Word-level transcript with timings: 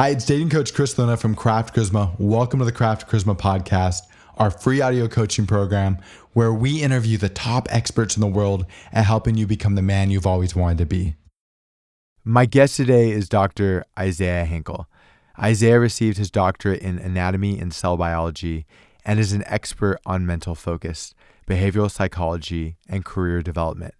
Hi, 0.00 0.08
it's 0.08 0.24
dating 0.24 0.48
coach 0.48 0.72
Chris 0.72 0.96
Luna 0.96 1.18
from 1.18 1.34
Craft 1.34 1.76
Charisma. 1.76 2.18
Welcome 2.18 2.58
to 2.60 2.64
the 2.64 2.72
Craft 2.72 3.06
Charisma 3.06 3.36
podcast, 3.36 4.04
our 4.38 4.50
free 4.50 4.80
audio 4.80 5.08
coaching 5.08 5.46
program 5.46 5.98
where 6.32 6.54
we 6.54 6.82
interview 6.82 7.18
the 7.18 7.28
top 7.28 7.68
experts 7.70 8.16
in 8.16 8.22
the 8.22 8.26
world 8.26 8.64
at 8.92 9.04
helping 9.04 9.36
you 9.36 9.46
become 9.46 9.74
the 9.74 9.82
man 9.82 10.08
you've 10.10 10.26
always 10.26 10.56
wanted 10.56 10.78
to 10.78 10.86
be. 10.86 11.16
My 12.24 12.46
guest 12.46 12.76
today 12.76 13.10
is 13.10 13.28
Dr. 13.28 13.84
Isaiah 13.98 14.46
Hankel. 14.46 14.86
Isaiah 15.38 15.78
received 15.78 16.16
his 16.16 16.30
doctorate 16.30 16.80
in 16.80 16.98
anatomy 16.98 17.58
and 17.58 17.74
cell 17.74 17.98
biology 17.98 18.64
and 19.04 19.20
is 19.20 19.34
an 19.34 19.44
expert 19.44 19.98
on 20.06 20.24
mental 20.24 20.54
focus, 20.54 21.14
behavioral 21.46 21.90
psychology, 21.90 22.78
and 22.88 23.04
career 23.04 23.42
development. 23.42 23.92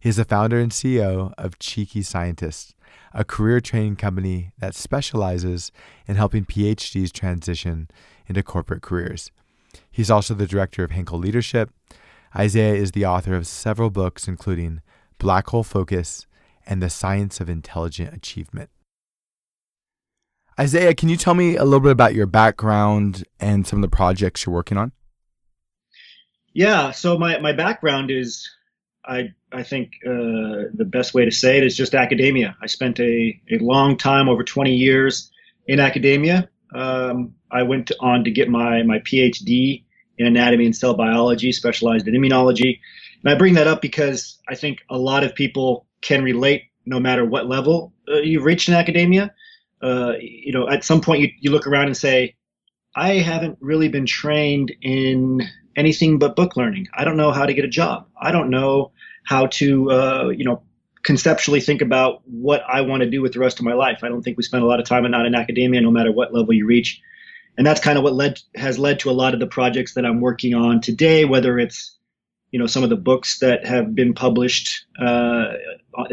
He 0.00 0.08
is 0.08 0.16
the 0.16 0.24
founder 0.24 0.58
and 0.58 0.72
CEO 0.72 1.32
of 1.38 1.60
Cheeky 1.60 2.02
Scientists, 2.02 2.74
a 3.12 3.24
career 3.24 3.60
training 3.60 3.96
company 3.96 4.52
that 4.58 4.74
specializes 4.74 5.72
in 6.06 6.16
helping 6.16 6.44
PhDs 6.44 7.12
transition 7.12 7.88
into 8.26 8.42
corporate 8.42 8.82
careers. 8.82 9.30
He's 9.90 10.10
also 10.10 10.34
the 10.34 10.46
director 10.46 10.84
of 10.84 10.90
Hankel 10.90 11.20
Leadership. 11.20 11.70
Isaiah 12.34 12.74
is 12.74 12.92
the 12.92 13.06
author 13.06 13.34
of 13.34 13.46
several 13.46 13.90
books, 13.90 14.28
including 14.28 14.82
Black 15.18 15.48
Hole 15.48 15.62
Focus 15.62 16.26
and 16.66 16.82
The 16.82 16.90
Science 16.90 17.40
of 17.40 17.48
Intelligent 17.48 18.14
Achievement. 18.14 18.70
Isaiah, 20.58 20.94
can 20.94 21.08
you 21.08 21.16
tell 21.16 21.34
me 21.34 21.56
a 21.56 21.64
little 21.64 21.80
bit 21.80 21.92
about 21.92 22.14
your 22.14 22.26
background 22.26 23.24
and 23.38 23.66
some 23.66 23.78
of 23.78 23.82
the 23.82 23.94
projects 23.94 24.44
you're 24.44 24.54
working 24.54 24.78
on? 24.78 24.92
Yeah, 26.54 26.90
so 26.90 27.18
my, 27.18 27.38
my 27.38 27.52
background 27.52 28.10
is 28.10 28.50
I 29.06 29.32
I 29.52 29.62
think 29.62 29.92
uh, 30.06 30.68
the 30.74 30.86
best 30.86 31.14
way 31.14 31.24
to 31.24 31.30
say 31.30 31.58
it 31.58 31.64
is 31.64 31.76
just 31.76 31.94
academia. 31.94 32.56
I 32.60 32.66
spent 32.66 32.98
a, 33.00 33.40
a 33.50 33.58
long 33.58 33.96
time, 33.96 34.28
over 34.28 34.42
20 34.42 34.74
years, 34.74 35.30
in 35.66 35.80
academia. 35.80 36.48
Um, 36.74 37.34
I 37.50 37.62
went 37.62 37.92
on 38.00 38.24
to 38.24 38.30
get 38.30 38.48
my 38.48 38.82
my 38.82 38.98
PhD 39.00 39.84
in 40.18 40.26
anatomy 40.26 40.64
and 40.66 40.76
cell 40.76 40.94
biology, 40.94 41.52
specialized 41.52 42.08
in 42.08 42.14
immunology. 42.14 42.80
And 43.22 43.32
I 43.32 43.36
bring 43.36 43.54
that 43.54 43.66
up 43.66 43.82
because 43.82 44.38
I 44.48 44.54
think 44.54 44.78
a 44.90 44.98
lot 44.98 45.24
of 45.24 45.34
people 45.34 45.86
can 46.00 46.22
relate, 46.22 46.64
no 46.86 47.00
matter 47.00 47.24
what 47.24 47.46
level 47.46 47.92
uh, 48.08 48.18
you've 48.18 48.44
reached 48.44 48.68
in 48.68 48.74
academia. 48.74 49.34
Uh, 49.82 50.14
you 50.20 50.52
know, 50.52 50.68
at 50.68 50.84
some 50.84 51.00
point 51.00 51.20
you, 51.20 51.28
you 51.40 51.50
look 51.50 51.66
around 51.66 51.86
and 51.86 51.96
say, 51.96 52.34
I 52.94 53.14
haven't 53.14 53.58
really 53.60 53.88
been 53.88 54.06
trained 54.06 54.72
in 54.80 55.42
anything 55.76 56.18
but 56.18 56.34
book 56.34 56.56
learning. 56.56 56.88
I 56.94 57.04
don't 57.04 57.18
know 57.18 57.30
how 57.30 57.44
to 57.44 57.52
get 57.52 57.64
a 57.64 57.68
job. 57.68 58.08
I 58.20 58.32
don't 58.32 58.48
know 58.48 58.92
how 59.26 59.46
to, 59.46 59.90
uh, 59.90 60.28
you 60.28 60.44
know, 60.44 60.62
conceptually 61.02 61.60
think 61.60 61.82
about 61.82 62.22
what 62.24 62.62
I 62.66 62.80
want 62.80 63.02
to 63.02 63.10
do 63.10 63.20
with 63.20 63.32
the 63.32 63.40
rest 63.40 63.58
of 63.58 63.64
my 63.64 63.74
life. 63.74 64.02
I 64.02 64.08
don't 64.08 64.22
think 64.22 64.36
we 64.36 64.42
spend 64.42 64.62
a 64.62 64.66
lot 64.66 64.80
of 64.80 64.86
time 64.86 65.04
and 65.04 65.12
not 65.12 65.26
in 65.26 65.34
academia, 65.34 65.80
no 65.80 65.90
matter 65.90 66.10
what 66.10 66.32
level 66.32 66.54
you 66.54 66.66
reach. 66.66 67.02
And 67.58 67.66
that's 67.66 67.80
kind 67.80 67.98
of 67.98 68.04
what 68.04 68.14
led 68.14 68.40
has 68.54 68.78
led 68.78 69.00
to 69.00 69.10
a 69.10 69.12
lot 69.12 69.34
of 69.34 69.40
the 69.40 69.46
projects 69.46 69.94
that 69.94 70.04
I'm 70.04 70.20
working 70.20 70.54
on 70.54 70.80
today, 70.80 71.24
whether 71.24 71.58
it's 71.58 71.96
you 72.50 72.58
know 72.58 72.66
some 72.66 72.84
of 72.84 72.90
the 72.90 72.96
books 72.96 73.40
that 73.40 73.66
have 73.66 73.94
been 73.94 74.14
published 74.14 74.86
uh, 75.00 75.54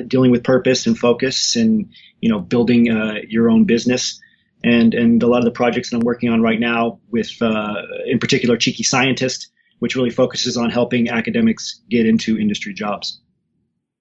dealing 0.08 0.32
with 0.32 0.44
purpose 0.44 0.88
and 0.88 0.98
focus 0.98 1.56
and 1.56 1.92
you 2.22 2.30
know 2.30 2.40
building 2.40 2.90
uh, 2.90 3.16
your 3.28 3.50
own 3.50 3.66
business 3.66 4.20
and 4.64 4.94
and 4.94 5.22
a 5.22 5.28
lot 5.28 5.40
of 5.40 5.46
the 5.46 5.52
projects 5.52 5.90
that 5.90 5.98
I'm 5.98 6.06
working 6.06 6.30
on 6.30 6.42
right 6.42 6.60
now 6.60 7.00
with 7.12 7.42
uh, 7.42 7.76
in 8.06 8.20
particular 8.20 8.58
cheeky 8.58 8.84
scientist 8.84 9.53
which 9.84 9.98
really 9.98 10.10
focuses 10.10 10.56
on 10.56 10.70
helping 10.70 11.10
academics 11.10 11.82
get 11.90 12.06
into 12.06 12.40
industry 12.40 12.74
jobs. 12.74 13.20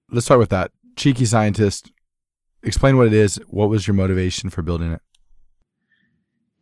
Let's 0.09 0.25
start 0.25 0.39
with 0.39 0.47
that. 0.51 0.71
Cheeky 0.95 1.25
Scientist, 1.25 1.91
explain 2.63 2.95
what 2.95 3.05
it 3.07 3.11
is. 3.11 3.35
What 3.49 3.67
was 3.67 3.85
your 3.85 3.93
motivation 3.93 4.49
for 4.49 4.61
building 4.61 4.93
it? 4.93 5.01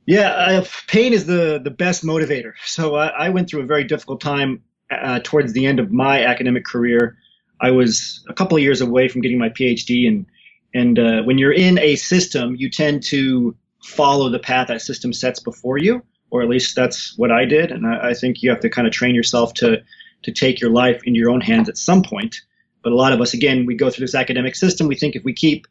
Yeah, 0.08 0.30
uh, 0.30 0.66
pain 0.88 1.14
is 1.14 1.28
the, 1.28 1.62
the 1.64 1.70
best 1.70 2.04
motivator. 2.04 2.54
So 2.66 2.96
I, 2.96 3.10
I 3.10 3.30
went 3.30 3.48
through 3.48 3.62
a 3.62 3.68
very 3.68 3.84
difficult 3.84 4.22
time 4.22 4.64
uh, 4.90 5.20
towards 5.24 5.54
the 5.54 5.68
end 5.68 5.80
of 5.80 5.92
my 5.92 6.26
academic 6.26 6.66
career. 6.66 7.16
I 7.62 7.70
was 7.70 8.26
a 8.28 8.34
couple 8.34 8.58
of 8.58 8.64
years 8.64 8.82
away 8.82 9.08
from 9.08 9.22
getting 9.22 9.38
my 9.38 9.50
PhD, 9.50 10.08
and 10.08 10.26
and 10.74 10.98
uh, 10.98 11.22
when 11.22 11.38
you're 11.38 11.54
in 11.54 11.78
a 11.78 11.96
system, 11.96 12.56
you 12.56 12.72
tend 12.72 13.04
to 13.04 13.56
follow 13.84 14.30
the 14.30 14.40
path 14.40 14.70
that 14.70 14.82
system 14.82 15.14
sets 15.14 15.40
before 15.40 15.78
you 15.78 16.02
or 16.32 16.42
at 16.42 16.50
least 16.50 16.76
that's 16.76 17.16
what 17.18 17.32
I 17.32 17.46
did. 17.46 17.72
And 17.72 17.86
I, 17.86 18.10
I 18.10 18.14
think 18.14 18.42
you 18.42 18.50
have 18.50 18.62
to 18.62 18.70
kind 18.70 18.88
of 18.88 18.94
train 18.94 19.14
yourself 19.14 19.54
to 19.56 19.84
to 20.24 20.32
take 20.32 20.62
your 20.62 20.70
life 20.70 21.02
into 21.04 21.20
your 21.20 21.32
own 21.32 21.42
hands 21.42 21.68
at 21.68 21.78
some 21.78 22.04
point. 22.04 22.42
But 22.84 22.94
a 22.94 22.96
lot 22.96 23.14
of 23.14 23.22
us, 23.22 23.34
again, 23.34 23.66
we 23.66 23.76
go 23.76 23.90
through 23.90 24.06
this 24.06 24.16
academic 24.16 24.56
system. 24.56 24.88
We 24.88 24.96
think 24.96 25.16
if 25.16 25.24
we 25.24 25.34
keep 25.34 25.68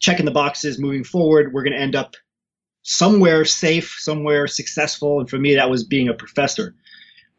checking 0.00 0.24
the 0.24 0.32
boxes 0.32 0.80
moving 0.80 1.04
forward, 1.04 1.52
we're 1.52 1.62
going 1.62 1.72
to 1.72 1.80
end 1.80 1.94
up 1.94 2.16
somewhere 2.82 3.44
safe, 3.44 3.96
somewhere 3.98 4.48
successful. 4.48 5.20
And 5.20 5.30
for 5.30 5.38
me, 5.38 5.54
that 5.54 5.70
was 5.70 5.84
being 5.84 6.08
a 6.08 6.14
professor. 6.14 6.74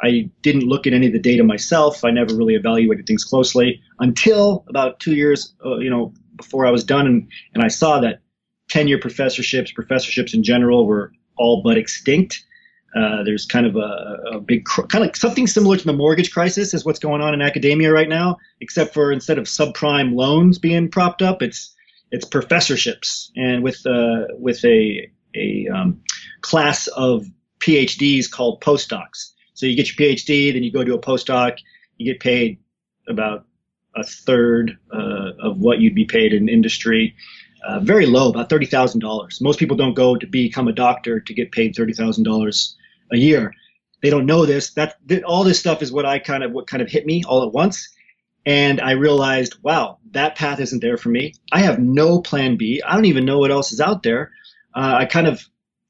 I 0.02 0.30
didn't 0.42 0.64
look 0.64 0.88
at 0.88 0.94
any 0.94 1.08
of 1.08 1.14
the 1.14 1.20
data 1.20 1.44
myself. 1.44 2.04
I 2.04 2.12
never 2.12 2.36
really 2.36 2.56
evaluated 2.56 3.06
things 3.06 3.26
closely 3.26 3.82
until 4.00 4.64
about 4.68 5.00
two 5.02 5.16
years, 5.16 5.54
uh, 5.66 5.78
you 5.78 5.90
know, 5.90 6.14
before 6.36 6.66
I 6.66 6.72
was 6.72 6.84
done, 6.84 7.06
and, 7.06 7.28
and 7.54 7.64
I 7.64 7.68
saw 7.68 8.00
that 8.00 8.22
tenure 8.70 8.98
professorships, 8.98 9.72
professorships 9.72 10.34
in 10.34 10.44
general, 10.44 10.86
were 10.88 11.12
all 11.38 11.62
but 11.64 11.78
extinct. 11.78 12.44
Uh, 12.96 13.24
there's 13.24 13.46
kind 13.46 13.66
of 13.66 13.76
a, 13.76 14.18
a 14.34 14.40
big, 14.40 14.66
kind 14.66 15.04
of 15.04 15.16
something 15.16 15.48
similar 15.48 15.76
to 15.78 15.86
the 15.86 15.94
mortgage 15.94 16.32
crisis 16.32 16.76
is 16.76 16.86
what's 16.86 17.00
going 17.00 17.22
on 17.22 17.34
in 17.34 17.42
academia 17.42 17.92
right 17.92 18.10
now, 18.10 18.38
except 18.62 18.94
for 18.94 19.12
instead 19.12 19.40
of 19.40 19.46
subprime 19.46 20.14
loans 20.14 20.60
being 20.60 20.90
propped 20.90 21.22
up, 21.22 21.42
it's 21.42 21.74
it's 22.12 22.26
professorships, 22.26 23.32
and 23.36 23.64
with 23.64 23.84
uh, 23.88 24.26
with 24.38 24.64
a 24.64 25.10
a 25.36 25.68
um, 25.74 26.02
class 26.42 26.86
of 26.88 27.26
PhDs 27.60 28.30
called 28.30 28.62
postdocs. 28.62 29.32
So 29.56 29.66
you 29.66 29.76
get 29.76 29.98
your 29.98 30.08
PhD, 30.08 30.54
then 30.54 30.64
you 30.64 30.72
go 30.72 30.84
do 30.84 30.94
a 30.94 31.02
postdoc, 31.02 31.58
you 31.98 32.12
get 32.12 32.22
paid 32.22 32.60
about 33.08 33.46
a 33.96 34.04
third 34.04 34.78
uh, 34.94 35.32
of 35.42 35.58
what 35.58 35.80
you'd 35.80 35.96
be 35.96 36.06
paid 36.06 36.34
in 36.34 36.50
industry 36.50 37.16
uh, 37.64 37.80
very 37.80 38.06
low, 38.06 38.30
about 38.30 38.50
thirty 38.50 38.66
thousand 38.66 39.00
dollars. 39.00 39.40
Most 39.42 39.60
people 39.60 39.78
don't 39.78 39.94
go 39.94 40.16
to 40.16 40.28
become 40.28 40.68
a 40.68 40.74
doctor 40.74 41.20
to 41.20 41.34
get 41.34 41.52
paid 41.52 41.76
thirty 41.76 41.94
thousand 41.94 42.24
dollars 42.24 42.76
a 43.12 43.18
year. 43.18 43.54
They 44.02 44.10
don't 44.10 44.26
know 44.26 44.46
this. 44.46 44.72
That 44.72 44.98
all 45.26 45.44
this 45.44 45.60
stuff 45.60 45.82
is 45.82 45.92
what 45.92 46.06
I 46.06 46.20
kind 46.20 46.44
of 46.44 46.52
what 46.52 46.68
kind 46.68 46.82
of 46.82 46.90
hit 46.90 47.06
me 47.06 47.24
all 47.24 47.44
at 47.44 47.54
once, 47.54 47.90
and 48.46 48.82
I 48.82 48.92
realized, 48.92 49.56
wow, 49.64 50.00
that 50.12 50.36
path 50.36 50.60
isn't 50.60 50.82
there 50.82 50.98
for 50.98 51.10
me. 51.10 51.34
I 51.52 51.60
have 51.60 51.80
no 51.80 52.22
plan 52.22 52.58
B. 52.58 52.82
I 52.86 52.96
don't 52.96 53.06
even 53.06 53.26
know 53.26 53.40
what 53.40 53.52
else 53.52 53.72
is 53.72 53.80
out 53.80 54.04
there. 54.04 54.32
Uh, 54.76 54.96
I 55.00 55.06
kind 55.06 55.28
of 55.28 55.44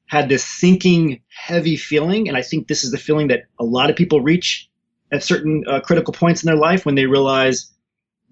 had 0.06 0.28
this 0.28 0.44
sinking, 0.44 1.20
heavy 1.28 1.76
feeling, 1.76 2.28
and 2.28 2.36
I 2.36 2.42
think 2.42 2.68
this 2.68 2.84
is 2.84 2.90
the 2.90 2.98
feeling 2.98 3.28
that 3.28 3.44
a 3.58 3.64
lot 3.64 3.90
of 3.90 3.96
people 3.96 4.20
reach 4.20 4.68
at 5.10 5.22
certain 5.22 5.64
uh, 5.66 5.80
critical 5.80 6.12
points 6.12 6.42
in 6.42 6.46
their 6.46 6.56
life 6.56 6.84
when 6.84 6.94
they 6.94 7.06
realize 7.06 7.72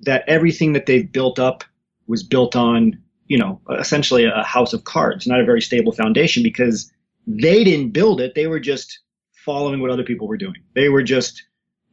that 0.03 0.25
everything 0.29 0.75
that 0.75 0.87
they've 0.87 1.11
built 1.11 1.39
up 1.39 1.65
was 2.07 2.23
built 2.23 2.57
on 2.57 3.03
you 3.27 3.39
know, 3.39 3.61
essentially 3.79 4.25
a 4.25 4.43
house 4.43 4.73
of 4.73 4.85
cards, 4.85 5.27
not 5.27 5.41
a 5.41 5.45
very 5.45 5.63
stable 5.63 5.93
foundation 5.93 6.43
because 6.43 6.93
they 7.27 7.65
didn't 7.65 7.91
build 7.91 8.21
it. 8.21 8.35
They 8.35 8.47
were 8.47 8.61
just 8.61 9.01
following 9.33 9.81
what 9.81 9.91
other 9.91 10.05
people 10.05 10.29
were 10.29 10.37
doing. 10.37 10.57
They 10.75 10.89
were 10.89 11.03
just, 11.03 11.43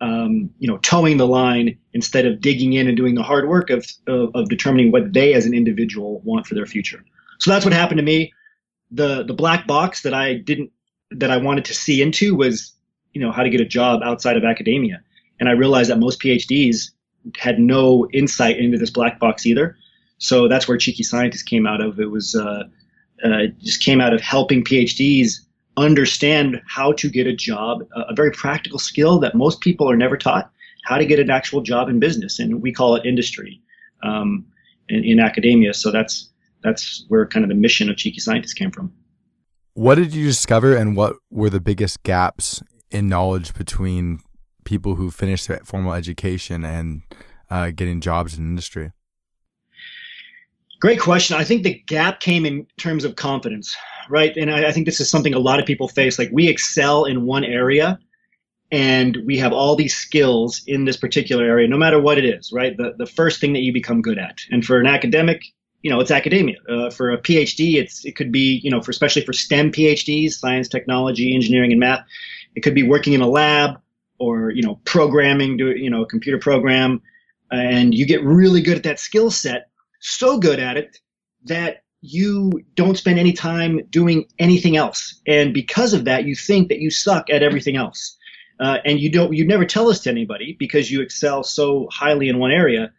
um, 0.02 0.50
you 0.60 0.68
know, 0.68 0.78
toeing 0.78 1.18
the 1.18 1.28
line 1.28 1.78
instead 1.94 2.26
of 2.26 2.42
digging 2.42 2.74
in 2.74 2.88
and 2.88 2.98
doing 2.98 3.16
the 3.16 3.24
hard 3.24 3.48
work 3.48 3.70
of, 3.70 3.86
of, 4.08 4.32
of 4.36 4.50
determining 4.50 4.92
what 4.92 5.14
they 5.14 5.34
as 5.34 5.46
an 5.46 5.54
individual 5.54 6.22
want 6.24 6.48
for 6.48 6.56
their 6.56 6.66
future. 6.66 7.04
So 7.40 7.52
that's 7.52 7.66
what 7.66 7.74
happened 7.74 8.00
to 8.00 8.04
me. 8.04 8.34
The, 8.92 9.24
the 9.24 9.34
black 9.34 9.68
box 9.68 10.02
that 10.02 10.14
I 10.14 10.36
didn't, 10.36 10.72
that 11.12 11.32
I 11.32 11.38
wanted 11.38 11.66
to 11.66 11.74
see 11.74 12.02
into 12.02 12.36
was, 12.36 12.74
you 13.14 13.22
know, 13.22 13.32
how 13.32 13.44
to 13.44 13.50
get 13.50 13.62
a 13.62 13.66
job 13.66 14.02
outside 14.04 14.38
of 14.38 14.44
academia. 14.44 15.02
And 15.40 15.48
I 15.48 15.54
realized 15.54 15.90
that 15.90 16.00
most 16.00 16.22
PhDs 16.22 16.92
had 17.38 17.60
no 17.60 18.08
insight 18.14 18.58
into 18.58 18.78
this 18.78 18.90
black 18.90 19.20
box 19.20 19.46
either. 19.46 19.78
So 20.20 20.48
that's 20.48 20.68
where 20.68 20.78
Cheeky 20.78 21.04
Scientist 21.04 21.46
came 21.48 21.66
out 21.66 21.82
of. 21.82 22.00
It 22.00 22.12
was 22.12 22.36
uh, 22.36 22.64
uh, 23.24 23.48
just 23.60 23.82
came 23.82 24.00
out 24.00 24.14
of 24.14 24.22
helping 24.22 24.64
PhDs 24.64 25.40
understand 25.78 26.62
how 26.68 26.92
to 26.94 27.10
get 27.10 27.26
a 27.26 27.34
job, 27.34 27.88
a 27.96 28.14
very 28.14 28.32
practical 28.32 28.80
skill 28.80 29.20
that 29.20 29.34
most 29.34 29.62
people 29.62 29.90
are 29.90 29.96
never 29.96 30.18
taught, 30.18 30.52
how 30.84 30.98
to 30.98 31.06
get 31.06 31.20
an 31.20 31.30
actual 31.30 31.62
job 31.62 31.90
in 31.90 32.00
business, 32.00 32.38
and 32.40 32.62
we 32.62 32.72
call 32.72 32.96
it 32.96 33.06
industry 33.06 33.62
um, 34.04 34.46
in, 34.90 35.04
in 35.04 35.20
academia. 35.20 35.74
So 35.74 35.90
that's 35.90 36.30
that's 36.62 37.06
where 37.08 37.26
kind 37.26 37.46
of 37.46 37.50
the 37.50 37.56
mission 37.56 37.90
of 37.90 37.96
Cheeky 37.96 38.20
Scientist 38.20 38.58
came 38.58 38.72
from. 38.72 38.92
What 39.74 39.96
did 39.96 40.14
you 40.14 40.26
discover, 40.26 40.76
and 40.76 40.98
what 40.98 41.16
were 41.32 41.50
the 41.50 41.62
biggest 41.62 42.04
gaps 42.04 42.62
in 42.92 43.08
knowledge 43.08 43.54
between 43.54 44.20
people 44.66 44.96
who 44.96 45.10
finished 45.10 45.48
their 45.48 45.62
formal 45.64 45.94
education 45.94 46.66
and 46.66 47.04
uh, 47.50 47.72
getting 47.72 48.02
jobs 48.02 48.38
in 48.38 48.44
industry? 48.44 48.92
Great 50.80 51.00
question. 51.00 51.36
I 51.36 51.44
think 51.44 51.64
the 51.64 51.74
gap 51.88 52.22
came 52.22 52.46
in 52.46 52.66
terms 52.78 53.04
of 53.04 53.16
confidence, 53.16 53.76
right? 54.10 54.36
And 54.38 54.50
I, 54.50 54.70
I, 54.70 54.72
think 54.72 54.86
this 54.86 55.02
is 55.02 55.10
something 55.10 55.34
a 55.34 55.40
lot 55.40 55.60
of 55.60 55.66
people 55.66 55.90
face. 55.90 56.18
Like 56.18 56.30
we 56.32 56.48
excel 56.48 57.04
in 57.04 57.26
one 57.26 57.44
area 57.44 58.00
and 58.72 59.18
we 59.26 59.38
have 59.40 59.52
all 59.52 59.76
these 59.76 59.96
skills 59.96 60.62
in 60.68 60.86
this 60.86 60.96
particular 60.96 61.44
area, 61.44 61.68
no 61.68 61.78
matter 61.78 62.00
what 62.00 62.18
it 62.18 62.24
is, 62.24 62.52
right? 62.54 62.78
The, 62.78 62.94
the 62.98 63.06
first 63.06 63.42
thing 63.42 63.52
that 63.54 63.60
you 63.60 63.74
become 63.74 64.02
good 64.02 64.18
at. 64.18 64.40
And 64.52 64.64
for 64.64 64.80
an 64.80 64.88
academic, 64.88 65.42
you 65.82 65.90
know, 65.90 66.00
it's 66.00 66.12
academia. 66.12 66.58
Uh, 66.70 66.90
for 66.90 67.12
a 67.12 67.18
PhD, 67.18 67.76
it's 67.76 68.06
it 68.06 68.16
could 68.16 68.32
be, 68.32 68.62
you 68.64 68.72
know, 68.72 68.82
for 68.82 68.92
especially 68.92 69.26
for 69.26 69.34
STEM 69.34 69.72
PhDs, 69.72 70.34
science, 70.34 70.68
technology, 70.68 71.34
engineering, 71.34 71.72
and 71.72 71.80
math. 71.80 72.06
It 72.56 72.62
could 72.62 72.76
be 72.76 72.84
working 72.84 73.14
in 73.14 73.22
a 73.22 73.28
lab 73.28 73.80
or 74.18 74.52
you 74.52 74.62
know, 74.62 74.80
programming, 74.84 75.58
do 75.58 75.72
you 75.72 75.90
know, 75.90 76.04
a 76.04 76.06
computer 76.06 76.38
program, 76.38 77.02
and 77.52 77.94
you 77.94 78.06
get 78.06 78.24
really 78.24 78.62
good 78.62 78.78
at 78.78 78.84
that 78.84 79.00
skill 79.00 79.32
set, 79.32 79.69
so 80.00 80.40
good 80.40 80.60
at 80.60 80.78
it 80.78 80.98
that 81.46 81.84
you 82.02 82.52
don't 82.76 82.98
spend 82.98 83.20
any 83.20 83.34
time 83.34 83.82
doing 83.90 84.26
anything 84.40 84.78
else, 84.78 85.22
and 85.28 85.54
because 85.54 85.94
of 85.94 86.06
that, 86.06 86.26
you 86.26 86.36
think 86.36 86.70
that 86.70 86.80
you 86.80 86.90
suck 86.90 87.30
at 87.30 87.44
everything 87.44 87.76
else. 87.76 88.16
Uh, 88.60 88.78
and 88.84 89.00
you 89.00 89.10
don't, 89.10 89.34
you 89.34 89.48
never 89.48 89.64
tell 89.64 89.88
this 89.88 90.02
to 90.02 90.10
anybody 90.10 90.56
because 90.60 90.92
you 90.92 91.02
excel 91.02 91.44
so 91.44 91.88
highly 91.92 92.28
in 92.28 92.40
one 92.40 92.52
area. 92.52 92.92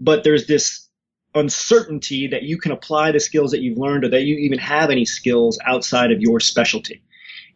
But 0.00 0.22
there's 0.22 0.46
this 0.46 0.86
uncertainty 1.34 2.26
that 2.26 2.42
you 2.42 2.58
can 2.58 2.72
apply 2.72 3.12
the 3.12 3.20
skills 3.20 3.50
that 3.52 3.60
you've 3.60 3.78
learned 3.78 4.04
or 4.04 4.08
that 4.10 4.24
you 4.24 4.36
even 4.36 4.58
have 4.58 4.90
any 4.90 5.06
skills 5.06 5.58
outside 5.64 6.12
of 6.12 6.20
your 6.20 6.40
specialty. 6.40 7.02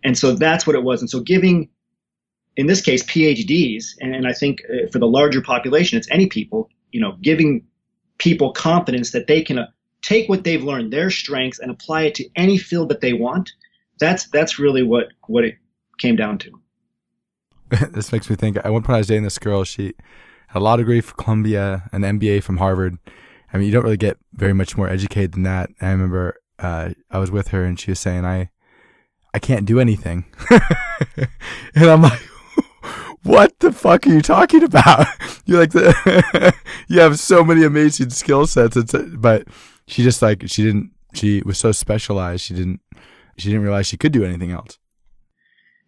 And 0.02 0.16
so 0.16 0.34
that's 0.34 0.66
what 0.66 0.76
it 0.76 0.82
was. 0.82 1.00
And 1.00 1.10
so 1.10 1.20
giving, 1.20 1.68
in 2.56 2.66
this 2.66 2.80
case, 2.80 3.02
PhDs, 3.02 3.84
and 4.00 4.26
I 4.26 4.32
think 4.32 4.62
uh, 4.68 4.88
for 4.90 4.98
the 4.98 5.06
larger 5.06 5.42
population, 5.42 5.98
it's 5.98 6.08
any 6.10 6.26
people, 6.26 6.70
you 6.90 7.00
know, 7.00 7.16
giving 7.20 7.66
people 8.18 8.52
confidence 8.52 9.12
that 9.12 9.26
they 9.26 9.42
can 9.42 9.58
uh, 9.58 9.66
take 10.02 10.28
what 10.28 10.44
they've 10.44 10.62
learned, 10.62 10.92
their 10.92 11.10
strengths, 11.10 11.58
and 11.58 11.70
apply 11.70 12.02
it 12.02 12.14
to 12.16 12.28
any 12.36 12.58
field 12.58 12.88
that 12.88 13.00
they 13.00 13.12
want. 13.12 13.52
That's 13.98 14.28
that's 14.28 14.58
really 14.58 14.82
what 14.82 15.08
what 15.26 15.44
it 15.44 15.56
came 15.98 16.16
down 16.16 16.38
to. 16.38 16.52
this 17.92 18.12
makes 18.12 18.28
me 18.28 18.36
think. 18.36 18.56
At 18.56 18.72
one 18.72 18.82
point, 18.82 18.96
I 18.96 18.98
was 18.98 19.06
dating 19.06 19.24
this 19.24 19.38
girl. 19.38 19.64
She 19.64 19.94
had 20.48 20.60
a 20.60 20.64
law 20.64 20.76
degree 20.76 21.00
from 21.00 21.16
Columbia, 21.16 21.88
an 21.92 22.02
MBA 22.02 22.42
from 22.42 22.58
Harvard, 22.58 22.98
I 23.52 23.58
mean, 23.58 23.66
you 23.66 23.72
don't 23.72 23.84
really 23.84 23.96
get 23.96 24.18
very 24.32 24.54
much 24.54 24.76
more 24.76 24.88
educated 24.88 25.32
than 25.32 25.42
that. 25.42 25.70
I 25.80 25.90
remember 25.90 26.40
uh, 26.58 26.90
I 27.10 27.18
was 27.18 27.30
with 27.30 27.48
her 27.48 27.64
and 27.64 27.78
she 27.78 27.90
was 27.90 28.00
saying, 28.00 28.24
I, 28.24 28.50
I 29.34 29.38
can't 29.38 29.66
do 29.66 29.78
anything. 29.78 30.24
and 30.50 31.84
I'm 31.90 32.02
like, 32.02 32.20
what 33.22 33.58
the 33.60 33.72
fuck 33.72 34.06
are 34.06 34.10
you 34.10 34.22
talking 34.22 34.62
about? 34.62 35.06
You're 35.46 35.60
like, 35.60 35.72
the 35.72 36.54
you 36.88 37.00
have 37.00 37.18
so 37.18 37.44
many 37.44 37.64
amazing 37.64 38.10
skill 38.10 38.46
sets. 38.46 38.76
It's, 38.76 38.92
but 38.92 39.46
she 39.86 40.02
just 40.02 40.22
like, 40.22 40.48
she 40.48 40.62
didn't, 40.62 40.92
she 41.14 41.42
was 41.44 41.58
so 41.58 41.72
specialized. 41.72 42.44
She 42.44 42.54
didn't, 42.54 42.80
she 43.36 43.48
didn't 43.48 43.62
realize 43.62 43.86
she 43.86 43.96
could 43.96 44.12
do 44.12 44.24
anything 44.24 44.50
else. 44.50 44.78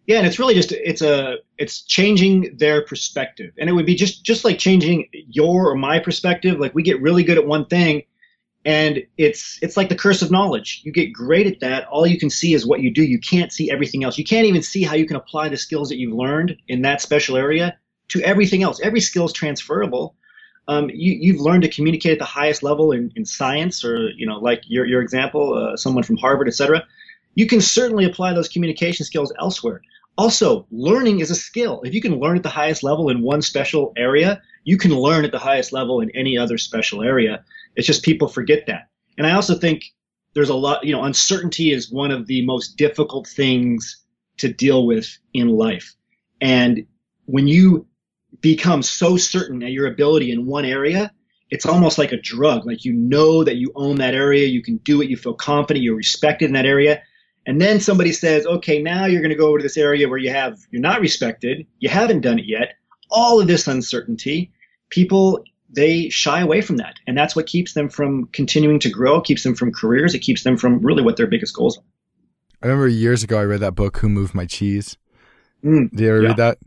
Yeah, 0.07 0.19
and 0.19 0.27
it's 0.27 0.37
really 0.37 0.53
just 0.53 0.71
it's 0.71 1.01
a 1.01 1.37
it's 1.57 1.81
changing 1.81 2.57
their 2.57 2.83
perspective, 2.83 3.53
and 3.57 3.67
it 3.67 3.73
would 3.73 3.87
be 3.87 3.95
just 3.95 4.23
just 4.23 4.45
like 4.45 4.59
changing 4.59 5.09
your 5.11 5.71
or 5.71 5.75
my 5.75 5.97
perspective. 5.97 6.59
Like 6.59 6.75
we 6.75 6.83
get 6.83 7.01
really 7.01 7.23
good 7.23 7.39
at 7.39 7.45
one 7.45 7.65
thing, 7.65 8.03
and 8.65 9.03
it's 9.17 9.59
it's 9.61 9.77
like 9.77 9.89
the 9.89 9.95
curse 9.95 10.23
of 10.23 10.31
knowledge. 10.31 10.81
You 10.83 10.91
get 10.91 11.13
great 11.13 11.45
at 11.45 11.59
that. 11.59 11.87
All 11.87 12.07
you 12.07 12.17
can 12.17 12.31
see 12.31 12.53
is 12.53 12.65
what 12.65 12.81
you 12.81 12.91
do. 12.91 13.03
You 13.03 13.19
can't 13.19 13.53
see 13.53 13.69
everything 13.71 14.03
else. 14.03 14.17
You 14.17 14.25
can't 14.25 14.47
even 14.47 14.63
see 14.63 14.81
how 14.83 14.95
you 14.95 15.05
can 15.05 15.15
apply 15.15 15.49
the 15.49 15.57
skills 15.57 15.89
that 15.89 15.97
you've 15.97 16.15
learned 16.15 16.57
in 16.67 16.81
that 16.81 17.01
special 17.01 17.37
area 17.37 17.77
to 18.09 18.21
everything 18.21 18.63
else. 18.63 18.81
Every 18.81 19.01
skill 19.01 19.25
is 19.25 19.33
transferable. 19.33 20.15
Um, 20.67 20.89
you, 20.89 21.13
you've 21.13 21.41
learned 21.41 21.61
to 21.61 21.69
communicate 21.69 22.13
at 22.13 22.19
the 22.19 22.25
highest 22.25 22.63
level 22.63 22.91
in, 22.91 23.11
in 23.15 23.23
science, 23.23 23.85
or 23.85 24.09
you 24.09 24.25
know, 24.25 24.39
like 24.39 24.63
your 24.65 24.85
your 24.87 25.01
example, 25.01 25.53
uh, 25.53 25.77
someone 25.77 26.03
from 26.03 26.17
Harvard, 26.17 26.47
etc. 26.47 26.83
You 27.35 27.45
can 27.45 27.61
certainly 27.61 28.05
apply 28.05 28.33
those 28.33 28.49
communication 28.49 29.05
skills 29.05 29.31
elsewhere. 29.39 29.81
Also, 30.17 30.65
learning 30.71 31.19
is 31.19 31.29
a 31.29 31.35
skill. 31.35 31.81
If 31.83 31.93
you 31.93 32.01
can 32.01 32.19
learn 32.19 32.37
at 32.37 32.43
the 32.43 32.49
highest 32.49 32.81
level 32.81 33.09
in 33.09 33.21
one 33.21 33.41
special 33.41 33.93
area, 33.97 34.41
you 34.63 34.77
can 34.77 34.95
learn 34.95 35.25
at 35.25 35.31
the 35.31 35.39
highest 35.39 35.73
level 35.73 35.99
in 35.99 36.09
any 36.11 36.37
other 36.37 36.57
special 36.57 37.03
area. 37.03 37.43
It's 37.75 37.87
just 37.87 38.03
people 38.03 38.27
forget 38.27 38.65
that. 38.67 38.89
And 39.17 39.25
I 39.25 39.33
also 39.33 39.55
think 39.55 39.83
there's 40.33 40.49
a 40.49 40.55
lot, 40.55 40.83
you 40.83 40.91
know, 40.91 41.03
uncertainty 41.03 41.71
is 41.71 41.91
one 41.91 42.11
of 42.11 42.27
the 42.27 42.45
most 42.45 42.77
difficult 42.77 43.27
things 43.27 44.03
to 44.37 44.51
deal 44.51 44.85
with 44.85 45.17
in 45.33 45.49
life. 45.49 45.95
And 46.41 46.85
when 47.25 47.47
you 47.47 47.87
become 48.41 48.83
so 48.83 49.17
certain 49.17 49.63
at 49.63 49.71
your 49.71 49.87
ability 49.87 50.31
in 50.31 50.45
one 50.45 50.65
area, 50.65 51.11
it's 51.49 51.65
almost 51.65 51.97
like 51.97 52.11
a 52.11 52.21
drug. 52.21 52.65
Like 52.65 52.83
you 52.83 52.93
know 52.93 53.43
that 53.43 53.55
you 53.55 53.71
own 53.75 53.95
that 53.97 54.13
area, 54.13 54.47
you 54.47 54.61
can 54.61 54.77
do 54.77 55.01
it, 55.01 55.09
you 55.09 55.17
feel 55.17 55.33
confident, 55.33 55.83
you're 55.83 55.95
respected 55.95 56.45
in 56.45 56.53
that 56.53 56.65
area. 56.65 57.01
And 57.45 57.61
then 57.61 57.79
somebody 57.79 58.11
says, 58.11 58.45
okay, 58.45 58.81
now 58.81 59.05
you're 59.05 59.21
going 59.21 59.29
to 59.29 59.37
go 59.37 59.47
over 59.47 59.59
to 59.59 59.63
this 59.63 59.77
area 59.77 60.09
where 60.09 60.17
you 60.17 60.31
have, 60.31 60.57
you're 60.71 60.81
not 60.81 60.99
respected, 60.99 61.65
you 61.79 61.89
haven't 61.89 62.21
done 62.21 62.39
it 62.39 62.45
yet. 62.45 62.73
All 63.11 63.39
of 63.39 63.47
this 63.47 63.67
uncertainty, 63.67 64.51
people, 64.89 65.43
they 65.75 66.09
shy 66.09 66.39
away 66.39 66.61
from 66.61 66.77
that. 66.77 66.95
And 67.05 67.17
that's 67.17 67.35
what 67.35 67.45
keeps 67.45 67.73
them 67.73 67.89
from 67.89 68.27
continuing 68.27 68.79
to 68.79 68.89
grow, 68.89 69.21
keeps 69.21 69.43
them 69.43 69.55
from 69.55 69.71
careers, 69.71 70.15
it 70.15 70.19
keeps 70.19 70.43
them 70.43 70.57
from 70.57 70.79
really 70.79 71.03
what 71.03 71.17
their 71.17 71.27
biggest 71.27 71.55
goals 71.55 71.77
are. 71.77 71.83
I 72.63 72.67
remember 72.67 72.87
years 72.87 73.23
ago 73.23 73.39
I 73.39 73.43
read 73.43 73.59
that 73.59 73.75
book, 73.75 73.97
Who 73.97 74.09
Moved 74.09 74.33
My 74.33 74.45
Cheese. 74.45 74.97
Mm, 75.63 75.91
Did 75.91 75.99
you 75.99 76.09
ever 76.09 76.21
yeah. 76.21 76.27
read 76.29 76.37
that? 76.37 76.57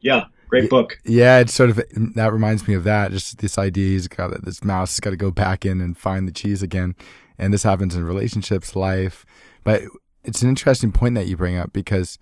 Yeah, 0.00 0.24
great 0.48 0.68
book. 0.68 0.98
Yeah, 1.04 1.38
it's 1.38 1.54
sort 1.54 1.70
of 1.70 1.76
that 2.14 2.32
reminds 2.32 2.68
me 2.68 2.74
of 2.74 2.84
that. 2.84 3.10
Just 3.10 3.38
this 3.38 3.56
idea 3.58 3.90
he's 3.90 4.08
got 4.08 4.44
this 4.44 4.62
mouse 4.62 4.92
has 4.92 5.00
got 5.00 5.10
to 5.10 5.16
go 5.16 5.30
back 5.30 5.64
in 5.64 5.80
and 5.80 5.96
find 5.96 6.28
the 6.28 6.32
cheese 6.32 6.62
again, 6.62 6.94
and 7.38 7.52
this 7.52 7.62
happens 7.62 7.94
in 7.94 8.04
relationships, 8.04 8.76
life. 8.76 9.24
But 9.64 9.82
it's 10.24 10.42
an 10.42 10.48
interesting 10.48 10.92
point 10.92 11.14
that 11.14 11.26
you 11.26 11.36
bring 11.36 11.56
up 11.56 11.72
because 11.72 12.18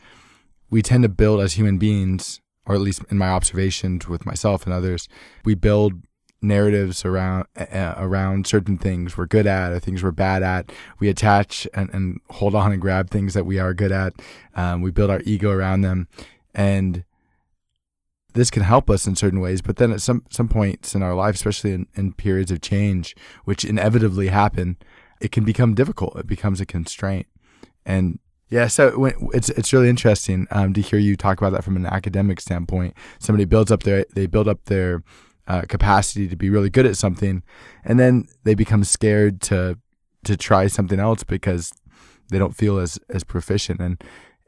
we 0.70 0.82
tend 0.82 1.02
to 1.02 1.08
build 1.08 1.40
as 1.40 1.54
human 1.54 1.78
beings, 1.78 2.40
or 2.66 2.74
at 2.74 2.80
least 2.80 3.02
in 3.10 3.18
my 3.18 3.28
observations 3.28 4.08
with 4.08 4.26
myself 4.26 4.64
and 4.64 4.72
others, 4.72 5.08
we 5.44 5.54
build 5.54 6.02
narratives 6.44 7.04
around 7.04 7.46
uh, 7.56 7.94
around 7.96 8.46
certain 8.46 8.78
things 8.78 9.16
we're 9.16 9.26
good 9.26 9.46
at 9.46 9.72
or 9.72 9.78
things 9.78 10.02
we're 10.02 10.10
bad 10.10 10.42
at. 10.42 10.70
We 10.98 11.08
attach 11.08 11.66
and, 11.74 11.90
and 11.92 12.20
hold 12.30 12.54
on 12.54 12.72
and 12.72 12.80
grab 12.80 13.10
things 13.10 13.34
that 13.34 13.46
we 13.46 13.58
are 13.58 13.74
good 13.74 13.92
at. 13.92 14.14
Um, 14.54 14.82
we 14.82 14.90
build 14.90 15.10
our 15.10 15.22
ego 15.24 15.50
around 15.50 15.80
them, 15.80 16.08
and 16.54 17.04
this 18.34 18.50
can 18.50 18.62
help 18.62 18.90
us 18.90 19.06
in 19.06 19.16
certain 19.16 19.40
ways. 19.40 19.62
But 19.62 19.76
then 19.76 19.92
at 19.92 20.02
some 20.02 20.24
some 20.30 20.48
points 20.48 20.94
in 20.94 21.02
our 21.02 21.14
life, 21.14 21.34
especially 21.34 21.72
in, 21.72 21.86
in 21.94 22.12
periods 22.12 22.50
of 22.50 22.60
change, 22.60 23.16
which 23.44 23.64
inevitably 23.64 24.28
happen, 24.28 24.76
it 25.20 25.32
can 25.32 25.44
become 25.44 25.74
difficult. 25.74 26.16
It 26.16 26.26
becomes 26.26 26.60
a 26.60 26.66
constraint. 26.66 27.26
And 27.86 28.18
yeah, 28.50 28.66
so 28.66 29.06
it's 29.32 29.48
it's 29.50 29.72
really 29.72 29.88
interesting 29.88 30.46
um, 30.50 30.74
to 30.74 30.80
hear 30.80 30.98
you 30.98 31.16
talk 31.16 31.38
about 31.38 31.52
that 31.52 31.64
from 31.64 31.76
an 31.76 31.86
academic 31.86 32.40
standpoint. 32.40 32.94
Somebody 33.18 33.46
builds 33.46 33.72
up 33.72 33.82
their 33.82 34.04
they 34.14 34.26
build 34.26 34.48
up 34.48 34.66
their 34.66 35.02
uh, 35.46 35.62
capacity 35.68 36.28
to 36.28 36.36
be 36.36 36.50
really 36.50 36.70
good 36.70 36.86
at 36.86 36.96
something, 36.96 37.42
and 37.84 37.98
then 37.98 38.26
they 38.44 38.54
become 38.54 38.84
scared 38.84 39.40
to 39.42 39.78
to 40.24 40.36
try 40.36 40.66
something 40.66 40.98
else 40.98 41.22
because 41.22 41.72
they 42.30 42.38
don't 42.38 42.56
feel 42.56 42.78
as 42.78 42.98
as 43.10 43.24
proficient. 43.24 43.80
And 43.80 44.02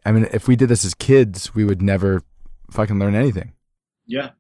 I 0.04 0.12
mean, 0.12 0.28
if 0.32 0.49
we 0.49 0.56
did 0.56 0.68
this 0.68 0.85
as 0.85 0.94
kids, 0.94 1.54
we 1.54 1.64
would 1.64 1.82
never 1.82 2.23
fucking 2.71 2.99
learn 2.99 3.14
anything. 3.14 3.52
Yeah, 4.06 4.30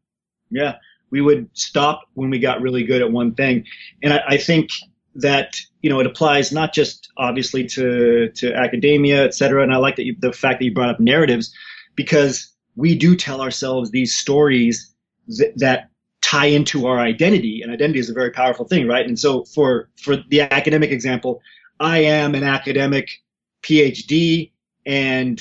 yeah, 0.50 0.76
we 1.10 1.20
would 1.20 1.48
stop 1.52 2.02
when 2.14 2.30
we 2.30 2.38
got 2.38 2.60
really 2.60 2.84
good 2.84 3.02
at 3.02 3.12
one 3.12 3.34
thing, 3.34 3.64
and 4.02 4.14
I, 4.14 4.20
I 4.28 4.36
think 4.36 4.70
that 5.16 5.56
you 5.82 5.90
know 5.90 6.00
it 6.00 6.06
applies 6.06 6.52
not 6.52 6.72
just 6.72 7.10
obviously 7.16 7.66
to 7.66 8.30
to 8.30 8.54
academia, 8.54 9.24
et 9.24 9.34
cetera. 9.34 9.62
And 9.62 9.72
I 9.72 9.76
like 9.76 9.96
that 9.96 10.04
you, 10.04 10.16
the 10.18 10.32
fact 10.32 10.60
that 10.60 10.64
you 10.64 10.74
brought 10.74 10.90
up 10.90 11.00
narratives 11.00 11.54
because 11.96 12.52
we 12.76 12.94
do 12.94 13.16
tell 13.16 13.40
ourselves 13.40 13.90
these 13.90 14.14
stories 14.14 14.94
th- 15.34 15.54
that 15.56 15.88
tie 16.26 16.46
into 16.46 16.86
our 16.86 16.98
identity, 16.98 17.62
and 17.62 17.72
identity 17.72 18.00
is 18.00 18.10
a 18.10 18.14
very 18.14 18.30
powerful 18.30 18.66
thing, 18.66 18.88
right? 18.88 19.06
And 19.06 19.18
so 19.18 19.44
for 19.44 19.88
for 20.02 20.16
the 20.28 20.40
academic 20.40 20.90
example, 20.90 21.40
I 21.78 21.98
am 21.98 22.34
an 22.34 22.42
academic 22.42 23.22
PhD, 23.62 24.50
and 24.84 25.40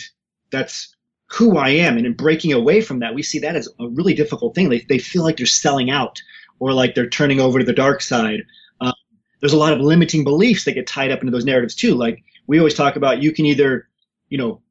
that's 0.51 0.95
who 1.31 1.57
I 1.57 1.69
am. 1.69 1.97
And 1.97 2.05
in 2.05 2.13
breaking 2.13 2.53
away 2.53 2.81
from 2.81 2.99
that, 2.99 3.15
we 3.15 3.23
see 3.23 3.39
that 3.39 3.55
as 3.55 3.67
a 3.79 3.87
really 3.87 4.13
difficult 4.13 4.53
thing. 4.53 4.69
They, 4.69 4.85
they 4.87 4.99
feel 4.99 5.23
like 5.23 5.37
they're 5.37 5.47
selling 5.47 5.89
out 5.89 6.21
or 6.59 6.71
like 6.71 6.93
they're 6.93 7.09
turning 7.09 7.39
over 7.39 7.57
to 7.57 7.65
the 7.65 7.73
dark 7.73 8.01
side 8.01 8.43
um, 8.79 8.93
there's 9.39 9.53
a 9.53 9.57
lot 9.57 9.73
of 9.73 9.79
limiting 9.79 10.23
beliefs 10.23 10.65
that 10.65 10.73
get 10.73 10.87
tied 10.87 11.11
up 11.11 11.19
into 11.19 11.31
those 11.31 11.45
narratives 11.45 11.75
too. 11.75 11.95
Like 11.95 12.23
we 12.47 12.59
always 12.59 12.75
talk 12.75 12.95
about, 12.95 13.23
you 13.23 13.31
can 13.31 13.45
either, 13.45 13.87
you 14.29 14.37
know, 14.37 14.61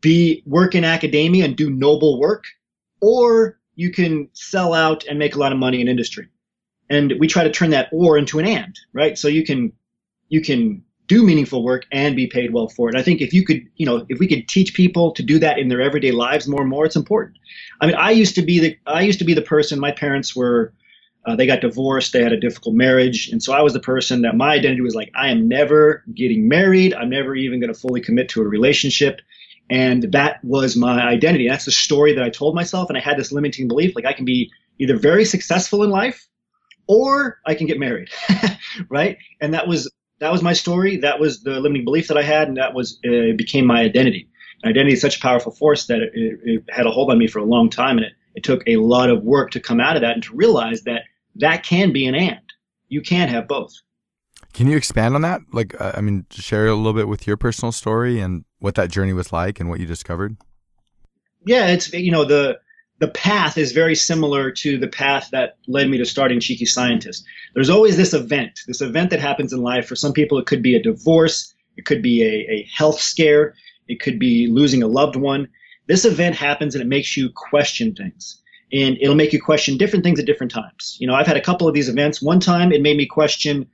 be 0.00 0.42
work 0.46 0.74
in 0.74 0.84
academia 0.84 1.44
and 1.44 1.56
do 1.56 1.70
noble 1.70 2.18
work, 2.18 2.44
or 3.00 3.58
you 3.76 3.92
can 3.92 4.28
sell 4.32 4.74
out 4.74 5.04
and 5.06 5.18
make 5.18 5.36
a 5.36 5.38
lot 5.38 5.52
of 5.52 5.58
money 5.58 5.80
in 5.80 5.88
industry. 5.88 6.28
And 6.90 7.14
we 7.18 7.28
try 7.28 7.44
to 7.44 7.50
turn 7.50 7.70
that 7.70 7.88
or 7.92 8.18
into 8.18 8.38
an 8.38 8.46
and, 8.46 8.78
right? 8.92 9.16
So 9.18 9.28
you 9.28 9.44
can 9.44 9.72
you 10.28 10.40
can 10.40 10.82
do 11.06 11.22
meaningful 11.22 11.62
work 11.62 11.84
and 11.92 12.16
be 12.16 12.26
paid 12.26 12.52
well 12.52 12.68
for 12.68 12.88
it. 12.88 12.96
I 12.96 13.02
think 13.02 13.20
if 13.20 13.32
you 13.32 13.44
could, 13.44 13.62
you 13.76 13.86
know, 13.86 14.04
if 14.08 14.18
we 14.18 14.26
could 14.26 14.48
teach 14.48 14.74
people 14.74 15.12
to 15.12 15.22
do 15.22 15.38
that 15.38 15.58
in 15.58 15.68
their 15.68 15.80
everyday 15.80 16.10
lives 16.10 16.48
more 16.48 16.62
and 16.62 16.70
more, 16.70 16.84
it's 16.84 16.96
important. 16.96 17.38
I 17.80 17.86
mean, 17.86 17.94
I 17.94 18.10
used 18.10 18.34
to 18.36 18.42
be 18.42 18.58
the 18.58 18.78
I 18.86 19.02
used 19.02 19.18
to 19.20 19.24
be 19.24 19.34
the 19.34 19.42
person. 19.42 19.78
My 19.78 19.92
parents 19.92 20.34
were 20.34 20.72
uh, 21.26 21.34
they 21.34 21.46
got 21.46 21.60
divorced. 21.60 22.12
They 22.12 22.22
had 22.22 22.32
a 22.32 22.40
difficult 22.40 22.76
marriage. 22.76 23.28
And 23.28 23.42
so 23.42 23.52
I 23.52 23.60
was 23.60 23.72
the 23.72 23.80
person 23.80 24.22
that 24.22 24.36
my 24.36 24.54
identity 24.54 24.80
was 24.80 24.94
like, 24.94 25.10
I 25.16 25.28
am 25.28 25.48
never 25.48 26.04
getting 26.14 26.48
married. 26.48 26.94
I'm 26.94 27.10
never 27.10 27.34
even 27.34 27.58
going 27.58 27.72
to 27.72 27.78
fully 27.78 28.00
commit 28.00 28.28
to 28.30 28.42
a 28.42 28.46
relationship. 28.46 29.20
And 29.68 30.12
that 30.12 30.42
was 30.44 30.76
my 30.76 31.02
identity. 31.02 31.48
That's 31.48 31.64
the 31.64 31.72
story 31.72 32.14
that 32.14 32.22
I 32.22 32.30
told 32.30 32.54
myself. 32.54 32.88
And 32.88 32.96
I 32.96 33.00
had 33.00 33.18
this 33.18 33.32
limiting 33.32 33.68
belief 33.68 33.96
like 33.96 34.04
I 34.04 34.12
can 34.12 34.24
be 34.24 34.50
either 34.78 34.96
very 34.96 35.24
successful 35.24 35.82
in 35.82 35.90
life 35.90 36.28
or 36.86 37.40
I 37.46 37.54
can 37.54 37.66
get 37.66 37.78
married. 37.78 38.10
right. 38.88 39.18
And 39.40 39.54
that 39.54 39.66
was 39.66 39.90
that 40.18 40.32
was 40.32 40.42
my 40.42 40.52
story. 40.52 40.96
That 40.98 41.20
was 41.20 41.42
the 41.42 41.60
limiting 41.60 41.84
belief 41.84 42.08
that 42.08 42.16
I 42.16 42.22
had, 42.22 42.48
and 42.48 42.56
that 42.56 42.74
was 42.74 42.98
uh, 43.04 43.36
became 43.36 43.66
my 43.66 43.80
identity. 43.80 44.28
Identity 44.64 44.94
is 44.94 45.00
such 45.00 45.18
a 45.18 45.20
powerful 45.20 45.52
force 45.52 45.86
that 45.86 45.98
it, 46.00 46.10
it, 46.14 46.40
it, 46.44 46.64
had 46.70 46.86
a 46.86 46.90
hold 46.90 47.10
on 47.10 47.18
me 47.18 47.26
for 47.26 47.38
a 47.38 47.44
long 47.44 47.68
time, 47.68 47.98
and 47.98 48.06
it, 48.06 48.12
it 48.34 48.44
took 48.44 48.62
a 48.66 48.76
lot 48.76 49.10
of 49.10 49.22
work 49.22 49.50
to 49.50 49.60
come 49.60 49.80
out 49.80 49.96
of 49.96 50.02
that 50.02 50.14
and 50.14 50.22
to 50.22 50.34
realize 50.34 50.82
that 50.84 51.02
that 51.36 51.62
can 51.62 51.92
be 51.92 52.06
an 52.06 52.14
and. 52.14 52.40
You 52.88 53.02
can 53.02 53.28
have 53.28 53.46
both. 53.46 53.74
Can 54.56 54.68
you 54.68 54.76
expand 54.78 55.14
on 55.14 55.20
that? 55.20 55.42
Like, 55.52 55.78
uh, 55.78 55.92
I 55.94 56.00
mean, 56.00 56.24
share 56.30 56.66
a 56.66 56.74
little 56.74 56.94
bit 56.94 57.08
with 57.08 57.26
your 57.26 57.36
personal 57.36 57.72
story 57.72 58.20
and 58.20 58.46
what 58.58 58.74
that 58.76 58.90
journey 58.90 59.12
was 59.12 59.30
like 59.30 59.60
and 59.60 59.68
what 59.68 59.80
you 59.80 59.86
discovered. 59.86 60.38
Yeah, 61.44 61.66
it's 61.66 61.92
you 61.92 62.10
know 62.10 62.24
the 62.24 62.58
the 62.98 63.08
path 63.08 63.58
is 63.58 63.72
very 63.72 63.94
similar 63.94 64.50
to 64.52 64.78
the 64.78 64.88
path 64.88 65.28
that 65.30 65.58
led 65.68 65.90
me 65.90 65.98
to 65.98 66.06
starting 66.06 66.40
Cheeky 66.40 66.64
Scientist. 66.64 67.22
There's 67.54 67.68
always 67.68 67.98
this 67.98 68.14
event, 68.14 68.60
this 68.66 68.80
event 68.80 69.10
that 69.10 69.20
happens 69.20 69.52
in 69.52 69.60
life. 69.60 69.86
For 69.86 69.94
some 69.94 70.14
people, 70.14 70.38
it 70.38 70.46
could 70.46 70.62
be 70.62 70.74
a 70.74 70.82
divorce, 70.82 71.54
it 71.76 71.84
could 71.84 72.00
be 72.00 72.22
a, 72.22 72.50
a 72.50 72.68
health 72.74 72.98
scare, 72.98 73.54
it 73.88 74.00
could 74.00 74.18
be 74.18 74.46
losing 74.46 74.82
a 74.82 74.88
loved 74.88 75.16
one. 75.16 75.48
This 75.86 76.06
event 76.06 76.34
happens 76.34 76.74
and 76.74 76.80
it 76.80 76.88
makes 76.88 77.14
you 77.14 77.28
question 77.28 77.94
things. 77.94 78.40
And 78.72 78.96
it'll 79.02 79.14
make 79.16 79.34
you 79.34 79.42
question 79.42 79.76
different 79.76 80.02
things 80.02 80.18
at 80.18 80.24
different 80.24 80.50
times. 80.50 80.96
You 80.98 81.06
know, 81.06 81.14
I've 81.14 81.26
had 81.26 81.36
a 81.36 81.42
couple 81.42 81.68
of 81.68 81.74
these 81.74 81.90
events. 81.90 82.22
One 82.22 82.40
time 82.40 82.72
it 82.72 82.80
made 82.80 82.96
me 82.96 83.04
question 83.04 83.68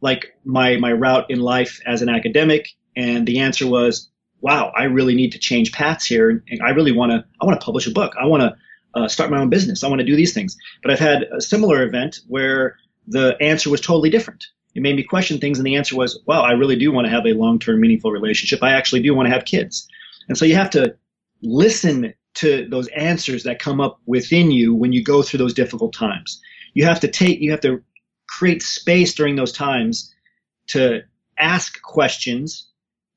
like 0.00 0.36
my 0.44 0.76
my 0.76 0.92
route 0.92 1.30
in 1.30 1.40
life 1.40 1.80
as 1.86 2.02
an 2.02 2.08
academic, 2.08 2.68
and 2.96 3.26
the 3.26 3.40
answer 3.40 3.66
was, 3.66 4.10
wow, 4.40 4.72
I 4.76 4.84
really 4.84 5.14
need 5.14 5.32
to 5.32 5.38
change 5.38 5.72
paths 5.72 6.04
here, 6.06 6.30
and 6.30 6.62
I 6.62 6.70
really 6.70 6.92
want 6.92 7.12
to 7.12 7.24
I 7.40 7.44
want 7.44 7.60
to 7.60 7.64
publish 7.64 7.86
a 7.86 7.90
book. 7.90 8.14
I 8.20 8.26
want 8.26 8.42
to 8.42 8.56
uh, 8.94 9.08
start 9.08 9.30
my 9.30 9.38
own 9.38 9.50
business. 9.50 9.84
I 9.84 9.88
want 9.88 10.00
to 10.00 10.06
do 10.06 10.16
these 10.16 10.32
things. 10.32 10.56
But 10.82 10.92
I've 10.92 10.98
had 10.98 11.24
a 11.24 11.40
similar 11.40 11.82
event 11.82 12.20
where 12.26 12.76
the 13.06 13.36
answer 13.40 13.70
was 13.70 13.80
totally 13.80 14.10
different. 14.10 14.46
It 14.74 14.82
made 14.82 14.96
me 14.96 15.02
question 15.02 15.38
things, 15.38 15.58
and 15.58 15.66
the 15.66 15.76
answer 15.76 15.96
was, 15.96 16.20
wow, 16.26 16.42
I 16.42 16.52
really 16.52 16.76
do 16.76 16.92
want 16.92 17.06
to 17.06 17.10
have 17.10 17.26
a 17.26 17.32
long 17.32 17.58
term, 17.58 17.80
meaningful 17.80 18.12
relationship. 18.12 18.62
I 18.62 18.72
actually 18.72 19.02
do 19.02 19.14
want 19.14 19.26
to 19.26 19.32
have 19.32 19.44
kids. 19.44 19.88
And 20.28 20.36
so 20.36 20.44
you 20.44 20.54
have 20.54 20.70
to 20.70 20.94
listen 21.42 22.14
to 22.34 22.68
those 22.68 22.88
answers 22.88 23.42
that 23.44 23.58
come 23.58 23.80
up 23.80 24.00
within 24.06 24.50
you 24.50 24.74
when 24.74 24.92
you 24.92 25.02
go 25.02 25.22
through 25.22 25.38
those 25.38 25.54
difficult 25.54 25.92
times. 25.92 26.40
You 26.74 26.84
have 26.84 27.00
to 27.00 27.08
take, 27.08 27.40
you 27.40 27.50
have 27.50 27.60
to 27.62 27.82
create 28.28 28.62
space 28.62 29.14
during 29.14 29.36
those 29.36 29.52
times 29.52 30.14
to 30.68 31.02
ask 31.38 31.80
questions 31.82 32.68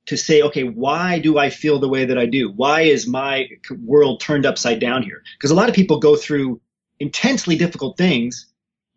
to 0.07 0.17
say, 0.17 0.41
okay, 0.41 0.63
why 0.63 1.19
do 1.19 1.37
I 1.37 1.49
feel 1.49 1.79
the 1.79 1.89
way 1.89 2.05
that 2.05 2.17
I 2.17 2.25
do? 2.25 2.51
Why 2.51 2.81
is 2.81 3.07
my 3.07 3.47
world 3.83 4.19
turned 4.19 4.45
upside 4.45 4.79
down 4.79 5.03
here? 5.03 5.21
Because 5.37 5.51
a 5.51 5.55
lot 5.55 5.69
of 5.69 5.75
people 5.75 5.99
go 5.99 6.15
through 6.15 6.59
intensely 6.99 7.55
difficult 7.55 7.97
things 7.97 8.47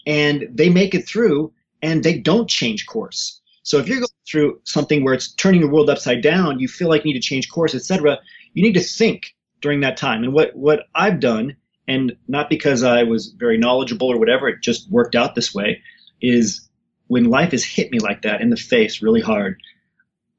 and 0.07 0.49
they 0.51 0.71
make 0.71 0.95
it 0.95 1.07
through 1.07 1.53
and 1.83 2.03
they 2.03 2.19
don't 2.19 2.49
change 2.49 2.87
course. 2.87 3.41
So 3.63 3.79
if 3.79 3.89
you're 3.89 3.99
going 3.99 4.09
through 4.29 4.61
something 4.65 5.05
where 5.05 5.15
it's 5.15 5.33
turning 5.33 5.61
your 5.61 5.71
world 5.71 5.91
upside 5.91 6.23
down, 6.23 6.59
you 6.59 6.69
feel 6.69 6.89
like 6.89 7.05
you 7.05 7.13
need 7.13 7.21
to 7.21 7.27
change 7.27 7.51
course, 7.51 7.75
etc., 7.75 8.19
you 8.53 8.63
need 8.63 8.75
to 8.75 8.81
think 8.81 9.35
during 9.61 9.81
that 9.81 9.97
time. 9.97 10.23
And 10.23 10.33
what 10.33 10.55
what 10.55 10.85
I've 10.95 11.19
done, 11.19 11.57
and 11.89 12.17
not 12.29 12.51
because 12.51 12.83
I 12.83 13.03
was 13.03 13.29
very 13.29 13.57
knowledgeable 13.57 14.09
or 14.13 14.19
whatever, 14.19 14.49
it 14.49 14.63
just 14.63 14.91
worked 14.91 15.15
out 15.15 15.35
this 15.35 15.55
way, 15.55 15.81
is 16.25 16.69
when 17.07 17.25
life 17.25 17.53
has 17.53 17.65
hit 17.65 17.91
me 17.91 17.99
like 17.99 18.23
that 18.23 18.41
in 18.41 18.51
the 18.51 18.57
face 18.57 19.03
really 19.03 19.21
hard, 19.21 19.61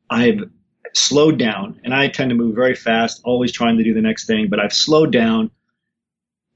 I've 0.09 0.49
slowed 0.93 1.37
down 1.37 1.79
and 1.83 1.93
I 1.93 2.07
tend 2.07 2.29
to 2.29 2.35
move 2.35 2.55
very 2.55 2.75
fast, 2.75 3.21
always 3.23 3.51
trying 3.51 3.77
to 3.77 3.83
do 3.83 3.93
the 3.93 4.01
next 4.01 4.25
thing, 4.25 4.47
but 4.49 4.59
I've 4.59 4.73
slowed 4.73 5.11
down. 5.11 5.51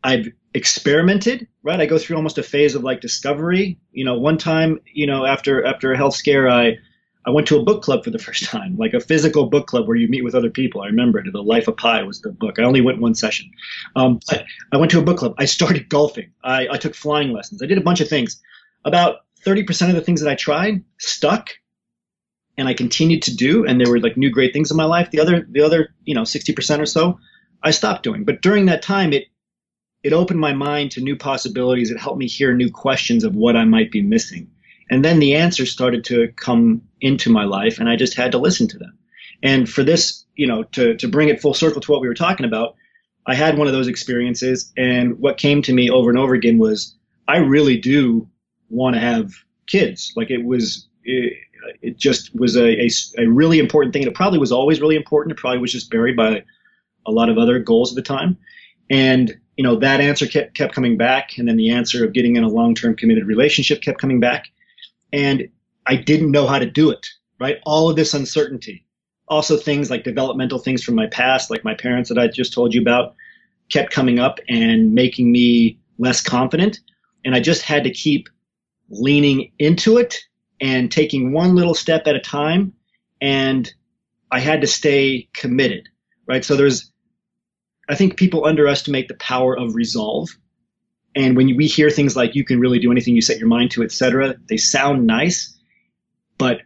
I've 0.04 0.30
experimented, 0.54 1.48
right? 1.62 1.80
I 1.80 1.86
go 1.86 1.98
through 1.98 2.16
almost 2.16 2.38
a 2.38 2.44
phase 2.44 2.76
of 2.76 2.84
like 2.84 3.02
discovery. 3.02 3.80
You 3.92 4.06
know, 4.06 4.18
one 4.18 4.38
time, 4.38 4.80
you 4.94 5.06
know, 5.06 5.26
after 5.26 5.64
after 5.66 5.92
a 5.92 5.98
health 5.98 6.16
scare, 6.16 6.50
I 6.50 6.78
I 7.26 7.32
went 7.32 7.48
to 7.50 7.60
a 7.60 7.64
book 7.64 7.84
club 7.84 8.04
for 8.04 8.12
the 8.12 8.20
first 8.28 8.46
time, 8.46 8.78
like 8.78 8.94
a 8.94 9.00
physical 9.00 9.48
book 9.48 9.68
club 9.68 9.88
where 9.88 9.98
you 9.98 10.08
meet 10.08 10.24
with 10.24 10.36
other 10.36 10.50
people. 10.50 10.82
I 10.82 10.88
remember 10.88 11.20
it. 11.20 11.32
The 11.32 11.44
Life 11.44 11.68
of 11.68 11.78
Pi 11.78 12.02
was 12.04 12.22
the 12.22 12.32
book. 12.32 12.60
I 12.60 12.64
only 12.64 12.82
went 12.82 13.02
one 13.02 13.16
session. 13.16 13.52
Um, 13.96 14.20
I, 14.72 14.78
went 14.78 14.92
to 14.92 15.00
a 15.00 15.04
book 15.04 15.18
club. 15.18 15.36
I 15.38 15.46
started 15.46 15.90
golfing. 15.90 16.32
I, 16.44 16.68
I 16.70 16.78
took 16.78 16.96
flying 16.96 17.32
lessons. 17.32 17.62
I 17.62 17.66
did 17.66 17.78
a 17.78 17.82
bunch 17.82 18.02
of 18.02 18.08
things. 18.08 18.42
About 18.86 19.18
30% 19.46 19.90
of 19.90 19.96
the 19.96 20.02
things 20.02 20.22
that 20.22 20.30
I 20.30 20.36
tried 20.36 20.84
stuck 20.98 21.52
and 22.58 22.68
I 22.68 22.74
continued 22.74 23.24
to 23.24 23.36
do, 23.36 23.66
and 23.66 23.80
there 23.80 23.90
were 23.90 24.00
like 24.00 24.18
new 24.18 24.30
great 24.30 24.52
things 24.52 24.70
in 24.70 24.78
my 24.78 24.86
life. 24.86 25.12
The 25.12 25.22
other, 25.22 25.48
the 25.50 25.62
other, 25.62 25.96
you 26.04 26.14
know, 26.14 26.24
60% 26.24 26.80
or 26.80 26.86
so, 26.86 27.20
I 27.64 27.72
stopped 27.72 28.04
doing. 28.04 28.26
But 28.26 28.42
during 28.42 28.66
that 28.66 28.82
time, 28.82 29.14
it, 29.14 29.26
it 30.04 30.14
opened 30.14 30.40
my 30.40 30.54
mind 30.54 30.92
to 30.92 31.02
new 31.02 31.16
possibilities. 31.16 31.90
It 31.90 32.00
helped 32.00 32.20
me 32.20 32.28
hear 32.28 32.54
new 32.54 32.70
questions 32.70 33.24
of 33.24 33.36
what 33.36 33.56
I 33.56 33.64
might 33.64 33.92
be 33.92 34.02
missing. 34.02 34.52
And 34.90 35.06
then 35.06 35.20
the 35.20 35.36
answers 35.36 35.72
started 35.72 36.04
to 36.06 36.30
come 36.36 36.82
into 37.00 37.30
my 37.30 37.46
life, 37.46 37.80
and 37.80 37.88
I 37.88 37.96
just 37.96 38.16
had 38.16 38.32
to 38.34 38.38
listen 38.38 38.68
to 38.70 38.78
them. 38.78 38.98
And 39.42 39.70
for 39.70 39.84
this, 39.84 40.26
you 40.36 40.48
know, 40.48 40.64
to, 40.64 40.96
to 40.98 41.08
bring 41.08 41.30
it 41.30 41.42
full 41.42 41.54
circle 41.54 41.80
to 41.82 41.92
what 41.92 42.02
we 42.02 42.08
were 42.08 42.14
talking 42.14 42.46
about, 42.46 42.76
I 43.26 43.36
had 43.36 43.58
one 43.58 43.68
of 43.68 43.74
those 43.74 43.88
experiences, 43.88 44.74
and 44.76 45.20
what 45.20 45.38
came 45.38 45.62
to 45.62 45.74
me 45.74 45.90
over 45.90 46.10
and 46.10 46.20
over 46.20 46.34
again 46.34 46.58
was, 46.58 46.96
I 47.28 47.38
really 47.38 47.78
do 47.78 48.28
want 48.70 48.96
to 48.96 49.00
have 49.00 49.32
kids. 49.68 50.14
Like 50.16 50.30
it 50.30 50.44
was, 50.46 50.88
it, 51.04 51.34
it 51.82 51.98
just 51.98 52.36
was 52.36 52.56
a, 52.56 52.86
a, 52.86 52.90
a, 53.18 53.28
really 53.28 53.60
important 53.60 53.94
thing. 53.94 54.04
And 54.04 54.12
it 54.12 54.16
probably 54.16 54.40
was 54.40 54.52
always 54.52 54.82
really 54.82 54.96
important. 54.96 55.38
It 55.38 55.40
probably 55.40 55.60
was 55.60 55.72
just 55.72 55.92
buried 55.92 56.16
by 56.16 56.44
a 57.06 57.12
lot 57.12 57.30
of 57.30 57.38
other 57.38 57.60
goals 57.60 57.92
at 57.92 57.96
the 57.96 58.02
time. 58.02 58.38
And, 58.90 59.38
you 59.56 59.64
know, 59.64 59.76
that 59.78 60.02
answer 60.02 60.26
kept, 60.26 60.56
kept 60.56 60.74
coming 60.74 60.98
back. 60.98 61.38
And 61.38 61.48
then 61.48 61.58
the 61.58 61.70
answer 61.72 62.06
of 62.06 62.14
getting 62.14 62.36
in 62.36 62.44
a 62.44 62.50
long-term 62.50 62.96
committed 62.96 63.28
relationship 63.28 63.82
kept 63.82 64.00
coming 64.00 64.20
back. 64.20 64.48
And 65.12 65.50
I 65.86 65.96
didn't 65.96 66.32
know 66.32 66.48
how 66.48 66.60
to 66.60 66.66
do 66.66 66.90
it, 66.90 67.08
right? 67.40 67.58
All 67.66 67.90
of 67.90 67.96
this 67.96 68.14
uncertainty. 68.14 68.86
Also 69.28 69.58
things 69.58 69.92
like 69.92 70.04
developmental 70.04 70.60
things 70.60 70.84
from 70.84 70.96
my 70.96 71.08
past, 71.08 71.52
like 71.52 71.64
my 71.64 71.76
parents 71.76 72.10
that 72.10 72.18
I 72.18 72.28
just 72.28 72.54
told 72.54 72.74
you 72.74 72.82
about, 72.82 73.16
kept 73.70 73.94
coming 73.94 74.18
up 74.18 74.40
and 74.50 74.94
making 74.94 75.32
me 75.32 75.80
less 76.00 76.22
confident. 76.22 76.80
And 77.26 77.36
I 77.36 77.40
just 77.40 77.62
had 77.62 77.84
to 77.84 77.92
keep 77.92 78.28
leaning 78.90 79.52
into 79.60 79.98
it 79.98 80.18
and 80.62 80.92
taking 80.92 81.32
one 81.32 81.56
little 81.56 81.74
step 81.74 82.08
at 82.08 82.16
a 82.16 82.20
time. 82.20 82.74
And 83.22 83.72
I 84.32 84.40
had 84.40 84.62
to 84.62 84.68
stay 84.68 85.30
committed, 85.34 85.90
right? 86.28 86.44
So 86.44 86.56
there's, 86.56 86.92
I 87.88 87.96
think 87.96 88.18
people 88.18 88.46
underestimate 88.46 89.08
the 89.08 89.16
power 89.16 89.58
of 89.58 89.76
resolve. 89.76 90.30
And 91.16 91.36
when 91.36 91.56
we 91.58 91.68
hear 91.68 91.90
things 91.90 92.16
like 92.16 92.36
you 92.36 92.44
can 92.44 92.60
really 92.60 92.80
do 92.80 92.92
anything 92.92 93.16
you 93.16 93.22
set 93.22 93.40
your 93.40 93.48
mind 93.48 93.72
to, 93.72 93.84
etc., 93.84 94.36
they 94.48 94.58
sound 94.58 95.08
nice, 95.08 95.58
but 96.38 96.62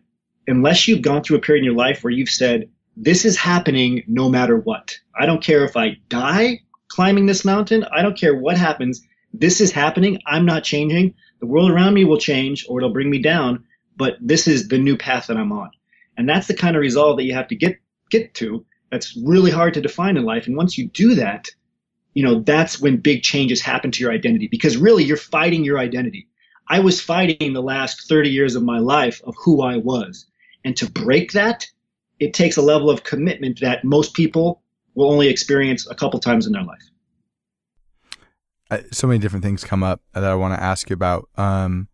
unless 0.48 0.88
you've 0.88 1.01
gone 1.01 1.24
through 1.24 1.38
a 1.38 1.42
period 1.42 1.62
in 1.62 1.65
your 1.65 1.75
life 1.75 2.03
where 2.03 2.12
you've 2.12 2.30
said, 2.30 2.70
this 2.98 3.25
is 3.25 3.38
happening 3.38 4.03
no 4.08 4.30
matter 4.30 4.58
what. 4.58 4.98
I 5.18 5.25
don't 5.25 5.42
care 5.42 5.63
if 5.63 5.77
I 5.77 5.98
die 6.10 6.60
climbing 6.89 7.25
this 7.25 7.44
mountain. 7.44 7.84
I 7.92 8.01
don't 8.01 8.18
care 8.18 8.36
what 8.36 8.58
happens. 8.58 9.01
This 9.34 9.62
is 9.62 9.72
happening. 9.72 10.20
I'm 10.27 10.46
not 10.46 10.63
changing. 10.63 11.15
The 11.43 11.47
world 11.47 11.71
around 11.71 11.93
me 11.93 12.05
will 12.05 12.19
change 12.19 12.65
or 12.69 12.79
it'll 12.79 12.93
bring 12.93 13.09
me 13.09 13.19
down, 13.19 13.65
but 13.97 14.15
this 14.21 14.47
is 14.47 14.69
the 14.69 14.77
new 14.77 14.95
path 14.95 15.27
that 15.27 15.35
I'm 15.35 15.51
on. 15.51 15.71
And 16.15 16.29
that's 16.29 16.47
the 16.47 16.53
kind 16.53 16.77
of 16.77 16.79
resolve 16.79 17.17
that 17.17 17.25
you 17.25 17.33
have 17.33 17.50
to 17.50 17.55
get 17.57 17.79
get 18.09 18.33
to. 18.35 18.65
That's 18.89 19.17
really 19.17 19.51
hard 19.51 19.73
to 19.73 19.81
define 19.81 20.15
in 20.15 20.23
life. 20.23 20.47
And 20.47 20.55
once 20.55 20.77
you 20.77 20.88
do 20.88 21.15
that, 21.15 21.50
you 22.13 22.23
know, 22.23 22.39
that's 22.39 22.79
when 22.79 22.95
big 22.95 23.23
changes 23.23 23.59
happen 23.59 23.91
to 23.91 24.00
your 24.00 24.13
identity 24.13 24.47
because 24.47 24.77
really 24.77 25.03
you're 25.03 25.17
fighting 25.17 25.65
your 25.65 25.79
identity. 25.79 26.29
I 26.69 26.79
was 26.79 27.01
fighting 27.01 27.51
the 27.51 27.62
last 27.62 28.07
30 28.07 28.29
years 28.29 28.55
of 28.55 28.63
my 28.63 28.79
life 28.79 29.21
of 29.25 29.35
who 29.43 29.63
I 29.63 29.75
was. 29.75 30.25
And 30.63 30.77
to 30.77 30.89
break 30.89 31.33
that, 31.33 31.67
it 32.21 32.33
takes 32.33 32.55
a 32.55 32.62
level 32.62 32.89
of 32.89 33.03
commitment 33.03 33.59
that 33.59 33.83
most 33.83 34.13
people 34.13 34.63
will 34.95 35.12
only 35.12 35.27
experience 35.27 35.89
a 35.91 35.95
couple 35.95 36.21
times 36.21 36.47
in 36.47 36.53
their 36.53 36.63
life 36.63 36.89
so 38.91 39.08
many 39.08 39.20
different 39.20 39.43
things 39.43 39.63
come 39.63 39.84
up 39.84 40.01
that 40.13 40.24
I 40.24 40.36
want 40.36 40.53
to 40.53 40.63
ask 40.63 40.89
you 40.89 40.93
about. 40.93 41.29
Um, 41.38 41.88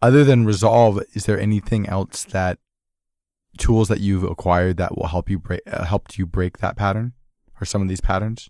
other 0.00 0.24
than 0.24 0.44
resolve, 0.44 1.00
is 1.14 1.24
there 1.24 1.38
anything 1.40 1.88
else 1.88 2.24
that 2.24 2.58
tools 3.56 3.88
that 3.88 4.00
you've 4.00 4.24
acquired 4.24 4.76
that 4.76 4.96
will 4.96 5.08
help 5.08 5.28
you 5.28 5.38
break 5.38 5.60
uh, 5.66 5.84
helped 5.84 6.18
you 6.18 6.26
break 6.26 6.58
that 6.58 6.76
pattern 6.76 7.12
or 7.60 7.64
some 7.64 7.82
of 7.82 7.88
these 7.88 8.00
patterns? 8.00 8.48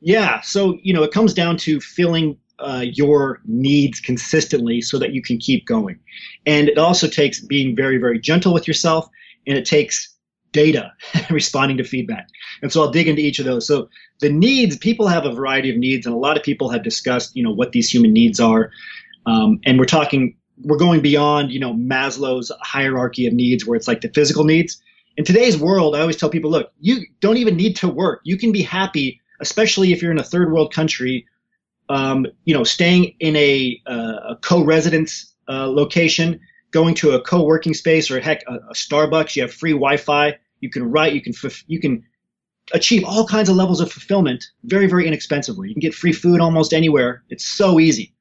Yeah, 0.00 0.40
so 0.42 0.78
you 0.82 0.92
know 0.92 1.02
it 1.02 1.12
comes 1.12 1.34
down 1.34 1.56
to 1.58 1.80
filling 1.80 2.36
uh, 2.58 2.84
your 2.92 3.40
needs 3.46 4.00
consistently 4.00 4.80
so 4.80 4.98
that 4.98 5.12
you 5.12 5.22
can 5.22 5.38
keep 5.38 5.66
going, 5.66 5.98
and 6.46 6.68
it 6.68 6.78
also 6.78 7.08
takes 7.08 7.40
being 7.40 7.74
very 7.74 7.98
very 7.98 8.18
gentle 8.18 8.52
with 8.52 8.68
yourself, 8.68 9.08
and 9.46 9.56
it 9.56 9.64
takes 9.64 10.17
data 10.52 10.92
responding 11.30 11.76
to 11.76 11.84
feedback. 11.84 12.28
And 12.62 12.72
so 12.72 12.82
I'll 12.82 12.90
dig 12.90 13.08
into 13.08 13.22
each 13.22 13.38
of 13.38 13.44
those. 13.44 13.66
So 13.66 13.88
the 14.20 14.30
needs, 14.30 14.76
people 14.76 15.06
have 15.06 15.24
a 15.24 15.32
variety 15.32 15.70
of 15.70 15.76
needs, 15.76 16.06
and 16.06 16.14
a 16.14 16.18
lot 16.18 16.36
of 16.36 16.42
people 16.42 16.70
have 16.70 16.82
discussed, 16.82 17.36
you 17.36 17.42
know, 17.42 17.52
what 17.52 17.72
these 17.72 17.92
human 17.92 18.12
needs 18.12 18.40
are. 18.40 18.70
Um, 19.26 19.60
and 19.64 19.78
we're 19.78 19.84
talking, 19.84 20.36
we're 20.62 20.78
going 20.78 21.00
beyond, 21.00 21.52
you 21.52 21.60
know, 21.60 21.74
Maslow's 21.74 22.50
hierarchy 22.60 23.26
of 23.26 23.32
needs, 23.32 23.66
where 23.66 23.76
it's 23.76 23.88
like 23.88 24.00
the 24.00 24.08
physical 24.08 24.44
needs. 24.44 24.82
In 25.16 25.24
today's 25.24 25.58
world, 25.58 25.96
I 25.96 26.00
always 26.00 26.16
tell 26.16 26.30
people, 26.30 26.50
look, 26.50 26.72
you 26.80 27.04
don't 27.20 27.36
even 27.36 27.56
need 27.56 27.76
to 27.76 27.88
work. 27.88 28.20
You 28.24 28.38
can 28.38 28.52
be 28.52 28.62
happy, 28.62 29.20
especially 29.40 29.92
if 29.92 30.00
you're 30.00 30.12
in 30.12 30.18
a 30.18 30.24
third 30.24 30.52
world 30.52 30.72
country, 30.72 31.26
um, 31.88 32.26
you 32.44 32.54
know, 32.54 32.64
staying 32.64 33.16
in 33.18 33.34
a, 33.36 33.80
uh, 33.86 34.30
a 34.30 34.38
co-residence 34.40 35.34
uh, 35.48 35.66
location 35.66 36.40
going 36.70 36.94
to 36.96 37.12
a 37.12 37.20
co-working 37.20 37.74
space 37.74 38.10
or 38.10 38.20
heck, 38.20 38.42
a, 38.46 38.54
a 38.54 38.74
Starbucks, 38.74 39.36
you 39.36 39.42
have 39.42 39.52
free 39.52 39.72
Wi-Fi. 39.72 40.36
You 40.60 40.70
can 40.70 40.90
write, 40.90 41.14
you 41.14 41.20
can, 41.20 41.34
you 41.66 41.80
can 41.80 42.04
achieve 42.72 43.04
all 43.04 43.26
kinds 43.26 43.48
of 43.48 43.56
levels 43.56 43.80
of 43.80 43.90
fulfillment 43.90 44.44
very, 44.64 44.86
very 44.86 45.06
inexpensively. 45.06 45.68
You 45.68 45.74
can 45.74 45.80
get 45.80 45.94
free 45.94 46.12
food 46.12 46.40
almost 46.40 46.72
anywhere. 46.72 47.22
It's 47.30 47.44
so 47.44 47.80
easy. 47.80 48.14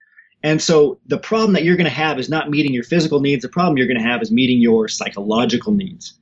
And 0.43 0.61
so 0.61 0.99
the 1.07 1.17
problem 1.17 1.53
that 1.53 1.63
you're 1.63 1.75
going 1.75 1.89
to 1.89 1.89
have 1.89 2.19
is 2.19 2.29
not 2.29 2.49
meeting 2.49 2.73
your 2.73 2.83
physical 2.83 3.19
needs. 3.19 3.41
The 3.41 3.49
problem 3.49 3.77
you're 3.77 3.87
going 3.87 3.97
to 3.97 4.03
have 4.03 4.21
is 4.21 4.31
meeting 4.31 4.59
your 4.61 4.87
psychological 4.87 5.73
needs. 5.73 6.17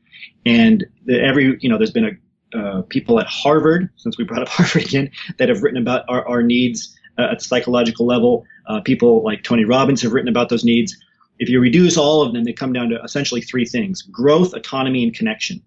And 0.46 0.86
the, 1.06 1.22
every, 1.22 1.58
you 1.60 1.70
know, 1.70 1.78
there's 1.78 1.92
been 1.92 2.06
a, 2.06 2.58
uh, 2.58 2.82
people 2.84 3.20
at 3.20 3.28
Harvard, 3.28 3.90
since 3.98 4.18
we 4.18 4.24
brought 4.24 4.42
up 4.42 4.48
Harvard 4.50 4.84
again, 4.84 5.12
that 5.38 5.50
have 5.50 5.62
written 5.62 5.82
about 5.82 6.06
our, 6.08 6.26
our 6.28 6.42
needs 6.42 6.96
uh, 7.18 7.30
at 7.32 7.42
psychological 7.42 8.06
level. 8.06 8.46
Uh, 8.68 8.80
people 8.82 9.24
like 9.24 9.44
Tony 9.44 9.66
Robbins 9.66 10.02
have 10.02 10.14
written 10.14 10.30
about 10.30 10.50
those 10.50 10.64
needs. 10.64 10.98
If 11.40 11.50
you 11.50 11.60
reduce 11.60 11.98
all 11.98 12.22
of 12.22 12.34
them, 12.34 12.44
they 12.44 12.54
come 12.54 12.74
down 12.74 12.90
to 12.90 13.02
essentially 13.04 13.42
three 13.42 13.66
things: 13.66 14.02
growth, 14.02 14.54
autonomy, 14.54 15.04
and 15.04 15.14
connection. 15.14 15.62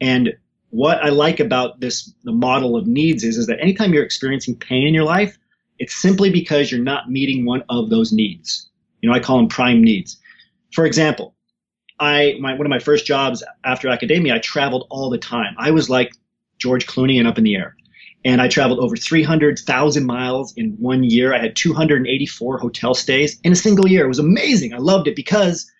And 0.00 0.34
what 0.70 1.02
I 1.02 1.08
like 1.08 1.40
about 1.40 1.80
this 1.80 2.12
the 2.24 2.32
model 2.32 2.76
of 2.76 2.86
needs 2.86 3.24
is 3.24 3.36
is 3.38 3.46
that 3.46 3.60
anytime 3.60 3.92
you're 3.94 4.04
experiencing 4.04 4.56
pain 4.56 4.86
in 4.86 4.94
your 4.94 5.04
life, 5.04 5.38
it's 5.78 5.94
simply 5.94 6.30
because 6.30 6.70
you're 6.70 6.80
not 6.80 7.10
meeting 7.10 7.44
one 7.44 7.62
of 7.68 7.90
those 7.90 8.12
needs. 8.12 8.68
You 9.00 9.08
know, 9.08 9.14
I 9.14 9.20
call 9.20 9.38
them 9.38 9.48
prime 9.48 9.82
needs. 9.82 10.18
For 10.72 10.84
example, 10.84 11.34
I 11.98 12.36
my 12.40 12.52
one 12.54 12.66
of 12.66 12.70
my 12.70 12.78
first 12.78 13.06
jobs 13.06 13.42
after 13.64 13.88
academia, 13.88 14.34
I 14.34 14.38
traveled 14.38 14.86
all 14.90 15.10
the 15.10 15.18
time. 15.18 15.54
I 15.58 15.70
was 15.70 15.88
like 15.88 16.12
George 16.58 16.86
Clooney 16.86 17.18
and 17.18 17.28
up 17.28 17.38
in 17.38 17.44
the 17.44 17.56
air. 17.56 17.76
And 18.26 18.42
I 18.42 18.48
traveled 18.48 18.80
over 18.80 18.96
300,000 18.96 20.04
miles 20.04 20.52
in 20.56 20.72
one 20.80 21.04
year. 21.04 21.32
I 21.32 21.38
had 21.38 21.54
284 21.54 22.58
hotel 22.58 22.92
stays 22.92 23.38
in 23.44 23.52
a 23.52 23.56
single 23.56 23.86
year. 23.86 24.04
It 24.04 24.08
was 24.08 24.18
amazing. 24.18 24.74
I 24.74 24.78
loved 24.78 25.06
it 25.06 25.14
because 25.14 25.70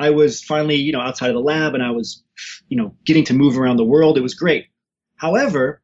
I 0.00 0.10
was 0.10 0.42
finally, 0.42 0.74
you 0.74 0.90
know, 0.90 1.00
outside 1.00 1.30
of 1.30 1.34
the 1.34 1.40
lab 1.40 1.72
and 1.72 1.84
I 1.84 1.92
was, 1.92 2.20
you 2.68 2.76
know, 2.76 2.96
getting 3.06 3.24
to 3.26 3.32
move 3.32 3.56
around 3.56 3.76
the 3.76 3.84
world. 3.84 4.18
It 4.18 4.22
was 4.22 4.34
great. 4.34 4.66
However, 5.18 5.80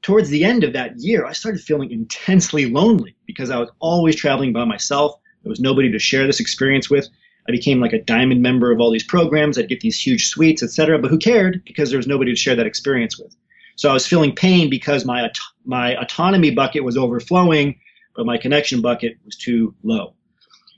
towards 0.00 0.30
the 0.30 0.42
end 0.42 0.64
of 0.64 0.72
that 0.72 0.94
year, 0.96 1.26
I 1.26 1.32
started 1.32 1.60
feeling 1.60 1.90
intensely 1.90 2.64
lonely 2.70 3.14
because 3.26 3.50
I 3.50 3.58
was 3.58 3.68
always 3.78 4.16
traveling 4.16 4.54
by 4.54 4.64
myself. 4.64 5.12
There 5.42 5.50
was 5.50 5.60
nobody 5.60 5.92
to 5.92 5.98
share 5.98 6.26
this 6.26 6.40
experience 6.40 6.88
with. 6.88 7.06
I 7.46 7.52
became 7.52 7.78
like 7.78 7.92
a 7.92 8.00
diamond 8.00 8.40
member 8.40 8.72
of 8.72 8.80
all 8.80 8.90
these 8.90 9.04
programs. 9.04 9.58
I'd 9.58 9.68
get 9.68 9.80
these 9.80 10.00
huge 10.00 10.28
suites, 10.28 10.62
etc. 10.62 10.98
But 10.98 11.10
who 11.10 11.18
cared? 11.18 11.62
Because 11.66 11.90
there 11.90 11.98
was 11.98 12.06
nobody 12.06 12.32
to 12.32 12.40
share 12.40 12.56
that 12.56 12.66
experience 12.66 13.18
with. 13.18 13.36
So 13.76 13.90
I 13.90 13.92
was 13.92 14.06
feeling 14.06 14.34
pain 14.34 14.70
because 14.70 15.04
my 15.04 15.30
my 15.64 15.96
autonomy 16.00 16.50
bucket 16.50 16.84
was 16.84 16.96
overflowing, 16.96 17.78
but 18.14 18.26
my 18.26 18.38
connection 18.38 18.80
bucket 18.80 19.16
was 19.24 19.36
too 19.36 19.74
low. 19.82 20.14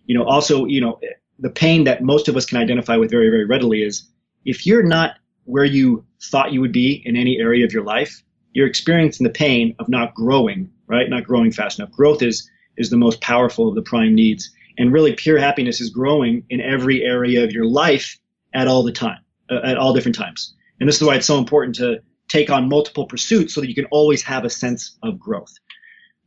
You 0.07 0.17
know, 0.17 0.25
also, 0.25 0.67
you 0.67 0.81
know, 0.81 1.01
the 1.39 1.51
pain 1.51 1.85
that 1.85 2.03
most 2.03 2.29
of 2.29 2.37
us 2.37 2.47
can 2.47 2.59
identify 2.59 2.97
with 2.97 3.11
very, 3.11 3.31
very 3.31 3.45
readily 3.45 3.83
is 3.83 4.09
if 4.45 4.67
you're 4.67 4.83
not 4.83 5.17
where 5.45 5.65
you 5.65 6.05
thought 6.23 6.53
you 6.53 6.61
would 6.61 6.73
be 6.73 7.03
in 7.05 7.17
any 7.17 7.39
area 7.39 7.65
of 7.65 7.73
your 7.73 7.85
life, 7.85 8.23
you're 8.53 8.67
experiencing 8.67 9.25
the 9.25 9.33
pain 9.33 9.75
of 9.79 9.89
not 9.89 10.15
growing, 10.15 10.71
right? 10.87 11.09
Not 11.09 11.25
growing 11.25 11.51
fast 11.51 11.79
enough. 11.79 11.91
Growth 11.93 12.23
is 12.23 12.49
is 12.77 12.91
the 12.91 12.97
most 12.97 13.21
powerful 13.21 13.69
of 13.69 13.75
the 13.75 13.83
prime 13.83 14.15
needs. 14.15 14.51
And 14.79 14.93
really 14.93 15.13
pure 15.13 15.39
happiness 15.39 15.81
is 15.81 15.91
growing 15.91 16.45
in 16.51 16.61
every 16.61 17.05
area 17.05 17.45
of 17.45 17.53
your 17.53 17.67
life 17.67 18.19
at 18.53 18.67
all 18.67 18.83
the 18.83 18.93
time, 18.93 19.21
uh, 19.51 19.61
at 19.63 19.77
all 19.77 19.93
different 19.93 20.17
times. 20.17 20.55
And 20.81 20.89
this 20.89 20.97
is 20.97 21.07
why 21.07 21.15
it's 21.15 21.27
so 21.27 21.39
important 21.39 21.77
to 21.77 22.01
take 22.29 22.51
on 22.51 22.69
multiple 22.69 23.07
pursuits 23.07 23.55
so 23.55 23.61
that 23.61 23.69
you 23.69 23.75
can 23.75 23.87
always 23.87 24.23
have 24.23 24.45
a 24.45 24.51
sense 24.51 24.97
of 25.03 25.19
growth. 25.19 25.55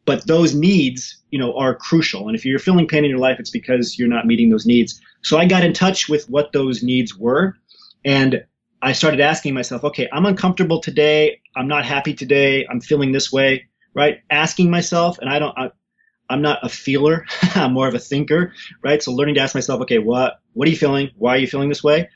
But 0.06 0.26
those 0.26 0.56
needs, 0.56 1.18
you 1.32 1.40
know, 1.40 1.54
are 1.58 1.76
crucial. 1.76 2.28
And 2.28 2.36
if 2.36 2.46
you're 2.46 2.60
feeling 2.60 2.88
pain 2.88 3.04
in 3.04 3.10
your 3.10 3.20
life, 3.20 3.40
it's 3.40 3.50
because 3.50 4.00
you're 4.00 4.08
not 4.08 4.26
meeting 4.26 4.50
those 4.50 4.66
needs. 4.66 5.02
So 5.22 5.38
I 5.38 5.46
got 5.46 5.66
in 5.66 5.74
touch 5.74 6.08
with 6.08 6.30
what 6.30 6.54
those 6.54 6.82
needs 6.82 7.18
were. 7.18 7.56
And 8.06 8.46
I 8.82 8.94
started 8.94 9.20
asking 9.20 9.54
myself, 9.54 9.84
okay, 9.84 10.08
I'm 10.14 10.26
uncomfortable 10.26 10.80
today. 10.80 11.42
I'm 11.56 11.68
not 11.68 11.84
happy 11.84 12.14
today. 12.14 12.66
I'm 12.70 12.80
feeling 12.80 13.12
this 13.12 13.32
way, 13.32 13.68
right? 13.96 14.20
Asking 14.30 14.70
myself, 14.70 15.18
and 15.20 15.30
I 15.30 15.40
don't, 15.40 15.58
I, 15.58 15.72
I'm 16.30 16.42
not 16.42 16.60
a 16.64 16.70
feeler. 16.70 17.26
I'm 17.56 17.74
more 17.74 17.88
of 17.88 17.96
a 17.96 18.00
thinker, 18.00 18.54
right? 18.84 19.02
So 19.02 19.12
learning 19.12 19.36
to 19.36 19.42
ask 19.42 19.56
myself, 19.56 19.82
okay, 19.82 20.00
what, 20.00 20.40
what 20.54 20.68
are 20.68 20.72
you 20.72 20.78
feeling? 20.78 21.10
Why 21.18 21.36
are 21.36 21.40
you 21.40 21.48
feeling 21.48 21.70
this 21.70 21.84
way? 21.84 22.10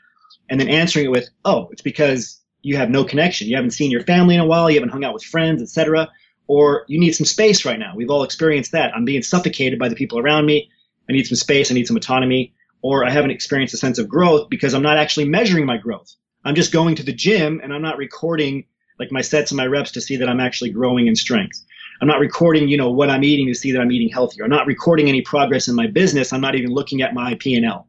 And 0.48 0.60
then 0.60 0.68
answering 0.68 1.06
it 1.06 1.10
with, 1.10 1.28
oh, 1.44 1.68
it's 1.72 1.82
because 1.82 2.41
you 2.62 2.76
have 2.76 2.90
no 2.90 3.04
connection. 3.04 3.48
You 3.48 3.56
haven't 3.56 3.72
seen 3.72 3.90
your 3.90 4.02
family 4.02 4.34
in 4.34 4.40
a 4.40 4.46
while. 4.46 4.70
You 4.70 4.76
haven't 4.76 4.92
hung 4.92 5.04
out 5.04 5.14
with 5.14 5.24
friends, 5.24 5.62
etc 5.62 6.08
or 6.46 6.84
you 6.88 6.98
need 6.98 7.12
some 7.12 7.26
space 7.26 7.64
right 7.64 7.78
now. 7.78 7.94
We've 7.96 8.10
all 8.10 8.24
experienced 8.24 8.72
that. 8.72 8.94
I'm 8.94 9.04
being 9.04 9.22
suffocated 9.22 9.78
by 9.78 9.88
the 9.88 9.94
people 9.94 10.18
around 10.18 10.46
me. 10.46 10.70
I 11.08 11.12
need 11.12 11.26
some 11.26 11.36
space. 11.36 11.70
I 11.70 11.74
need 11.74 11.86
some 11.86 11.96
autonomy. 11.96 12.54
Or 12.82 13.06
I 13.06 13.10
haven't 13.10 13.30
experienced 13.30 13.74
a 13.74 13.78
sense 13.78 13.98
of 13.98 14.08
growth 14.08 14.50
because 14.50 14.74
I'm 14.74 14.82
not 14.82 14.98
actually 14.98 15.28
measuring 15.28 15.66
my 15.66 15.76
growth. 15.76 16.14
I'm 16.44 16.56
just 16.56 16.72
going 16.72 16.96
to 16.96 17.04
the 17.04 17.12
gym 17.12 17.60
and 17.62 17.72
I'm 17.72 17.82
not 17.82 17.96
recording 17.96 18.66
like 18.98 19.12
my 19.12 19.20
sets 19.20 19.50
and 19.52 19.56
my 19.56 19.66
reps 19.66 19.92
to 19.92 20.00
see 20.00 20.16
that 20.16 20.28
I'm 20.28 20.40
actually 20.40 20.70
growing 20.70 21.06
in 21.06 21.14
strength. 21.14 21.64
I'm 22.00 22.08
not 22.08 22.18
recording, 22.18 22.68
you 22.68 22.76
know, 22.76 22.90
what 22.90 23.08
I'm 23.08 23.22
eating 23.22 23.46
to 23.46 23.54
see 23.54 23.72
that 23.72 23.80
I'm 23.80 23.92
eating 23.92 24.08
healthier. 24.08 24.44
I'm 24.44 24.50
not 24.50 24.66
recording 24.66 25.08
any 25.08 25.22
progress 25.22 25.68
in 25.68 25.76
my 25.76 25.86
business. 25.86 26.32
I'm 26.32 26.40
not 26.40 26.56
even 26.56 26.72
looking 26.72 27.02
at 27.02 27.14
my 27.14 27.36
P&L. 27.36 27.88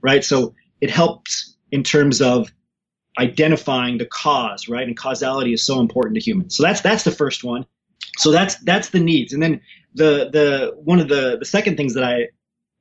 Right? 0.00 0.24
So 0.24 0.54
it 0.80 0.90
helps 0.90 1.56
in 1.72 1.82
terms 1.82 2.22
of 2.22 2.52
identifying 3.18 3.98
the 3.98 4.06
cause, 4.06 4.68
right? 4.68 4.86
And 4.86 4.96
causality 4.96 5.52
is 5.52 5.62
so 5.62 5.80
important 5.80 6.14
to 6.14 6.20
humans. 6.20 6.56
So 6.56 6.62
that's 6.62 6.80
that's 6.80 7.04
the 7.04 7.10
first 7.10 7.44
one. 7.44 7.66
So 8.16 8.30
that's 8.30 8.56
that's 8.56 8.90
the 8.90 9.00
needs. 9.00 9.32
And 9.32 9.42
then 9.42 9.60
the 9.94 10.30
the 10.32 10.74
one 10.76 11.00
of 11.00 11.08
the 11.08 11.36
the 11.38 11.44
second 11.44 11.76
things 11.76 11.94
that 11.94 12.04
i 12.04 12.28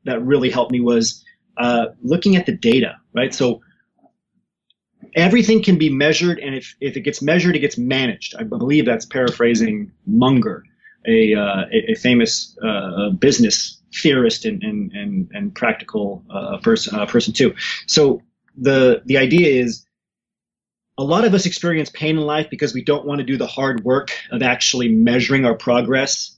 that 0.06 0.24
really 0.24 0.50
helped 0.50 0.72
me 0.72 0.80
was 0.80 1.24
uh, 1.58 1.88
looking 2.02 2.36
at 2.36 2.46
the 2.46 2.52
data 2.52 2.98
right? 3.18 3.34
So 3.34 3.62
everything 5.16 5.64
can 5.64 5.78
be 5.78 5.90
measured 5.90 6.40
and 6.40 6.56
if, 6.56 6.76
if 6.80 6.96
it 6.96 7.02
gets 7.02 7.22
measured 7.22 7.56
it 7.56 7.60
gets 7.60 7.78
managed. 7.78 8.36
I 8.38 8.44
believe 8.44 8.86
that's 8.86 9.06
paraphrasing 9.06 9.92
munger 10.06 10.64
a, 11.08 11.34
uh, 11.34 11.66
a, 11.72 11.92
a, 11.92 11.96
famous 11.96 12.58
uh, 12.64 13.10
business 13.12 13.82
theorist 13.94 14.46
and, 14.46 14.62
and, 14.62 14.92
and, 14.92 15.32
and 15.34 15.56
practical 15.56 16.24
uh, 16.30 16.58
person, 16.58 17.00
uh, 17.00 17.06
person 17.06 17.34
too. 17.34 17.56
So 17.88 18.22
the 18.58 19.02
the 19.06 19.18
idea 19.18 19.48
is 19.64 19.86
a 20.98 21.04
lot 21.04 21.26
of 21.26 21.34
us 21.34 21.46
experience 21.46 21.90
pain 21.90 22.18
in 22.18 22.24
life 22.24 22.50
because 22.50 22.74
we 22.74 22.84
don't 22.84 23.06
want 23.06 23.20
to 23.20 23.26
do 23.26 23.38
the 23.38 23.48
hard 23.48 23.84
work 23.84 24.12
of 24.32 24.42
actually 24.42 24.90
measuring 24.90 25.46
our 25.46 25.54
progress. 25.54 26.38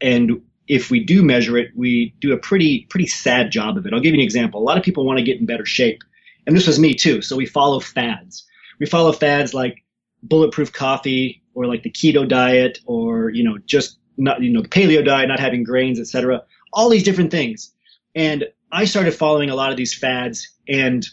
And 0.00 0.42
if 0.66 0.90
we 0.90 1.04
do 1.04 1.22
measure 1.22 1.58
it, 1.58 1.72
we 1.76 2.14
do 2.20 2.32
a 2.32 2.38
pretty 2.38 2.86
pretty 2.88 3.06
sad 3.06 3.50
job 3.50 3.76
of 3.76 3.86
it. 3.86 3.92
I'll 3.92 4.00
give 4.00 4.14
you 4.14 4.20
an 4.20 4.24
example. 4.24 4.60
A 4.60 4.64
lot 4.64 4.78
of 4.78 4.84
people 4.84 5.04
want 5.04 5.18
to 5.18 5.24
get 5.24 5.38
in 5.38 5.46
better 5.46 5.66
shape, 5.66 6.02
and 6.46 6.56
this 6.56 6.66
was 6.66 6.78
me 6.78 6.94
too. 6.94 7.20
So 7.20 7.36
we 7.36 7.46
follow 7.46 7.80
fads. 7.80 8.46
We 8.78 8.86
follow 8.86 9.12
fads 9.12 9.54
like 9.54 9.84
bulletproof 10.22 10.72
coffee 10.72 11.42
or 11.54 11.66
like 11.66 11.82
the 11.82 11.90
keto 11.90 12.26
diet 12.26 12.78
or 12.86 13.30
you 13.30 13.44
know 13.44 13.58
just 13.66 13.98
not 14.16 14.42
you 14.42 14.50
know 14.50 14.62
the 14.62 14.68
paleo 14.68 15.04
diet, 15.04 15.28
not 15.28 15.40
having 15.40 15.64
grains, 15.64 16.00
etc. 16.00 16.42
All 16.72 16.88
these 16.88 17.02
different 17.02 17.30
things. 17.30 17.72
And 18.14 18.44
I 18.70 18.84
started 18.84 19.14
following 19.14 19.50
a 19.50 19.54
lot 19.54 19.70
of 19.70 19.76
these 19.76 19.94
fads, 19.94 20.48
and 20.68 21.06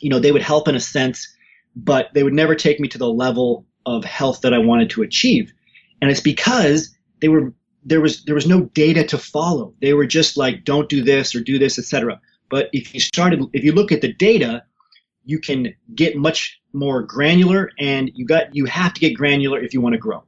you 0.00 0.10
know 0.10 0.18
they 0.18 0.32
would 0.32 0.42
help 0.42 0.68
in 0.68 0.74
a 0.74 0.80
sense 0.80 1.28
but 1.76 2.12
they 2.14 2.22
would 2.22 2.34
never 2.34 2.54
take 2.54 2.80
me 2.80 2.88
to 2.88 2.98
the 2.98 3.08
level 3.08 3.66
of 3.86 4.04
health 4.04 4.40
that 4.42 4.54
I 4.54 4.58
wanted 4.58 4.90
to 4.90 5.02
achieve. 5.02 5.52
And 6.00 6.10
it's 6.10 6.20
because 6.20 6.94
they 7.20 7.28
were 7.28 7.52
there 7.84 8.00
was 8.00 8.24
there 8.24 8.34
was 8.34 8.46
no 8.46 8.62
data 8.62 9.04
to 9.04 9.18
follow. 9.18 9.74
They 9.80 9.94
were 9.94 10.06
just 10.06 10.36
like 10.36 10.64
don't 10.64 10.88
do 10.88 11.02
this 11.02 11.34
or 11.34 11.40
do 11.40 11.58
this, 11.58 11.78
etc. 11.78 12.20
But 12.50 12.68
if 12.72 12.94
you 12.94 13.00
started 13.00 13.44
if 13.52 13.64
you 13.64 13.72
look 13.72 13.92
at 13.92 14.00
the 14.00 14.12
data, 14.12 14.64
you 15.24 15.38
can 15.38 15.74
get 15.94 16.16
much 16.16 16.60
more 16.72 17.02
granular 17.02 17.70
and 17.78 18.10
you 18.14 18.26
got 18.26 18.54
you 18.54 18.66
have 18.66 18.94
to 18.94 19.00
get 19.00 19.16
granular 19.16 19.60
if 19.60 19.72
you 19.72 19.80
want 19.80 19.94
to 19.94 19.98
grow. 19.98 20.22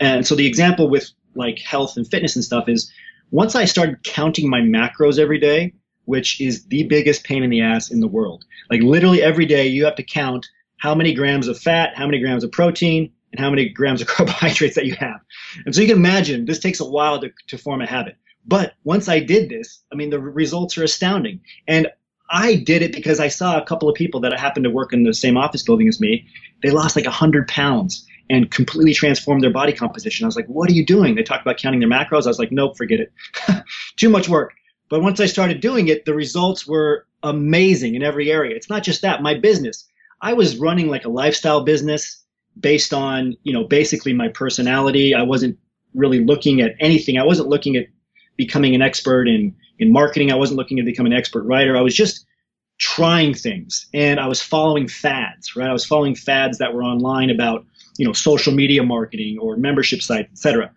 And 0.00 0.26
so 0.26 0.34
the 0.34 0.46
example 0.46 0.88
with 0.88 1.10
like 1.34 1.58
health 1.58 1.96
and 1.96 2.06
fitness 2.06 2.36
and 2.36 2.44
stuff 2.44 2.68
is 2.68 2.90
once 3.30 3.54
I 3.54 3.64
started 3.64 4.02
counting 4.02 4.48
my 4.48 4.60
macros 4.60 5.18
every 5.18 5.38
day, 5.38 5.74
which 6.04 6.40
is 6.40 6.66
the 6.66 6.84
biggest 6.84 7.24
pain 7.24 7.42
in 7.42 7.50
the 7.50 7.60
ass 7.60 7.90
in 7.90 8.00
the 8.00 8.08
world. 8.08 8.44
Like 8.70 8.82
literally 8.82 9.22
every 9.22 9.46
day 9.46 9.66
you 9.66 9.84
have 9.84 9.96
to 9.96 10.02
count 10.02 10.46
how 10.78 10.94
many 10.94 11.14
grams 11.14 11.48
of 11.48 11.58
fat, 11.58 11.96
how 11.96 12.06
many 12.06 12.20
grams 12.20 12.44
of 12.44 12.52
protein, 12.52 13.12
and 13.32 13.40
how 13.40 13.50
many 13.50 13.68
grams 13.80 14.00
of 14.00 14.08
carbohydrates 14.08 14.74
that 14.76 14.86
you 14.86 14.94
have. 14.96 15.20
And 15.64 15.74
so 15.74 15.80
you 15.80 15.88
can 15.88 15.96
imagine 15.96 16.44
this 16.44 16.58
takes 16.58 16.80
a 16.80 16.84
while 16.84 17.20
to, 17.20 17.30
to 17.48 17.58
form 17.58 17.80
a 17.80 17.86
habit. 17.86 18.16
But 18.46 18.74
once 18.84 19.08
I 19.08 19.20
did 19.20 19.48
this, 19.48 19.82
I 19.92 19.96
mean, 19.96 20.10
the 20.10 20.20
results 20.20 20.78
are 20.78 20.84
astounding. 20.84 21.40
And 21.66 21.88
I 22.30 22.56
did 22.56 22.82
it 22.82 22.92
because 22.92 23.20
I 23.20 23.28
saw 23.28 23.58
a 23.58 23.64
couple 23.64 23.88
of 23.88 23.94
people 23.94 24.20
that 24.20 24.38
happened 24.38 24.64
to 24.64 24.70
work 24.70 24.92
in 24.92 25.02
the 25.02 25.14
same 25.14 25.36
office 25.36 25.62
building 25.62 25.88
as 25.88 26.00
me. 26.00 26.26
They 26.62 26.70
lost 26.70 26.96
like 26.96 27.04
100 27.04 27.48
pounds 27.48 28.06
and 28.28 28.50
completely 28.50 28.94
transformed 28.94 29.42
their 29.42 29.52
body 29.52 29.72
composition. 29.72 30.24
I 30.24 30.28
was 30.28 30.36
like, 30.36 30.46
what 30.46 30.68
are 30.68 30.72
you 30.72 30.84
doing? 30.84 31.14
They 31.14 31.22
talked 31.22 31.42
about 31.42 31.58
counting 31.58 31.80
their 31.80 31.88
macros. 31.88 32.24
I 32.24 32.28
was 32.28 32.38
like, 32.38 32.52
nope, 32.52 32.76
forget 32.76 33.00
it. 33.00 33.12
Too 33.96 34.08
much 34.08 34.28
work. 34.28 34.54
But 34.88 35.02
once 35.02 35.20
I 35.20 35.26
started 35.26 35.60
doing 35.60 35.88
it, 35.88 36.04
the 36.04 36.14
results 36.14 36.66
were 36.66 37.06
amazing 37.22 37.94
in 37.94 38.02
every 38.02 38.30
area. 38.30 38.54
It's 38.54 38.70
not 38.70 38.82
just 38.82 39.02
that. 39.02 39.22
My 39.22 39.34
business, 39.34 39.88
I 40.20 40.32
was 40.32 40.56
running 40.56 40.88
like 40.88 41.04
a 41.04 41.10
lifestyle 41.10 41.62
business 41.64 42.24
based 42.58 42.94
on, 42.94 43.36
you 43.42 43.52
know, 43.52 43.64
basically 43.64 44.12
my 44.12 44.28
personality. 44.28 45.14
I 45.14 45.22
wasn't 45.22 45.58
really 45.94 46.24
looking 46.24 46.60
at 46.60 46.74
anything. 46.80 47.18
I 47.18 47.24
wasn't 47.24 47.48
looking 47.48 47.76
at 47.76 47.86
becoming 48.36 48.74
an 48.74 48.82
expert 48.82 49.28
in, 49.28 49.54
in 49.78 49.92
marketing. 49.92 50.32
I 50.32 50.36
wasn't 50.36 50.58
looking 50.58 50.76
to 50.78 50.82
become 50.82 51.06
an 51.06 51.12
expert 51.12 51.44
writer. 51.44 51.76
I 51.76 51.82
was 51.82 51.94
just 51.94 52.24
trying 52.78 53.34
things 53.34 53.86
and 53.94 54.20
I 54.20 54.26
was 54.26 54.42
following 54.42 54.88
fads, 54.88 55.56
right? 55.56 55.68
I 55.68 55.72
was 55.72 55.86
following 55.86 56.14
fads 56.14 56.58
that 56.58 56.74
were 56.74 56.82
online 56.82 57.30
about, 57.30 57.64
you 57.96 58.06
know, 58.06 58.12
social 58.12 58.52
media 58.52 58.82
marketing 58.82 59.38
or 59.40 59.56
membership 59.56 60.02
sites, 60.02 60.30
etc. 60.32 60.70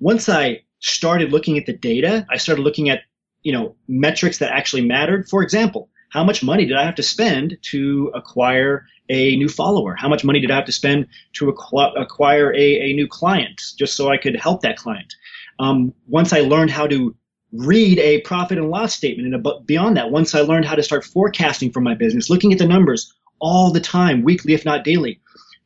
Once 0.00 0.28
I 0.28 0.62
started 0.80 1.32
looking 1.32 1.56
at 1.56 1.66
the 1.66 1.72
data, 1.72 2.26
I 2.30 2.36
started 2.36 2.62
looking 2.62 2.90
at, 2.90 3.00
you 3.42 3.52
know, 3.52 3.74
metrics 3.88 4.38
that 4.38 4.52
actually 4.52 4.84
mattered. 4.84 5.28
For 5.28 5.42
example, 5.42 5.88
how 6.10 6.24
much 6.24 6.42
money 6.42 6.64
did 6.64 6.76
I 6.76 6.84
have 6.84 6.94
to 6.96 7.02
spend 7.02 7.58
to 7.62 8.10
acquire 8.14 8.86
a 9.08 9.36
new 9.36 9.48
follower? 9.48 9.94
How 9.94 10.08
much 10.08 10.24
money 10.24 10.40
did 10.40 10.50
I 10.50 10.56
have 10.56 10.64
to 10.66 10.72
spend 10.72 11.06
to 11.34 11.48
acquire 11.48 12.54
a, 12.54 12.90
a 12.90 12.92
new 12.92 13.06
client 13.06 13.60
just 13.78 13.96
so 13.96 14.10
I 14.10 14.16
could 14.16 14.36
help 14.36 14.62
that 14.62 14.76
client? 14.76 15.14
Um, 15.58 15.94
once 16.06 16.32
I 16.32 16.40
learned 16.40 16.70
how 16.70 16.86
to 16.86 17.14
read 17.52 17.98
a 17.98 18.20
profit 18.22 18.58
and 18.58 18.70
loss 18.70 18.94
statement. 18.94 19.34
And 19.34 19.66
beyond 19.66 19.96
that, 19.96 20.10
once 20.10 20.34
I 20.34 20.40
learned 20.40 20.64
how 20.64 20.74
to 20.74 20.82
start 20.82 21.04
forecasting 21.04 21.70
for 21.70 21.80
my 21.80 21.94
business, 21.94 22.30
looking 22.30 22.52
at 22.52 22.58
the 22.58 22.66
numbers 22.66 23.12
all 23.38 23.70
the 23.70 23.80
time, 23.80 24.22
weekly, 24.22 24.54
if 24.54 24.64
not 24.64 24.84
daily, 24.84 25.20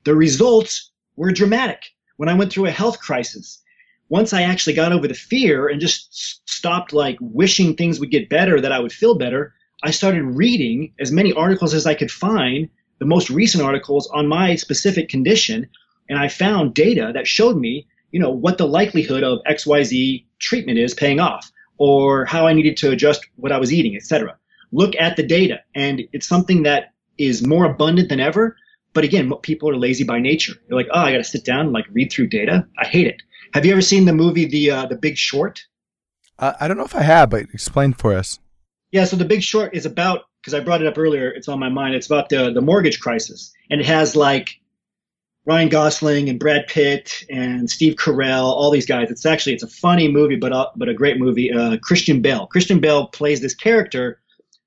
the 0.05 0.15
results 0.15 0.91
were 1.17 1.33
dramatic. 1.33 1.83
When 2.17 2.29
I 2.29 2.35
went 2.35 2.53
through 2.53 2.67
a 2.67 2.71
health 2.71 3.01
crisis, 3.01 3.63
once 4.09 4.33
I 4.33 4.43
actually 4.43 4.75
got 4.75 4.93
over 4.93 5.07
the 5.09 5.15
fear 5.15 5.69
and 5.69 5.81
just 5.81 6.49
stopped 6.49 6.93
like 6.93 7.17
wishing 7.21 7.75
things 7.75 8.01
would 8.01 8.11
get 8.11 8.29
better, 8.29 8.61
that 8.61 8.73
I 8.73 8.81
would 8.81 8.93
feel 8.93 9.17
better, 9.17 9.55
I 9.83 9.91
started 9.91 10.23
reading 10.25 10.93
as 11.01 11.11
many 11.11 11.33
articles 11.33 11.75
as 11.75 11.87
I 11.87 11.95
could 11.95 12.11
find, 12.11 12.69
the 12.99 13.07
most 13.07 13.31
recent 13.31 13.65
articles 13.65 14.09
on 14.13 14.29
my 14.29 14.55
specific 14.55 15.09
condition. 15.09 15.67
And 16.09 16.19
I 16.19 16.29
found 16.29 16.75
data 16.75 17.13
that 17.15 17.27
showed 17.27 17.57
me, 17.57 17.87
you 18.13 18.21
know, 18.21 18.31
what 18.31 18.59
the 18.59 18.69
likelihood 18.69 19.25
of 19.25 19.39
XYZ 19.49 20.25
treatment 20.39 20.79
is 20.79 20.95
paying 20.95 21.19
off 21.19 21.51
or 21.79 22.27
how 22.27 22.47
I 22.47 22.53
needed 22.53 22.77
to 22.79 22.91
adjust 22.91 23.27
what 23.37 23.53
I 23.53 23.59
was 23.59 23.73
eating, 23.73 23.97
etc. 23.97 24.37
Look 24.71 24.95
at 24.99 25.17
the 25.17 25.23
data, 25.23 25.61
and 25.75 26.03
it's 26.13 26.29
something 26.29 26.63
that 26.65 26.93
is 27.17 27.47
more 27.47 27.65
abundant 27.65 28.11
than 28.11 28.21
ever. 28.21 28.57
But 28.93 29.05
again, 29.05 29.33
people 29.43 29.71
are 29.71 29.77
lazy 29.77 30.05
by 30.05 30.21
nature. 30.21 30.55
They're 30.69 30.77
like, 30.77 30.89
oh, 30.93 31.01
I 31.01 31.13
got 31.13 31.19
to 31.19 31.25
sit 31.25 31.45
down 31.45 31.61
and 31.61 31.73
like 31.73 31.87
read 31.91 32.13
through 32.13 32.29
data. 32.29 32.67
I 32.79 32.87
hate 32.87 33.07
it. 33.07 33.23
Have 33.55 33.65
you 33.65 33.73
ever 33.73 33.81
seen 33.81 34.05
the 34.05 34.13
movie 34.13 34.45
The 34.45 34.71
uh, 34.71 34.87
The 34.87 34.97
Big 34.97 35.17
Short? 35.17 35.65
Uh, 36.39 36.53
I 36.61 36.69
don't 36.69 36.77
know 36.77 36.85
if 36.85 36.95
I 36.95 37.03
have, 37.03 37.31
but 37.31 37.43
explain 37.53 37.93
for 37.95 38.15
us. 38.15 38.39
Yeah, 38.93 39.05
so 39.05 39.17
The 39.17 39.25
Big 39.25 39.43
Short 39.43 39.75
is 39.75 39.87
about 39.87 40.25
because 40.41 40.55
I 40.55 40.61
brought 40.61 40.81
it 40.81 40.87
up 40.87 40.99
earlier. 40.99 41.31
It's 41.31 41.49
on 41.49 41.59
my 41.59 41.69
mind. 41.69 41.95
It's 41.95 42.07
about 42.07 42.29
the 42.29 42.53
the 42.53 42.61
mortgage 42.61 43.01
crisis, 43.01 43.53
and 43.71 43.81
it 43.81 43.87
has 43.87 44.17
like 44.17 44.61
Ryan 45.47 45.69
Gosling 45.69 46.29
and 46.29 46.39
Brad 46.39 46.67
Pitt 46.67 47.25
and 47.31 47.69
Steve 47.69 47.95
Carell, 47.95 48.45
all 48.45 48.71
these 48.71 48.87
guys. 48.87 49.11
It's 49.11 49.25
actually 49.27 49.55
it's 49.55 49.63
a 49.63 49.69
funny 49.69 50.09
movie, 50.11 50.37
but 50.37 50.53
a, 50.53 50.69
but 50.77 50.89
a 50.89 50.95
great 50.95 51.19
movie. 51.19 51.53
Uh, 51.53 51.77
Christian 51.83 52.21
Bale. 52.21 52.47
Christian 52.47 52.81
Bale 52.81 53.07
plays 53.07 53.41
this 53.41 53.55
character 53.55 54.21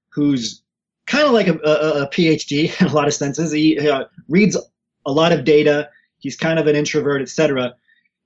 who's 0.09 0.61
kind 1.05 1.25
of 1.25 1.31
like 1.31 1.47
a, 1.47 1.53
a, 1.63 2.03
a, 2.03 2.09
PhD 2.09 2.79
in 2.81 2.87
a 2.87 2.93
lot 2.93 3.07
of 3.07 3.13
senses. 3.13 3.51
He 3.51 3.77
uh, 3.79 4.05
reads 4.29 4.57
a 5.05 5.11
lot 5.11 5.31
of 5.31 5.43
data. 5.43 5.89
He's 6.19 6.37
kind 6.37 6.59
of 6.59 6.67
an 6.67 6.75
introvert, 6.75 7.21
etc. 7.21 7.75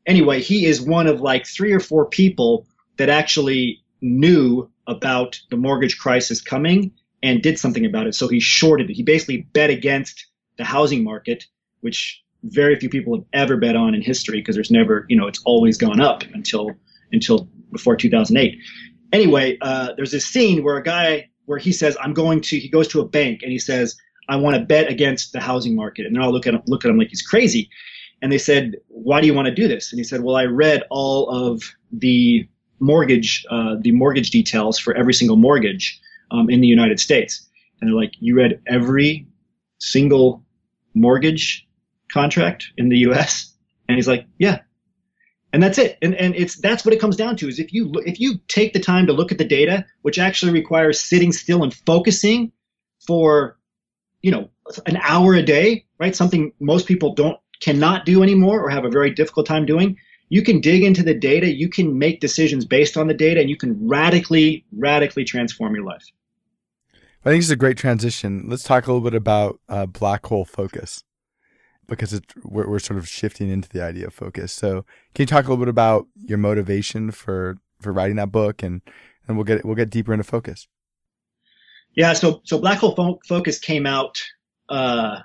Anyway, 0.06 0.42
he 0.42 0.66
is 0.66 0.82
one 0.82 1.08
of 1.08 1.22
like 1.22 1.46
three 1.46 1.74
or 1.74 1.80
four 1.80 2.06
people 2.06 2.66
that 2.98 3.10
actually 3.10 3.84
knew 4.02 4.70
about 4.88 5.40
the 5.50 5.58
mortgage 5.58 6.00
crisis 6.00 6.42
coming 6.42 6.92
and 7.24 7.42
did 7.42 7.60
something 7.60 7.86
about 7.86 8.08
it. 8.08 8.16
So 8.16 8.28
he 8.28 8.40
shorted 8.40 8.90
it. 8.90 8.94
He 8.94 9.04
basically 9.04 9.48
bet 9.54 9.70
against 9.70 10.26
the 10.58 10.64
housing 10.64 11.04
market, 11.04 11.46
which 11.82 12.24
very 12.44 12.76
few 12.76 12.90
people 12.90 13.16
have 13.16 13.26
ever 13.34 13.58
bet 13.58 13.76
on 13.76 13.94
in 13.94 14.02
history 14.02 14.40
because 14.40 14.56
there's 14.56 14.72
never, 14.72 15.06
you 15.10 15.18
know, 15.18 15.28
it's 15.28 15.42
always 15.46 15.78
gone 15.78 16.00
up 16.00 16.24
until 16.34 16.72
until 17.12 17.50
before 17.72 17.96
2008. 17.96 18.58
Anyway, 19.14 19.58
uh, 19.62 19.94
there's 19.96 20.12
this 20.12 20.26
scene 20.26 20.64
where 20.64 20.78
a 20.78 20.84
guy 20.84 21.30
where 21.46 21.58
he 21.58 21.72
says, 21.72 21.98
"I'm 22.02 22.14
going 22.14 22.42
to," 22.42 22.60
he 22.60 22.70
goes 22.70 22.88
to 22.90 23.00
a 23.00 23.08
bank 23.08 23.42
and 23.42 23.52
he 23.52 23.60
says, 23.60 23.96
"I 24.30 24.36
want 24.36 24.56
to 24.56 24.62
bet 24.62 24.90
against 24.90 25.34
the 25.34 25.40
housing 25.40 25.76
market," 25.76 26.06
and 26.06 26.16
they're 26.16 26.22
all 26.22 26.32
look 26.32 26.48
at 26.48 26.54
him, 26.54 26.62
look 26.68 26.86
at 26.86 26.92
him 26.92 26.98
like 26.98 27.10
he's 27.10 27.22
crazy. 27.22 27.70
And 28.22 28.32
they 28.32 28.38
said, 28.38 28.76
"Why 28.88 29.22
do 29.22 29.28
you 29.28 29.34
want 29.34 29.48
to 29.48 29.54
do 29.54 29.68
this?" 29.68 29.92
And 29.92 30.00
he 30.00 30.04
said, 30.04 30.22
"Well, 30.22 30.36
I 30.36 30.46
read 30.46 30.84
all 30.90 31.30
of 31.30 31.64
the 31.92 32.48
mortgage, 32.80 33.46
uh, 33.50 33.76
the 33.80 33.92
mortgage 33.92 34.30
details 34.30 34.78
for 34.78 34.96
every 34.96 35.14
single 35.14 35.38
mortgage 35.38 36.00
um, 36.32 36.50
in 36.50 36.62
the 36.62 36.68
United 36.68 37.00
States." 37.00 37.48
And 37.80 37.90
they're 37.90 37.96
like, 37.96 38.14
"You 38.20 38.36
read 38.36 38.62
every 38.68 39.28
single 39.80 40.44
mortgage 40.94 41.68
contract 42.12 42.68
in 42.78 42.90
the 42.90 42.98
U.S.? 43.00 43.54
And 43.88 43.96
he's 43.96 44.08
like, 44.08 44.26
yeah. 44.38 44.60
And 45.54 45.64
that's 45.64 45.78
it. 45.78 45.98
And, 46.02 46.14
and 46.16 46.36
it's, 46.36 46.56
that's 46.58 46.84
what 46.84 46.94
it 46.94 47.00
comes 47.00 47.16
down 47.16 47.38
to 47.38 47.48
is 47.48 47.60
if 47.60 47.72
you, 47.72 47.92
if 48.06 48.20
you 48.20 48.36
take 48.48 48.74
the 48.74 48.80
time 48.80 49.08
to 49.08 49.14
look 49.14 49.32
at 49.32 49.38
the 49.38 49.46
data, 49.46 49.86
which 50.02 50.20
actually 50.20 50.52
requires 50.52 51.00
sitting 51.00 51.32
still 51.32 51.64
and 51.64 51.74
focusing 51.74 52.52
for, 53.06 53.58
you 54.22 54.32
know, 54.32 54.50
an 54.86 54.98
hour 54.98 55.34
a 55.36 55.42
day, 55.42 55.86
right? 56.00 56.16
Something 56.16 56.52
most 56.60 56.86
people 56.86 57.14
don't, 57.14 57.38
cannot 57.62 58.06
do 58.06 58.22
anymore 58.22 58.62
or 58.62 58.70
have 58.70 58.86
a 58.86 58.90
very 58.90 59.10
difficult 59.10 59.46
time 59.46 59.66
doing. 59.66 59.98
You 60.30 60.42
can 60.42 60.60
dig 60.60 60.84
into 60.84 61.04
the 61.04 61.14
data. 61.14 61.54
You 61.54 61.70
can 61.70 61.98
make 61.98 62.20
decisions 62.20 62.66
based 62.66 62.98
on 62.98 63.08
the 63.08 63.14
data 63.14 63.40
and 63.40 63.50
you 63.50 63.56
can 63.56 63.88
radically, 63.88 64.66
radically 64.76 65.24
transform 65.24 65.76
your 65.76 65.86
life. 65.86 66.06
I 66.94 67.32
think 67.32 67.40
this 67.40 67.46
is 67.46 67.52
a 67.52 67.58
great 67.58 67.78
transition. 67.78 68.46
Let's 68.48 68.64
talk 68.64 68.88
a 68.88 68.92
little 68.92 69.10
bit 69.10 69.16
about 69.16 69.60
uh, 69.68 69.86
black 69.86 70.26
hole 70.26 70.46
focus 70.46 71.04
because 71.88 72.14
it, 72.14 72.26
we're, 72.44 72.70
we're 72.70 72.80
sort 72.80 73.00
of 73.00 73.08
shifting 73.08 73.50
into 73.50 73.70
the 73.70 73.82
idea 73.82 74.08
of 74.08 74.14
focus. 74.14 74.54
So, 74.54 74.86
can 75.14 75.24
you 75.24 75.26
talk 75.26 75.46
a 75.46 75.50
little 75.50 75.64
bit 75.66 75.70
about 75.70 76.08
your 76.16 76.38
motivation 76.38 77.12
for 77.12 77.58
for 77.82 77.92
writing 77.92 78.16
that 78.18 78.32
book, 78.32 78.64
and 78.64 78.82
and 79.28 79.38
we'll 79.38 79.44
get 79.44 79.64
we'll 79.66 79.76
get 79.76 79.90
deeper 79.90 80.14
into 80.14 80.24
focus. 80.24 80.68
Yeah, 81.96 82.14
so 82.14 82.42
so 82.44 82.60
Black 82.60 82.80
Hole 82.80 82.96
Fo- 82.96 83.20
Focus 83.28 83.60
came 83.60 83.86
out 83.86 84.22
uh, 84.70 85.20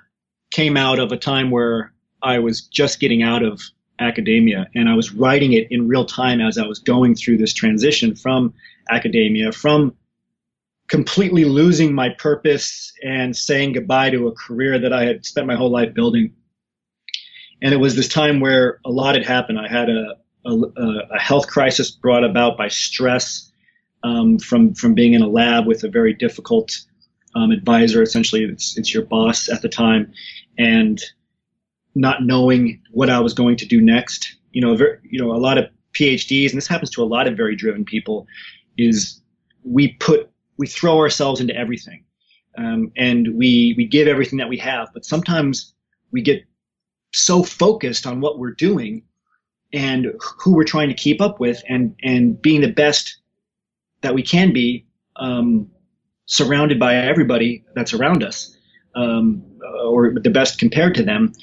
came 0.51 0.77
out 0.77 0.99
of 0.99 1.11
a 1.11 1.17
time 1.17 1.51
where 1.51 1.93
I 2.21 2.39
was 2.39 2.61
just 2.61 2.99
getting 2.99 3.23
out 3.23 3.43
of 3.43 3.61
academia, 3.99 4.67
and 4.75 4.89
I 4.89 4.95
was 4.95 5.13
writing 5.13 5.53
it 5.53 5.67
in 5.71 5.87
real 5.87 6.05
time 6.05 6.41
as 6.41 6.57
I 6.57 6.65
was 6.65 6.79
going 6.79 7.15
through 7.15 7.37
this 7.37 7.53
transition 7.53 8.15
from 8.15 8.53
academia, 8.89 9.51
from 9.51 9.95
completely 10.89 11.45
losing 11.45 11.93
my 11.93 12.09
purpose 12.09 12.93
and 13.03 13.35
saying 13.35 13.73
goodbye 13.73 14.09
to 14.09 14.27
a 14.27 14.33
career 14.33 14.79
that 14.79 14.93
I 14.93 15.05
had 15.05 15.25
spent 15.25 15.47
my 15.47 15.55
whole 15.55 15.71
life 15.71 15.93
building 15.93 16.33
and 17.63 17.73
it 17.73 17.77
was 17.77 17.95
this 17.95 18.09
time 18.09 18.41
where 18.41 18.79
a 18.85 18.91
lot 18.91 19.15
had 19.15 19.25
happened. 19.25 19.57
I 19.57 19.69
had 19.69 19.89
a, 19.89 20.17
a, 20.45 20.51
a 21.15 21.19
health 21.19 21.47
crisis 21.47 21.89
brought 21.89 22.25
about 22.25 22.57
by 22.57 22.67
stress 22.67 23.49
um, 24.03 24.37
from 24.37 24.73
from 24.73 24.93
being 24.93 25.13
in 25.13 25.21
a 25.21 25.27
lab 25.27 25.65
with 25.65 25.85
a 25.85 25.89
very 25.89 26.13
difficult 26.13 26.77
um, 27.35 27.51
advisor. 27.51 28.01
Essentially, 28.01 28.43
it's 28.43 28.77
it's 28.77 28.93
your 28.93 29.05
boss 29.05 29.49
at 29.49 29.61
the 29.61 29.69
time, 29.69 30.11
and 30.57 31.01
not 31.95 32.23
knowing 32.23 32.81
what 32.91 33.09
I 33.09 33.19
was 33.19 33.33
going 33.33 33.57
to 33.57 33.65
do 33.65 33.81
next. 33.81 34.35
You 34.51 34.61
know, 34.61 34.73
you 35.03 35.19
know, 35.19 35.31
a 35.31 35.37
lot 35.37 35.57
of 35.57 35.65
PhDs, 35.93 36.49
and 36.49 36.57
this 36.57 36.67
happens 36.67 36.89
to 36.91 37.03
a 37.03 37.05
lot 37.05 37.27
of 37.27 37.37
very 37.37 37.55
driven 37.55 37.85
people, 37.85 38.27
is 38.77 39.21
we 39.63 39.93
put 39.93 40.29
we 40.57 40.67
throw 40.67 40.99
ourselves 40.99 41.41
into 41.41 41.55
everything, 41.55 42.03
um, 42.57 42.91
and 42.97 43.35
we 43.35 43.73
we 43.77 43.87
give 43.87 44.07
everything 44.07 44.37
that 44.39 44.49
we 44.49 44.57
have. 44.57 44.89
But 44.93 45.05
sometimes 45.05 45.73
we 46.11 46.21
get 46.21 46.43
so 47.11 47.43
focused 47.43 48.07
on 48.07 48.21
what 48.21 48.39
we're 48.39 48.53
doing 48.53 49.03
and 49.71 50.13
who 50.39 50.53
we're 50.53 50.63
trying 50.63 50.89
to 50.89 50.95
keep 50.95 51.21
up 51.21 51.39
with 51.39 51.61
and 51.69 51.95
and 52.03 52.41
being 52.41 52.61
the 52.61 52.71
best 52.71 53.17
that 54.01 54.13
we 54.13 54.21
can 54.21 54.53
be 54.53 54.85
um, 55.15 55.69
surrounded 56.25 56.79
by 56.79 56.95
everybody 56.95 57.63
that's 57.75 57.93
around 57.93 58.23
us 58.23 58.55
um, 58.95 59.43
or 59.83 60.13
the 60.19 60.29
best 60.29 60.59
compared 60.59 60.95
to 60.95 61.03
them 61.03 61.33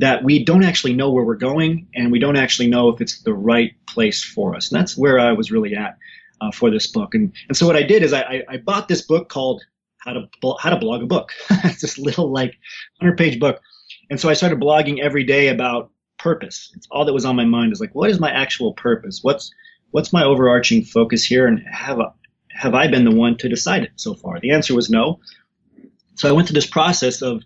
that 0.00 0.24
we 0.24 0.44
don't 0.44 0.64
actually 0.64 0.94
know 0.94 1.10
where 1.10 1.24
we're 1.24 1.34
going 1.36 1.86
and 1.94 2.12
we 2.12 2.18
don't 2.18 2.36
actually 2.36 2.68
know 2.68 2.88
if 2.88 3.00
it's 3.00 3.22
the 3.22 3.34
right 3.34 3.72
place 3.86 4.22
for 4.22 4.54
us 4.54 4.70
and 4.70 4.78
that's 4.78 4.96
where 4.96 5.18
i 5.18 5.32
was 5.32 5.50
really 5.50 5.74
at 5.74 5.96
uh, 6.40 6.50
for 6.50 6.70
this 6.70 6.86
book 6.86 7.14
and 7.14 7.32
and 7.48 7.56
so 7.56 7.66
what 7.66 7.76
i 7.76 7.82
did 7.82 8.02
is 8.02 8.12
i 8.12 8.42
i 8.48 8.56
bought 8.56 8.88
this 8.88 9.02
book 9.02 9.28
called 9.28 9.62
how 9.98 10.12
to 10.12 10.28
how 10.60 10.70
to 10.70 10.76
blog 10.76 11.02
a 11.02 11.06
book 11.06 11.32
it's 11.64 11.80
this 11.80 11.98
little 11.98 12.30
like 12.30 12.54
100 13.00 13.16
page 13.16 13.40
book 13.40 13.60
and 14.10 14.20
so 14.20 14.28
I 14.28 14.34
started 14.34 14.60
blogging 14.60 15.00
every 15.00 15.24
day 15.24 15.48
about 15.48 15.90
purpose. 16.18 16.72
It's 16.74 16.86
all 16.90 17.04
that 17.04 17.12
was 17.12 17.24
on 17.24 17.36
my 17.36 17.44
mind 17.44 17.72
is 17.72 17.80
like, 17.80 17.94
what 17.94 18.10
is 18.10 18.20
my 18.20 18.30
actual 18.30 18.72
purpose? 18.74 19.20
What's 19.22 19.52
what's 19.90 20.12
my 20.12 20.24
overarching 20.24 20.84
focus 20.84 21.24
here? 21.24 21.46
And 21.46 21.60
have 21.70 21.98
a, 21.98 22.12
have 22.50 22.74
I 22.74 22.88
been 22.88 23.04
the 23.04 23.14
one 23.14 23.36
to 23.38 23.48
decide 23.48 23.84
it 23.84 23.92
so 23.96 24.14
far? 24.14 24.40
The 24.40 24.50
answer 24.50 24.74
was 24.74 24.90
no. 24.90 25.20
So 26.16 26.28
I 26.28 26.32
went 26.32 26.48
through 26.48 26.56
this 26.56 26.66
process 26.66 27.22
of 27.22 27.42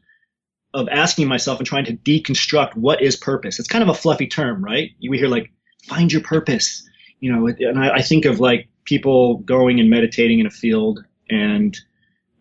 of 0.74 0.88
asking 0.90 1.28
myself 1.28 1.58
and 1.58 1.66
trying 1.66 1.84
to 1.84 1.96
deconstruct 1.96 2.76
what 2.76 3.02
is 3.02 3.16
purpose. 3.16 3.58
It's 3.58 3.68
kind 3.68 3.82
of 3.82 3.88
a 3.88 3.94
fluffy 3.94 4.26
term, 4.26 4.64
right? 4.64 4.90
We 5.08 5.18
hear 5.18 5.28
like 5.28 5.52
find 5.86 6.10
your 6.10 6.22
purpose, 6.22 6.88
you 7.20 7.32
know, 7.32 7.46
and 7.46 7.78
I, 7.78 7.96
I 7.96 8.02
think 8.02 8.24
of 8.24 8.40
like 8.40 8.68
people 8.84 9.38
going 9.38 9.80
and 9.80 9.90
meditating 9.90 10.38
in 10.38 10.46
a 10.46 10.50
field 10.50 11.04
and 11.28 11.78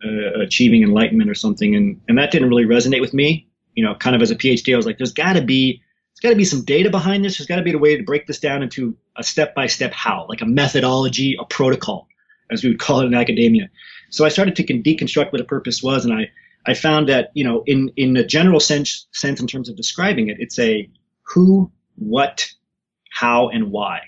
uh, 0.04 0.40
achieving 0.40 0.82
enlightenment 0.82 1.30
or 1.30 1.34
something, 1.34 1.76
and 1.76 2.00
and 2.08 2.18
that 2.18 2.30
didn't 2.30 2.48
really 2.48 2.64
resonate 2.64 3.00
with 3.00 3.14
me 3.14 3.48
you 3.74 3.84
know, 3.84 3.94
kind 3.94 4.14
of 4.14 4.22
as 4.22 4.30
a 4.30 4.36
PhD, 4.36 4.72
I 4.72 4.76
was 4.76 4.86
like, 4.86 4.98
there's 4.98 5.12
got 5.12 5.34
to 5.34 5.42
be, 5.42 5.82
there's 6.12 6.20
got 6.20 6.30
to 6.30 6.36
be 6.36 6.44
some 6.44 6.64
data 6.64 6.90
behind 6.90 7.24
this. 7.24 7.38
There's 7.38 7.46
got 7.46 7.56
to 7.56 7.62
be 7.62 7.72
a 7.72 7.78
way 7.78 7.96
to 7.96 8.02
break 8.02 8.26
this 8.26 8.38
down 8.38 8.62
into 8.62 8.96
a 9.16 9.22
step 9.22 9.54
by 9.54 9.66
step 9.66 9.92
how, 9.92 10.26
like 10.28 10.40
a 10.40 10.46
methodology, 10.46 11.36
a 11.38 11.44
protocol, 11.44 12.08
as 12.50 12.62
we 12.62 12.70
would 12.70 12.80
call 12.80 13.00
it 13.00 13.06
in 13.06 13.14
academia. 13.14 13.70
So 14.10 14.24
I 14.24 14.28
started 14.28 14.56
to 14.56 14.64
deconstruct 14.64 15.32
what 15.32 15.40
a 15.40 15.44
purpose 15.44 15.82
was, 15.82 16.04
and 16.04 16.14
I, 16.14 16.30
I 16.66 16.74
found 16.74 17.08
that, 17.08 17.30
you 17.34 17.44
know, 17.44 17.62
in, 17.66 17.90
in 17.96 18.16
a 18.16 18.24
general 18.24 18.60
sense, 18.60 19.06
sense 19.12 19.40
in 19.40 19.46
terms 19.46 19.68
of 19.68 19.76
describing 19.76 20.28
it, 20.28 20.36
it's 20.38 20.58
a 20.58 20.88
who, 21.22 21.70
what, 21.96 22.48
how, 23.10 23.48
and 23.48 23.70
why. 23.70 24.00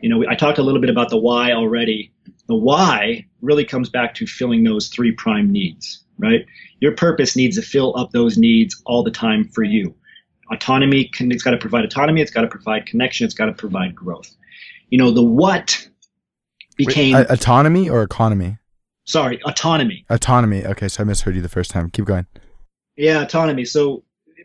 You 0.00 0.08
know, 0.08 0.24
I 0.28 0.36
talked 0.36 0.58
a 0.58 0.62
little 0.62 0.80
bit 0.80 0.90
about 0.90 1.10
the 1.10 1.16
why 1.16 1.52
already. 1.52 2.12
The 2.46 2.54
why 2.54 3.26
really 3.42 3.64
comes 3.64 3.88
back 3.88 4.14
to 4.14 4.26
filling 4.26 4.64
those 4.64 4.88
three 4.88 5.12
prime 5.12 5.50
needs, 5.50 6.04
right? 6.18 6.46
Your 6.80 6.92
purpose 6.92 7.36
needs 7.36 7.56
to 7.56 7.62
fill 7.62 7.96
up 7.96 8.12
those 8.12 8.38
needs 8.38 8.80
all 8.86 9.02
the 9.02 9.10
time 9.10 9.44
for 9.48 9.64
you. 9.64 9.94
Autonomy, 10.52 11.10
it's 11.18 11.42
got 11.42 11.50
to 11.50 11.58
provide 11.58 11.84
autonomy, 11.84 12.22
it's 12.22 12.30
got 12.30 12.42
to 12.42 12.48
provide 12.48 12.86
connection, 12.86 13.24
it's 13.24 13.34
got 13.34 13.46
to 13.46 13.52
provide 13.52 13.94
growth. 13.94 14.34
You 14.88 14.98
know, 14.98 15.10
the 15.10 15.22
what 15.22 15.88
became 16.76 17.16
Wait, 17.16 17.26
autonomy 17.28 17.90
or 17.90 18.02
economy? 18.02 18.57
Sorry, 19.08 19.40
autonomy. 19.46 20.04
Autonomy. 20.10 20.66
Okay, 20.66 20.86
so 20.86 21.02
I 21.02 21.04
misheard 21.04 21.34
you 21.34 21.40
the 21.40 21.48
first 21.48 21.70
time. 21.70 21.88
Keep 21.88 22.04
going. 22.04 22.26
Yeah, 22.94 23.22
autonomy. 23.22 23.64
So 23.64 24.04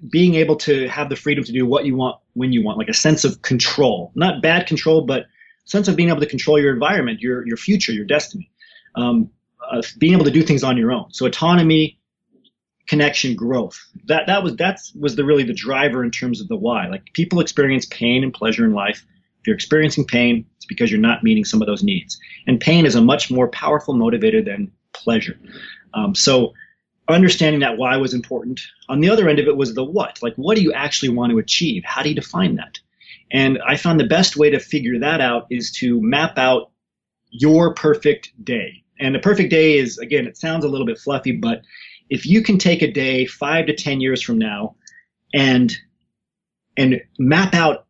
being 0.10 0.36
able 0.36 0.56
to 0.56 0.88
have 0.88 1.10
the 1.10 1.18
freedom 1.18 1.44
to 1.44 1.52
do 1.52 1.66
what 1.66 1.86
you 1.86 1.98
want 1.98 2.22
when 2.32 2.54
you 2.54 2.64
want, 2.64 2.78
like 2.78 2.88
a 2.88 2.94
sense 2.94 3.26
of 3.26 3.42
control, 3.42 4.14
not 4.16 4.42
bad 4.42 4.66
control, 4.66 5.06
but 5.06 5.26
sense 5.66 5.90
of 5.90 5.98
being 5.98 6.08
able 6.08 6.22
to 6.22 6.26
control 6.26 6.58
your 6.58 6.72
environment, 6.72 7.20
your 7.20 7.46
your 7.46 7.58
future, 7.58 7.92
your 7.92 8.06
destiny, 8.06 8.50
um, 8.96 9.30
uh, 9.70 9.82
being 9.98 10.14
able 10.14 10.24
to 10.24 10.32
do 10.32 10.42
things 10.42 10.64
on 10.64 10.78
your 10.78 10.94
own. 10.94 11.12
So 11.12 11.26
autonomy, 11.26 12.00
connection, 12.88 13.36
growth. 13.36 13.78
That 14.06 14.28
that 14.28 14.44
was 14.44 14.56
that 14.56 14.80
was 14.98 15.18
the 15.18 15.26
really 15.26 15.44
the 15.44 15.54
driver 15.54 16.06
in 16.06 16.12
terms 16.12 16.40
of 16.40 16.48
the 16.48 16.56
why. 16.56 16.88
Like 16.88 17.04
people 17.12 17.42
experience 17.42 17.86
pain 17.86 18.24
and 18.24 18.34
pleasure 18.34 18.64
in 18.64 18.72
life. 18.72 19.06
If 19.44 19.48
you're 19.48 19.56
experiencing 19.56 20.06
pain, 20.06 20.46
it's 20.56 20.66
because 20.66 20.90
you're 20.90 21.02
not 21.02 21.22
meeting 21.22 21.44
some 21.44 21.62
of 21.62 21.68
those 21.68 21.84
needs. 21.84 22.18
And 22.48 22.62
pain 22.62 22.86
is 22.86 22.96
a 22.96 23.02
much 23.02 23.30
more 23.30 23.50
powerful 23.50 23.94
motivator 23.94 24.44
than 24.44 24.72
pleasure. 24.94 25.38
Um, 25.94 26.16
so 26.16 26.54
understanding 27.10 27.60
that 27.60 27.78
why 27.78 27.98
was 27.98 28.14
important. 28.14 28.62
On 28.88 29.02
the 29.02 29.10
other 29.10 29.28
end 29.28 29.40
of 29.40 29.48
it 29.48 29.58
was 29.58 29.74
the 29.74 29.84
what. 29.84 30.24
Like, 30.24 30.34
what 30.38 30.56
do 30.56 30.64
you 30.64 30.72
actually 30.72 31.10
want 31.10 31.34
to 31.34 31.40
achieve? 31.40 31.84
How 31.86 32.04
do 32.04 32.08
you 32.08 32.16
define 32.16 32.56
that? 32.56 32.80
And 33.32 33.60
I 33.68 33.76
found 33.76 34.00
the 34.00 34.08
best 34.08 34.38
way 34.38 34.50
to 34.52 34.62
figure 34.62 34.98
that 35.00 35.20
out 35.20 35.48
is 35.50 35.74
to 35.74 36.02
map 36.02 36.38
out 36.38 36.72
your 37.32 37.74
perfect 37.74 38.32
day. 38.42 38.84
And 38.98 39.14
the 39.14 39.20
perfect 39.20 39.50
day 39.50 39.78
is, 39.78 39.98
again, 39.98 40.26
it 40.26 40.38
sounds 40.38 40.64
a 40.64 40.70
little 40.70 40.88
bit 40.88 41.00
fluffy, 41.00 41.34
but 41.34 41.64
if 42.10 42.26
you 42.26 42.44
can 42.44 42.60
take 42.60 42.82
a 42.82 42.90
day 42.90 43.26
five 43.26 43.66
to 43.66 43.76
10 43.76 44.00
years 44.00 44.22
from 44.22 44.38
now 44.38 44.78
and, 45.34 45.76
and 46.78 47.02
map 47.20 47.54
out 47.54 47.83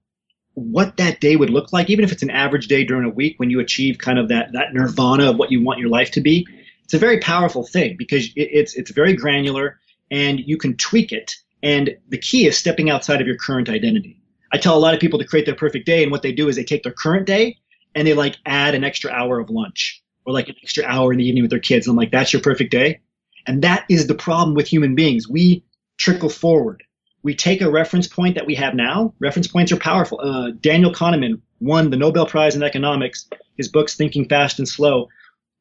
what 0.56 0.98
that 0.98 1.20
day 1.20 1.36
would 1.36 1.50
look 1.50 1.74
like, 1.74 1.90
even 1.90 2.06
if 2.06 2.12
it's 2.12 2.24
an 2.24 2.30
average 2.30 2.68
day 2.68 2.84
during 2.84 3.06
a 3.06 3.14
week 3.14 3.40
when 3.40 3.50
you 3.50 3.60
achieve 3.60 3.98
kind 3.98 4.20
of 4.20 4.30
that, 4.30 4.52
that 4.54 4.74
nirvana 4.74 5.32
of 5.32 5.38
what 5.38 5.52
you 5.52 5.64
want 5.64 5.80
your 5.80 5.90
life 5.90 6.12
to 6.12 6.22
be, 6.22 6.48
it's 6.84 6.94
a 6.94 7.00
very 7.00 7.20
powerful 7.20 7.66
thing 7.66 7.96
because 7.98 8.26
it, 8.36 8.50
it's, 8.52 8.76
it's 8.76 8.92
very 8.92 9.16
granular 9.16 9.80
and 10.12 10.40
you 10.40 10.58
can 10.58 10.78
tweak 10.78 11.12
it. 11.12 11.36
And 11.64 11.98
the 12.10 12.18
key 12.18 12.46
is 12.46 12.58
stepping 12.58 12.90
outside 12.90 13.22
of 13.22 13.28
your 13.28 13.38
current 13.38 13.70
identity. 13.70 14.20
I 14.52 14.58
tell 14.58 14.78
a 14.78 14.80
lot 14.80 14.94
of 14.94 15.00
people 15.00 15.18
to 15.18 15.26
create 15.26 15.48
their 15.48 15.56
perfect 15.56 15.88
day, 15.88 16.04
and 16.04 16.12
what 16.12 16.22
they 16.22 16.32
do 16.32 16.48
is 16.48 16.56
they 16.56 16.64
take 16.64 16.84
their 16.84 16.94
current 16.94 17.26
day 17.26 17.58
and 17.96 18.08
they 18.08 18.14
like 18.14 18.38
add 18.46 18.76
an 18.76 18.84
extra 18.84 19.12
hour 19.12 19.40
of 19.40 19.50
lunch 19.50 20.04
or 20.26 20.34
like 20.34 20.50
an 20.50 20.56
extra 20.62 20.84
hour 20.86 21.12
in 21.12 21.18
the 21.18 21.28
evening 21.28 21.44
with 21.44 21.50
their 21.50 21.60
kids. 21.60 21.88
And 21.88 21.94
I'm 21.94 21.98
like, 21.98 22.12
that's 22.12 22.32
your 22.32 22.42
perfect 22.42 22.72
day. 22.72 23.02
And 23.48 23.64
that 23.64 23.86
is 23.90 24.08
the 24.08 24.16
problem 24.16 24.56
with 24.56 24.68
human 24.68 24.94
beings. 24.94 25.28
We 25.28 25.66
trickle 25.98 26.30
forward. 26.30 26.84
We 27.24 27.34
take 27.34 27.62
a 27.62 27.72
reference 27.72 28.08
point 28.08 28.36
that 28.36 28.46
we 28.46 28.56
have 28.56 28.76
now. 28.76 29.14
Reference 29.20 29.48
points 29.48 29.72
are 29.72 29.78
powerful. 29.78 30.20
Uh, 30.22 30.52
Daniel 30.60 30.92
Kahneman 30.92 31.40
won 31.62 31.90
the 31.90 31.98
Nobel 31.98 32.26
Prize 32.26 32.56
in 32.56 32.64
economics. 32.64 33.30
His 33.58 33.70
books, 33.70 33.96
Thinking 33.96 34.28
Fast 34.28 34.60
and 34.60 34.68
Slow, 34.68 35.08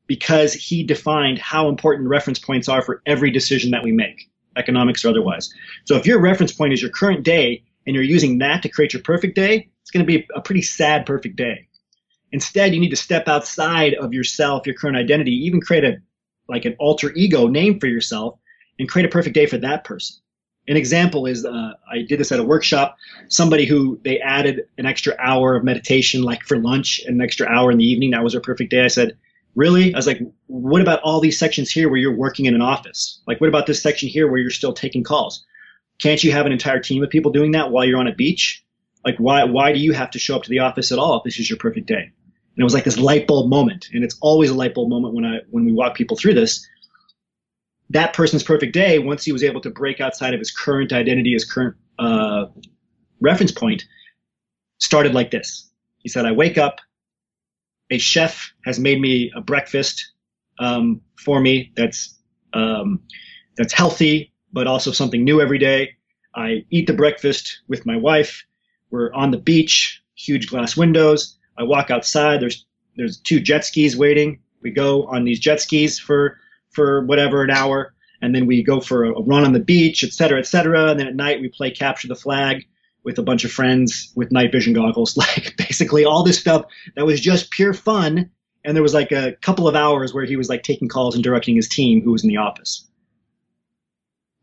because 0.09 0.53
he 0.53 0.83
defined 0.83 1.38
how 1.38 1.68
important 1.68 2.09
reference 2.09 2.40
points 2.40 2.68
are 2.68 2.83
for 2.83 3.01
every 3.07 3.31
decision 3.31 3.70
that 3.70 3.85
we 3.85 3.92
make, 3.92 4.29
economics 4.57 5.05
or 5.05 5.11
otherwise. 5.11 5.55
So 5.85 5.94
if 5.94 6.05
your 6.05 6.20
reference 6.20 6.53
point 6.53 6.72
is 6.72 6.83
your 6.83 6.90
current 6.90 7.22
day 7.22 7.62
and 7.87 7.94
you're 7.94 8.05
using 8.05 8.38
that 8.38 8.62
to 8.62 8.68
create 8.68 8.92
your 8.92 9.03
perfect 9.03 9.37
day, 9.37 9.70
it's 9.83 9.90
going 9.92 10.05
to 10.05 10.18
be 10.18 10.27
a 10.35 10.40
pretty 10.40 10.62
sad 10.62 11.07
perfect 11.07 11.37
day. 11.37 11.68
Instead, 12.33 12.75
you 12.75 12.81
need 12.81 12.90
to 12.90 12.96
step 12.96 13.29
outside 13.29 13.94
of 13.94 14.12
yourself, 14.12 14.66
your 14.66 14.75
current 14.75 14.96
identity, 14.96 15.33
even 15.46 15.61
create 15.61 15.85
a 15.85 15.98
like 16.48 16.64
an 16.64 16.75
alter 16.81 17.12
ego 17.14 17.46
name 17.46 17.79
for 17.79 17.87
yourself 17.87 18.38
and 18.79 18.88
create 18.88 19.07
a 19.07 19.11
perfect 19.11 19.35
day 19.35 19.46
for 19.46 19.59
that 19.59 19.85
person. 19.85 20.16
An 20.68 20.77
example 20.77 21.27
is 21.27 21.44
uh, 21.44 21.72
I 21.90 22.03
did 22.03 22.20
this 22.20 22.31
at 22.31 22.38
a 22.38 22.44
workshop. 22.44 22.96
Somebody 23.29 23.66
who 23.66 24.01
they 24.05 24.20
added 24.20 24.62
an 24.79 24.87
extra 24.87 25.14
hour 25.18 25.57
of 25.57 25.64
meditation, 25.64 26.22
like 26.22 26.42
for 26.44 26.57
lunch, 26.57 27.01
and 27.05 27.16
an 27.16 27.20
extra 27.20 27.48
hour 27.48 27.72
in 27.72 27.79
the 27.79 27.85
evening. 27.85 28.11
That 28.12 28.22
was 28.22 28.33
their 28.33 28.40
perfect 28.40 28.70
day. 28.70 28.85
I 28.85 28.88
said, 28.88 29.16
Really? 29.55 29.92
I 29.92 29.98
was 29.98 30.07
like, 30.07 30.20
What 30.46 30.81
about 30.81 31.01
all 31.03 31.20
these 31.20 31.38
sections 31.38 31.70
here 31.70 31.88
where 31.88 31.98
you're 31.98 32.16
working 32.16 32.46
in 32.46 32.55
an 32.55 32.62
office? 32.62 33.20
Like, 33.27 33.40
what 33.40 33.48
about 33.48 33.66
this 33.66 33.83
section 33.83 34.09
here 34.09 34.31
where 34.31 34.38
you're 34.40 34.51
still 34.51 34.72
taking 34.72 35.03
calls? 35.03 35.44
Can't 35.98 36.22
you 36.22 36.33
have 36.33 36.46
an 36.46 36.53
entire 36.53 36.81
team 36.81 37.03
of 37.03 37.11
people 37.11 37.33
doing 37.33 37.53
that 37.53 37.70
while 37.70 37.85
you're 37.85 37.98
on 37.98 38.07
a 38.07 38.14
beach? 38.14 38.64
Like, 39.05 39.16
why, 39.18 39.44
why 39.44 39.72
do 39.72 39.81
you 39.81 39.92
have 39.92 40.11
to 40.12 40.18
show 40.18 40.37
up 40.37 40.44
to 40.44 40.51
the 40.51 40.61
office 40.61 40.92
at 40.92 40.98
all 40.98 41.18
if 41.18 41.25
this 41.25 41.38
is 41.40 41.51
your 41.51 41.59
perfect 41.59 41.87
day? 41.87 42.03
And 42.03 42.59
it 42.61 42.64
was 42.64 42.75
like 42.75 42.85
this 42.85 42.98
light 42.98 43.27
bulb 43.27 43.51
moment. 43.51 43.88
And 43.92 44.05
it's 44.05 44.16
always 44.20 44.51
a 44.51 44.55
light 44.55 44.75
bulb 44.75 44.88
moment 44.88 45.14
when 45.14 45.25
I, 45.25 45.40
when 45.51 45.64
we 45.64 45.72
walk 45.72 45.96
people 45.96 46.16
through 46.16 46.35
this. 46.35 46.66
That 47.92 48.12
person's 48.14 48.42
perfect 48.42 48.72
day, 48.72 48.98
once 48.98 49.24
he 49.24 49.33
was 49.33 49.42
able 49.42 49.61
to 49.62 49.70
break 49.70 50.00
outside 50.00 50.35
of 50.35 50.40
his 50.40 50.50
current 50.50 50.92
identity, 50.92 51.33
his 51.33 51.44
current, 51.44 51.76
uh, 51.98 52.46
reference 53.20 53.52
point, 53.52 53.85
started 54.78 55.14
like 55.14 55.31
this. 55.31 55.70
He 55.98 56.09
said, 56.09 56.26
I 56.26 56.33
wake 56.33 56.59
up, 56.59 56.81
a 57.90 57.98
chef 57.98 58.52
has 58.64 58.78
made 58.78 59.00
me 59.00 59.31
a 59.37 59.40
breakfast 59.40 60.12
um, 60.59 61.00
for 61.16 61.40
me 61.40 61.72
that's 61.76 62.18
um, 62.55 63.00
that's 63.57 63.72
healthy, 63.72 64.33
but 64.52 64.66
also 64.66 64.92
something 64.92 65.24
new 65.24 65.40
every 65.40 65.59
day. 65.59 65.94
I 66.35 66.64
eat 66.70 66.87
the 66.87 66.92
breakfast 66.94 67.61
with 67.68 67.85
my 67.87 67.96
wife. 67.96 68.44
We're 68.90 69.12
on 69.12 69.31
the 69.31 69.38
beach, 69.38 70.02
huge 70.14 70.48
glass 70.48 70.76
windows. 70.76 71.38
I 71.59 71.64
walk 71.64 71.90
outside. 71.90 72.40
There's 72.40 72.64
there's 72.96 73.18
two 73.18 73.40
jet 73.40 73.64
skis 73.64 73.96
waiting. 73.96 74.40
We 74.62 74.70
go 74.70 75.05
on 75.07 75.24
these 75.24 75.40
jet 75.40 75.61
skis 75.61 75.98
for 75.98 76.38
for 76.72 77.04
whatever 77.04 77.42
an 77.42 77.50
hour, 77.50 77.94
and 78.20 78.35
then 78.35 78.46
we 78.46 78.62
go 78.62 78.80
for 78.80 79.04
a, 79.04 79.22
run 79.22 79.44
on 79.44 79.52
the 79.52 79.61
beach, 79.61 80.04
et 80.04 80.12
cetera, 80.12 80.38
et 80.38 80.46
cetera. 80.46 80.90
And 80.90 81.00
then 81.00 81.08
at 81.08 81.16
night 81.16 81.40
we 81.40 81.48
play 81.48 81.70
capture 81.70 82.08
the 82.08 82.14
flag 82.14 82.66
with 83.04 83.18
a 83.18 83.22
bunch 83.22 83.44
of 83.44 83.50
friends 83.50 84.12
with 84.14 84.30
night 84.32 84.52
vision 84.52 84.72
goggles. 84.72 85.16
Like 85.16 85.56
basically 85.56 86.04
all 86.04 86.22
this 86.22 86.38
stuff 86.38 86.66
that 86.96 87.06
was 87.06 87.20
just 87.20 87.50
pure 87.50 87.74
fun. 87.74 88.30
And 88.64 88.76
there 88.76 88.82
was 88.82 88.94
like 88.94 89.11
a 89.11 89.32
couple 89.42 89.66
of 89.66 89.74
hours 89.74 90.14
where 90.14 90.24
he 90.24 90.37
was 90.37 90.48
like 90.48 90.62
taking 90.62 90.88
calls 90.88 91.14
and 91.14 91.24
directing 91.24 91.56
his 91.56 91.68
team 91.68 92.02
who 92.02 92.12
was 92.12 92.22
in 92.22 92.28
the 92.28 92.37
office 92.37 92.87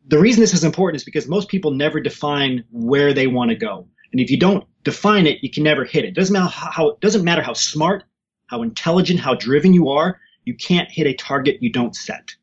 the 0.09 0.19
reason 0.19 0.41
this 0.41 0.53
is 0.55 0.63
important 0.63 0.97
is 0.97 1.03
because 1.03 1.27
most 1.27 1.49
people 1.49 1.71
never 1.71 1.99
define 1.99 2.65
where 2.71 3.13
they 3.13 3.27
want 3.27 3.49
to 3.49 3.55
go. 3.55 3.87
And 4.11 4.19
if 4.19 4.31
you 4.31 4.37
don't 4.37 4.65
define 4.83 5.27
it, 5.27 5.37
you 5.43 5.51
can 5.51 5.63
never 5.63 5.85
hit 5.85 6.03
it. 6.03 6.15
Doesn't 6.15 6.33
matter 6.33 6.49
how 6.49 6.97
doesn't 6.99 7.23
matter 7.23 7.43
how 7.43 7.53
smart, 7.53 8.03
how 8.47 8.63
intelligent, 8.63 9.19
how 9.19 9.35
driven 9.35 9.73
you 9.73 9.89
are, 9.89 10.19
you 10.49 10.55
can't 10.55 10.89
hit 10.91 11.07
a 11.07 11.13
target 11.13 11.62
you 11.62 11.71
don't 11.71 11.95
set. 11.95 12.35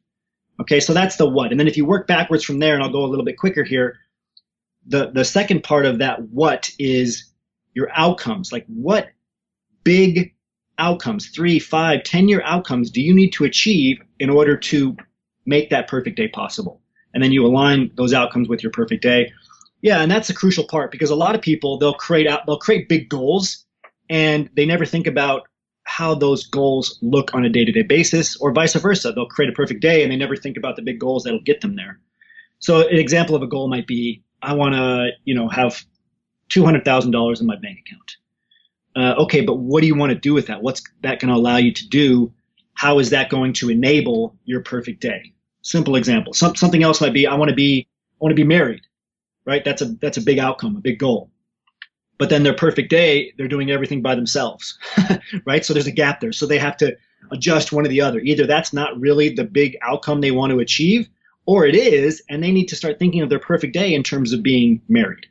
Okay, 0.60 0.80
so 0.80 0.94
that's 0.94 1.16
the 1.16 1.28
what. 1.28 1.50
And 1.50 1.60
then 1.60 1.68
if 1.68 1.76
you 1.76 1.84
work 1.84 2.06
backwards 2.06 2.42
from 2.44 2.58
there, 2.58 2.74
and 2.74 2.82
I'll 2.82 2.92
go 2.92 3.04
a 3.04 3.10
little 3.12 3.24
bit 3.24 3.36
quicker 3.36 3.62
here, 3.62 3.98
the, 4.86 5.10
the 5.10 5.24
second 5.24 5.62
part 5.62 5.84
of 5.84 5.98
that 5.98 6.22
what 6.30 6.70
is 6.78 7.30
your 7.74 7.90
outcomes. 7.92 8.52
Like 8.52 8.64
what 8.68 9.08
big 9.84 10.34
outcomes, 10.78 11.28
three, 11.28 11.58
five, 11.58 12.04
ten 12.04 12.28
year 12.28 12.42
outcomes 12.44 12.90
do 12.90 13.02
you 13.02 13.14
need 13.14 13.32
to 13.32 13.44
achieve 13.44 13.98
in 14.18 14.30
order 14.30 14.56
to 14.56 14.96
make 15.44 15.68
that 15.70 15.88
perfect 15.88 16.16
day 16.16 16.28
possible? 16.28 16.80
and 17.16 17.22
then 17.24 17.32
you 17.32 17.46
align 17.46 17.90
those 17.94 18.12
outcomes 18.12 18.46
with 18.46 18.62
your 18.62 18.70
perfect 18.70 19.02
day. 19.02 19.32
Yeah, 19.80 20.02
and 20.02 20.10
that's 20.10 20.28
a 20.28 20.34
crucial 20.34 20.66
part 20.68 20.90
because 20.90 21.08
a 21.08 21.16
lot 21.16 21.34
of 21.34 21.40
people 21.40 21.78
they'll 21.78 21.94
create 21.94 22.26
out 22.26 22.44
they'll 22.44 22.58
create 22.58 22.90
big 22.90 23.08
goals 23.08 23.64
and 24.10 24.50
they 24.54 24.66
never 24.66 24.84
think 24.84 25.06
about 25.06 25.48
how 25.86 26.14
those 26.14 26.46
goals 26.46 26.98
look 27.00 27.32
on 27.32 27.44
a 27.44 27.48
day-to-day 27.48 27.82
basis 27.82 28.36
or 28.36 28.52
vice 28.52 28.74
versa. 28.74 29.12
They'll 29.12 29.26
create 29.26 29.48
a 29.48 29.54
perfect 29.54 29.80
day 29.80 30.02
and 30.02 30.10
they 30.10 30.16
never 30.16 30.36
think 30.36 30.56
about 30.56 30.74
the 30.76 30.82
big 30.82 30.98
goals 30.98 31.22
that'll 31.22 31.40
get 31.40 31.60
them 31.60 31.76
there. 31.76 32.00
So 32.58 32.86
an 32.88 32.96
example 32.96 33.36
of 33.36 33.42
a 33.42 33.46
goal 33.46 33.68
might 33.68 33.86
be 33.86 34.22
I 34.42 34.52
want 34.54 34.74
to, 34.74 35.10
you 35.24 35.34
know, 35.34 35.48
have 35.48 35.84
$200,000 36.50 37.40
in 37.40 37.46
my 37.46 37.56
bank 37.56 37.78
account. 37.86 38.16
Uh, 38.96 39.22
okay, 39.22 39.42
but 39.42 39.54
what 39.54 39.80
do 39.80 39.86
you 39.86 39.94
want 39.94 40.10
to 40.10 40.18
do 40.18 40.34
with 40.34 40.48
that? 40.48 40.62
What's 40.62 40.82
that 41.02 41.20
going 41.20 41.32
to 41.32 41.38
allow 41.38 41.56
you 41.56 41.72
to 41.72 41.88
do? 41.88 42.32
How 42.74 42.98
is 42.98 43.10
that 43.10 43.30
going 43.30 43.52
to 43.54 43.70
enable 43.70 44.36
your 44.44 44.60
perfect 44.60 45.00
day? 45.00 45.32
Simple 45.62 45.96
example. 45.96 46.32
Some, 46.32 46.56
something 46.56 46.82
else 46.82 47.00
might 47.00 47.14
be 47.14 47.26
I 47.26 47.34
want 47.34 47.50
to 47.50 47.54
be 47.54 47.86
I 47.88 48.24
want 48.24 48.32
to 48.32 48.36
be 48.36 48.44
married, 48.44 48.82
right? 49.44 49.64
That's 49.64 49.82
a 49.82 49.86
that's 50.00 50.16
a 50.16 50.22
big 50.22 50.38
outcome, 50.38 50.76
a 50.76 50.80
big 50.80 50.98
goal. 50.98 51.30
But 52.18 52.30
then 52.30 52.42
their 52.42 52.54
perfect 52.54 52.88
day, 52.88 53.32
they're 53.36 53.48
doing 53.48 53.70
everything 53.70 54.00
by 54.00 54.14
themselves, 54.14 54.78
right? 55.44 55.64
So 55.64 55.74
there's 55.74 55.86
a 55.86 55.92
gap 55.92 56.20
there. 56.20 56.32
So 56.32 56.46
they 56.46 56.58
have 56.58 56.76
to 56.78 56.96
adjust 57.30 57.72
one 57.72 57.84
or 57.84 57.88
the 57.88 58.00
other. 58.00 58.20
Either 58.20 58.46
that's 58.46 58.72
not 58.72 58.98
really 58.98 59.28
the 59.28 59.44
big 59.44 59.76
outcome 59.82 60.20
they 60.20 60.30
want 60.30 60.52
to 60.52 60.60
achieve, 60.60 61.08
or 61.44 61.66
it 61.66 61.74
is, 61.74 62.22
and 62.28 62.42
they 62.42 62.52
need 62.52 62.66
to 62.68 62.76
start 62.76 62.98
thinking 62.98 63.20
of 63.20 63.28
their 63.28 63.38
perfect 63.38 63.72
day 63.72 63.94
in 63.94 64.02
terms 64.02 64.32
of 64.32 64.42
being 64.42 64.80
married. 64.88 65.26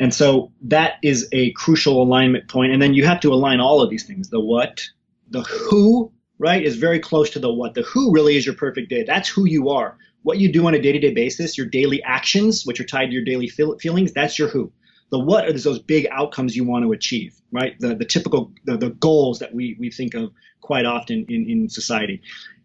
And 0.00 0.12
so 0.12 0.50
that 0.62 0.94
is 1.02 1.28
a 1.32 1.52
crucial 1.52 2.02
alignment 2.02 2.48
point. 2.48 2.72
And 2.72 2.80
then 2.80 2.94
you 2.94 3.04
have 3.04 3.20
to 3.20 3.32
align 3.32 3.60
all 3.60 3.82
of 3.82 3.90
these 3.90 4.04
things 4.04 4.30
the 4.30 4.40
what, 4.40 4.82
the 5.30 5.42
who, 5.42 6.10
right, 6.38 6.62
is 6.62 6.76
very 6.76 6.98
close 6.98 7.30
to 7.30 7.38
the 7.38 7.52
what. 7.52 7.74
The 7.74 7.82
who 7.82 8.12
really 8.12 8.36
is 8.36 8.46
your 8.46 8.54
perfect 8.54 8.90
day. 8.90 9.04
That's 9.04 9.28
who 9.28 9.46
you 9.46 9.68
are. 9.68 9.96
What 10.22 10.38
you 10.38 10.52
do 10.52 10.66
on 10.66 10.74
a 10.74 10.80
day 10.80 10.92
to 10.92 10.98
day 10.98 11.12
basis, 11.12 11.58
your 11.58 11.66
daily 11.66 12.02
actions, 12.02 12.64
which 12.64 12.80
are 12.80 12.84
tied 12.84 13.06
to 13.06 13.12
your 13.12 13.24
daily 13.24 13.48
feel- 13.48 13.78
feelings, 13.78 14.12
that's 14.12 14.38
your 14.38 14.48
who. 14.48 14.72
The 15.12 15.18
what 15.18 15.46
are 15.46 15.52
those 15.52 15.78
big 15.78 16.08
outcomes 16.10 16.56
you 16.56 16.64
want 16.64 16.84
to 16.84 16.92
achieve, 16.92 17.40
right? 17.52 17.78
The, 17.78 17.94
the 17.94 18.04
typical, 18.04 18.52
the, 18.64 18.76
the 18.76 18.90
goals 18.90 19.38
that 19.38 19.54
we, 19.54 19.76
we 19.78 19.90
think 19.90 20.14
of 20.14 20.32
quite 20.62 20.86
often 20.86 21.26
in, 21.28 21.48
in 21.48 21.68
society. 21.68 22.22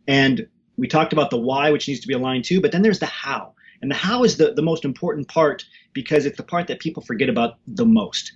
And 0.08 0.48
we 0.78 0.88
talked 0.88 1.14
about 1.14 1.30
the 1.30 1.38
why, 1.38 1.72
which 1.72 1.88
needs 1.88 2.00
to 2.00 2.08
be 2.08 2.14
aligned 2.14 2.46
too, 2.46 2.62
but 2.62 2.72
then 2.72 2.82
there's 2.82 3.00
the 3.00 3.06
how. 3.06 3.54
And 3.82 3.92
the 3.92 3.96
how 3.96 4.24
is 4.24 4.38
the, 4.38 4.54
the 4.54 4.62
most 4.62 4.86
important 4.86 5.28
part 5.28 5.66
because 5.94 6.26
it's 6.26 6.38
the 6.38 6.44
part 6.44 6.68
that 6.68 6.80
people 6.80 7.04
forget 7.04 7.30
about 7.30 7.58
the 7.68 7.86
most. 7.86 8.32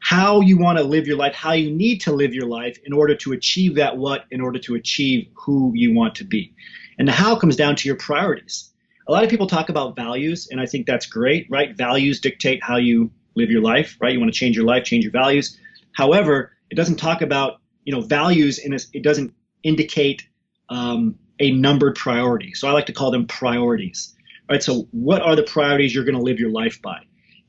How 0.00 0.40
you 0.40 0.58
want 0.58 0.78
to 0.78 0.84
live 0.84 1.06
your 1.06 1.16
life, 1.16 1.34
how 1.34 1.52
you 1.52 1.74
need 1.74 2.02
to 2.02 2.12
live 2.12 2.34
your 2.34 2.46
life 2.46 2.78
in 2.84 2.92
order 2.92 3.16
to 3.16 3.32
achieve 3.32 3.74
that 3.76 3.96
what, 3.96 4.26
in 4.30 4.40
order 4.40 4.58
to 4.60 4.74
achieve 4.74 5.28
who 5.34 5.72
you 5.74 5.94
want 5.94 6.14
to 6.16 6.24
be. 6.24 6.54
And 6.98 7.08
the 7.08 7.12
how 7.12 7.34
comes 7.34 7.56
down 7.56 7.76
to 7.76 7.88
your 7.88 7.96
priorities. 7.96 8.70
A 9.08 9.12
lot 9.12 9.24
of 9.24 9.30
people 9.30 9.46
talk 9.46 9.70
about 9.70 9.96
values, 9.96 10.48
and 10.50 10.60
I 10.60 10.66
think 10.66 10.86
that's 10.86 11.06
great, 11.06 11.46
right? 11.48 11.74
Values 11.74 12.20
dictate 12.20 12.62
how 12.62 12.76
you 12.76 13.10
live 13.38 13.50
your 13.50 13.62
life, 13.62 13.96
right? 14.00 14.12
You 14.12 14.20
want 14.20 14.32
to 14.32 14.38
change 14.38 14.54
your 14.56 14.66
life, 14.66 14.84
change 14.84 15.04
your 15.04 15.12
values. 15.12 15.58
However, 15.92 16.52
it 16.70 16.74
doesn't 16.74 16.96
talk 16.96 17.22
about, 17.22 17.60
you 17.84 17.92
know, 17.94 18.02
values 18.02 18.58
in 18.58 18.74
a, 18.74 18.78
it 18.92 19.02
doesn't 19.02 19.32
indicate 19.62 20.20
um, 20.68 21.00
a 21.38 21.52
numbered 21.52 21.94
priority. 21.94 22.52
So 22.54 22.68
I 22.68 22.72
like 22.72 22.86
to 22.86 22.92
call 22.92 23.10
them 23.10 23.26
priorities. 23.26 24.14
Right? 24.50 24.62
So 24.62 24.88
what 24.92 25.22
are 25.22 25.36
the 25.36 25.42
priorities 25.42 25.94
you're 25.94 26.04
going 26.04 26.16
to 26.16 26.22
live 26.22 26.38
your 26.38 26.50
life 26.50 26.80
by? 26.82 26.98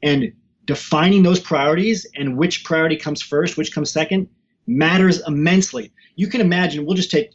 And 0.03 0.33
defining 0.65 1.23
those 1.23 1.39
priorities 1.39 2.05
and 2.15 2.37
which 2.37 2.63
priority 2.63 2.95
comes 2.95 3.21
first, 3.21 3.57
which 3.57 3.73
comes 3.73 3.89
second, 3.91 4.29
matters 4.67 5.21
immensely. 5.27 5.91
You 6.15 6.27
can 6.27 6.41
imagine, 6.41 6.85
we'll 6.85 6.95
just 6.95 7.11
take 7.11 7.31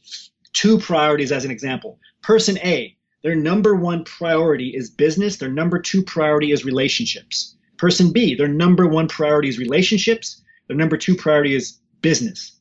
two 0.53 0.79
priorities 0.79 1.33
as 1.33 1.45
an 1.45 1.51
example. 1.51 1.99
Person 2.23 2.59
A, 2.59 2.97
their 3.23 3.35
number 3.35 3.75
one 3.75 4.05
priority 4.05 4.69
is 4.77 4.91
business, 4.91 5.39
their 5.39 5.49
number 5.49 5.79
two 5.81 6.03
priority 6.03 6.53
is 6.53 6.65
relationships. 6.65 7.54
Person 7.77 8.13
B, 8.13 8.35
their 8.35 8.49
number 8.49 8.87
one 8.87 9.09
priority 9.09 9.49
is 9.49 9.59
relationships, 9.59 10.43
their 10.69 10.77
number 10.77 10.97
two 10.97 11.15
priority 11.15 11.55
is 11.55 11.79
business. 12.01 12.53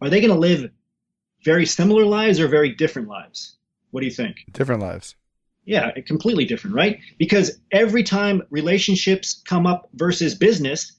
Are 0.00 0.10
they 0.10 0.20
going 0.20 0.32
to 0.32 0.38
live 0.38 0.70
very 1.44 1.66
similar 1.66 2.04
lives 2.04 2.40
or 2.40 2.48
very 2.48 2.74
different 2.74 3.08
lives? 3.08 3.56
What 3.90 4.00
do 4.00 4.06
you 4.06 4.12
think? 4.12 4.44
Different 4.52 4.80
lives. 4.80 5.14
Yeah, 5.64 5.92
completely 6.06 6.44
different, 6.44 6.74
right? 6.74 6.98
Because 7.18 7.58
every 7.70 8.02
time 8.02 8.42
relationships 8.50 9.42
come 9.46 9.66
up 9.66 9.88
versus 9.94 10.34
business, 10.34 10.92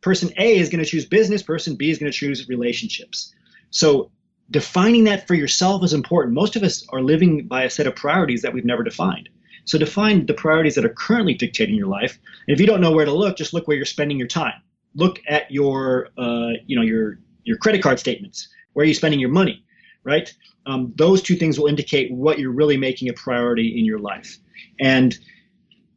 person 0.00 0.30
A 0.38 0.56
is 0.56 0.70
going 0.70 0.82
to 0.82 0.88
choose 0.88 1.04
business, 1.04 1.42
person 1.42 1.76
B 1.76 1.90
is 1.90 1.98
going 1.98 2.10
to 2.10 2.16
choose 2.16 2.48
relationships. 2.48 3.34
So 3.70 4.10
defining 4.50 5.04
that 5.04 5.26
for 5.26 5.34
yourself 5.34 5.84
is 5.84 5.92
important. 5.92 6.34
Most 6.34 6.56
of 6.56 6.62
us 6.62 6.86
are 6.90 7.02
living 7.02 7.46
by 7.46 7.64
a 7.64 7.70
set 7.70 7.86
of 7.86 7.96
priorities 7.96 8.42
that 8.42 8.54
we've 8.54 8.64
never 8.64 8.82
defined. 8.82 9.28
So 9.66 9.78
define 9.78 10.26
the 10.26 10.34
priorities 10.34 10.74
that 10.76 10.84
are 10.84 10.94
currently 10.94 11.34
dictating 11.34 11.74
your 11.74 11.88
life. 11.88 12.18
And 12.48 12.54
if 12.54 12.60
you 12.60 12.66
don't 12.66 12.80
know 12.80 12.92
where 12.92 13.04
to 13.04 13.12
look, 13.12 13.36
just 13.36 13.52
look 13.52 13.68
where 13.68 13.76
you're 13.76 13.84
spending 13.84 14.18
your 14.18 14.28
time. 14.28 14.62
Look 14.94 15.20
at 15.28 15.50
your, 15.50 16.08
uh, 16.16 16.52
you 16.66 16.76
know, 16.76 16.82
your 16.82 17.18
your 17.44 17.58
credit 17.58 17.82
card 17.82 17.98
statements. 18.00 18.48
Where 18.72 18.84
are 18.84 18.86
you 18.86 18.94
spending 18.94 19.20
your 19.20 19.30
money? 19.30 19.66
right? 20.06 20.32
Um, 20.66 20.94
those 20.96 21.20
two 21.20 21.34
things 21.34 21.58
will 21.58 21.66
indicate 21.66 22.10
what 22.12 22.38
you're 22.38 22.52
really 22.52 22.76
making 22.76 23.10
a 23.10 23.12
priority 23.12 23.78
in 23.78 23.84
your 23.84 23.98
life. 23.98 24.38
And 24.80 25.18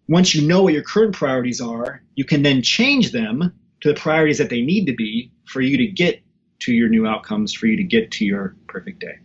once 0.07 0.33
you 0.33 0.45
know 0.45 0.63
what 0.63 0.73
your 0.73 0.81
current 0.81 1.15
priorities 1.15 1.61
are, 1.61 2.01
you 2.15 2.25
can 2.25 2.41
then 2.41 2.63
change 2.63 3.11
them 3.11 3.53
to 3.81 3.87
the 3.87 3.93
priorities 3.93 4.39
that 4.39 4.49
they 4.49 4.61
need 4.61 4.87
to 4.87 4.95
be 4.95 5.31
for 5.45 5.61
you 5.61 5.77
to 5.77 5.85
get 5.85 6.21
to 6.61 6.73
your 6.73 6.89
new 6.89 7.05
outcomes, 7.05 7.53
for 7.53 7.67
you 7.67 7.77
to 7.77 7.83
get 7.83 8.11
to 8.13 8.25
your 8.25 8.55
perfect 8.67 8.99
day. 8.99 9.19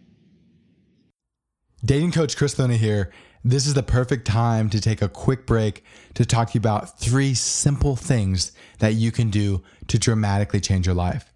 Dating 1.82 2.12
coach 2.12 2.36
Chris 2.36 2.58
Luna 2.58 2.76
here. 2.76 3.10
This 3.46 3.66
is 3.66 3.74
the 3.74 3.82
perfect 3.82 4.26
time 4.26 4.70
to 4.70 4.80
take 4.80 5.02
a 5.02 5.08
quick 5.08 5.44
break 5.44 5.84
to 6.14 6.24
talk 6.24 6.48
to 6.48 6.54
you 6.54 6.60
about 6.60 6.98
three 6.98 7.34
simple 7.34 7.94
things 7.94 8.52
that 8.78 8.94
you 8.94 9.12
can 9.12 9.28
do 9.28 9.62
to 9.88 9.98
dramatically 9.98 10.60
change 10.60 10.86
your 10.86 10.94
life. 10.94 11.30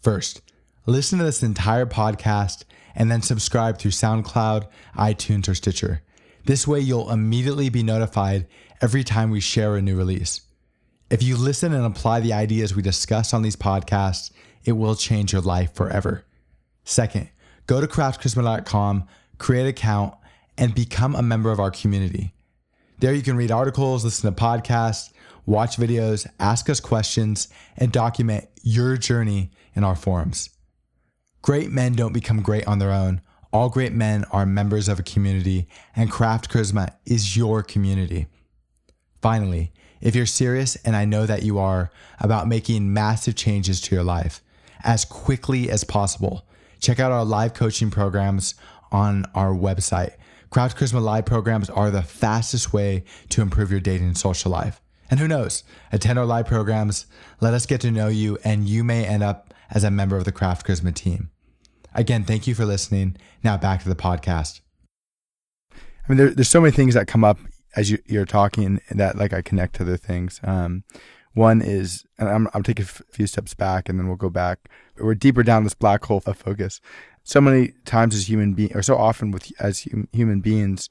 First, 0.00 0.40
listen 0.86 1.18
to 1.18 1.24
this 1.24 1.42
entire 1.42 1.84
podcast 1.84 2.62
and 2.94 3.10
then 3.10 3.22
subscribe 3.22 3.76
through 3.76 3.90
SoundCloud, 3.90 4.68
iTunes, 4.96 5.48
or 5.48 5.54
Stitcher. 5.56 6.02
This 6.44 6.68
way, 6.68 6.78
you'll 6.78 7.10
immediately 7.10 7.70
be 7.70 7.82
notified 7.82 8.46
every 8.80 9.02
time 9.02 9.30
we 9.30 9.40
share 9.40 9.74
a 9.74 9.82
new 9.82 9.96
release. 9.96 10.42
If 11.10 11.24
you 11.24 11.36
listen 11.36 11.72
and 11.72 11.84
apply 11.84 12.20
the 12.20 12.34
ideas 12.34 12.76
we 12.76 12.82
discuss 12.82 13.34
on 13.34 13.42
these 13.42 13.56
podcasts, 13.56 14.30
it 14.64 14.72
will 14.72 14.94
change 14.94 15.32
your 15.32 15.42
life 15.42 15.74
forever. 15.74 16.24
Second, 16.84 17.30
go 17.66 17.80
to 17.80 17.88
craftcharisma.com, 17.88 19.08
create 19.38 19.62
an 19.62 19.66
account, 19.68 20.14
and 20.58 20.74
become 20.74 21.14
a 21.14 21.22
member 21.22 21.50
of 21.50 21.60
our 21.60 21.70
community. 21.70 22.34
There 22.98 23.14
you 23.14 23.22
can 23.22 23.36
read 23.36 23.52
articles, 23.52 24.04
listen 24.04 24.32
to 24.32 24.38
podcasts, 24.38 25.12
watch 25.46 25.76
videos, 25.76 26.26
ask 26.40 26.68
us 26.68 26.80
questions, 26.80 27.48
and 27.76 27.92
document 27.92 28.48
your 28.62 28.96
journey 28.96 29.52
in 29.74 29.84
our 29.84 29.94
forums. 29.94 30.50
Great 31.40 31.70
men 31.70 31.94
don't 31.94 32.12
become 32.12 32.42
great 32.42 32.66
on 32.66 32.80
their 32.80 32.90
own. 32.90 33.20
All 33.52 33.70
great 33.70 33.92
men 33.92 34.24
are 34.32 34.44
members 34.44 34.88
of 34.88 34.98
a 34.98 35.04
community, 35.04 35.68
and 35.96 36.10
Craft 36.10 36.50
Charisma 36.50 36.90
is 37.06 37.36
your 37.36 37.62
community. 37.62 38.26
Finally, 39.22 39.72
if 40.00 40.14
you're 40.14 40.26
serious, 40.26 40.76
and 40.84 40.94
I 40.94 41.04
know 41.04 41.24
that 41.24 41.44
you 41.44 41.58
are, 41.58 41.90
about 42.20 42.48
making 42.48 42.92
massive 42.92 43.36
changes 43.36 43.80
to 43.82 43.94
your 43.94 44.04
life 44.04 44.42
as 44.84 45.04
quickly 45.04 45.70
as 45.70 45.84
possible, 45.84 46.46
check 46.80 47.00
out 47.00 47.12
our 47.12 47.24
live 47.24 47.54
coaching 47.54 47.90
programs 47.90 48.54
on 48.92 49.24
our 49.34 49.52
website. 49.52 50.12
Craft 50.50 50.78
Charisma 50.78 51.02
live 51.02 51.26
programs 51.26 51.68
are 51.68 51.90
the 51.90 52.02
fastest 52.02 52.72
way 52.72 53.04
to 53.28 53.42
improve 53.42 53.70
your 53.70 53.80
dating 53.80 54.06
and 54.06 54.16
social 54.16 54.50
life. 54.50 54.80
And 55.10 55.20
who 55.20 55.28
knows, 55.28 55.64
attend 55.92 56.18
our 56.18 56.26
live 56.26 56.46
programs, 56.46 57.06
let 57.40 57.54
us 57.54 57.66
get 57.66 57.80
to 57.82 57.90
know 57.90 58.08
you, 58.08 58.38
and 58.44 58.68
you 58.68 58.84
may 58.84 59.04
end 59.04 59.22
up 59.22 59.54
as 59.70 59.84
a 59.84 59.90
member 59.90 60.16
of 60.16 60.24
the 60.24 60.32
Craft 60.32 60.66
Charisma 60.66 60.94
team. 60.94 61.30
Again, 61.94 62.24
thank 62.24 62.46
you 62.46 62.54
for 62.54 62.64
listening. 62.64 63.16
Now 63.42 63.56
back 63.56 63.82
to 63.82 63.88
the 63.88 63.94
podcast. 63.94 64.60
I 65.72 65.76
mean, 66.08 66.18
there, 66.18 66.30
there's 66.30 66.48
so 66.48 66.60
many 66.60 66.72
things 66.72 66.94
that 66.94 67.06
come 67.06 67.24
up 67.24 67.38
as 67.76 67.90
you, 67.90 68.20
are 68.20 68.24
talking 68.24 68.80
that 68.90 69.16
like 69.16 69.32
I 69.32 69.42
connect 69.42 69.76
to 69.76 69.82
other 69.82 69.96
things. 69.96 70.40
Um, 70.42 70.84
one 71.34 71.60
is, 71.60 72.04
and 72.18 72.28
I'm, 72.28 72.48
a 72.54 72.62
few 72.64 73.26
steps 73.26 73.54
back 73.54 73.88
and 73.88 73.98
then 73.98 74.08
we'll 74.08 74.16
go 74.16 74.30
back. 74.30 74.68
We're 74.98 75.14
deeper 75.14 75.42
down 75.42 75.64
this 75.64 75.74
black 75.74 76.04
hole 76.04 76.22
of 76.26 76.36
focus. 76.36 76.80
So 77.28 77.42
many 77.42 77.74
times 77.84 78.14
as 78.14 78.26
human 78.26 78.54
beings, 78.54 78.74
or 78.74 78.82
so 78.82 78.96
often 78.96 79.30
with 79.30 79.52
as 79.60 79.82
hum, 79.82 80.08
human 80.12 80.40
beings, 80.40 80.88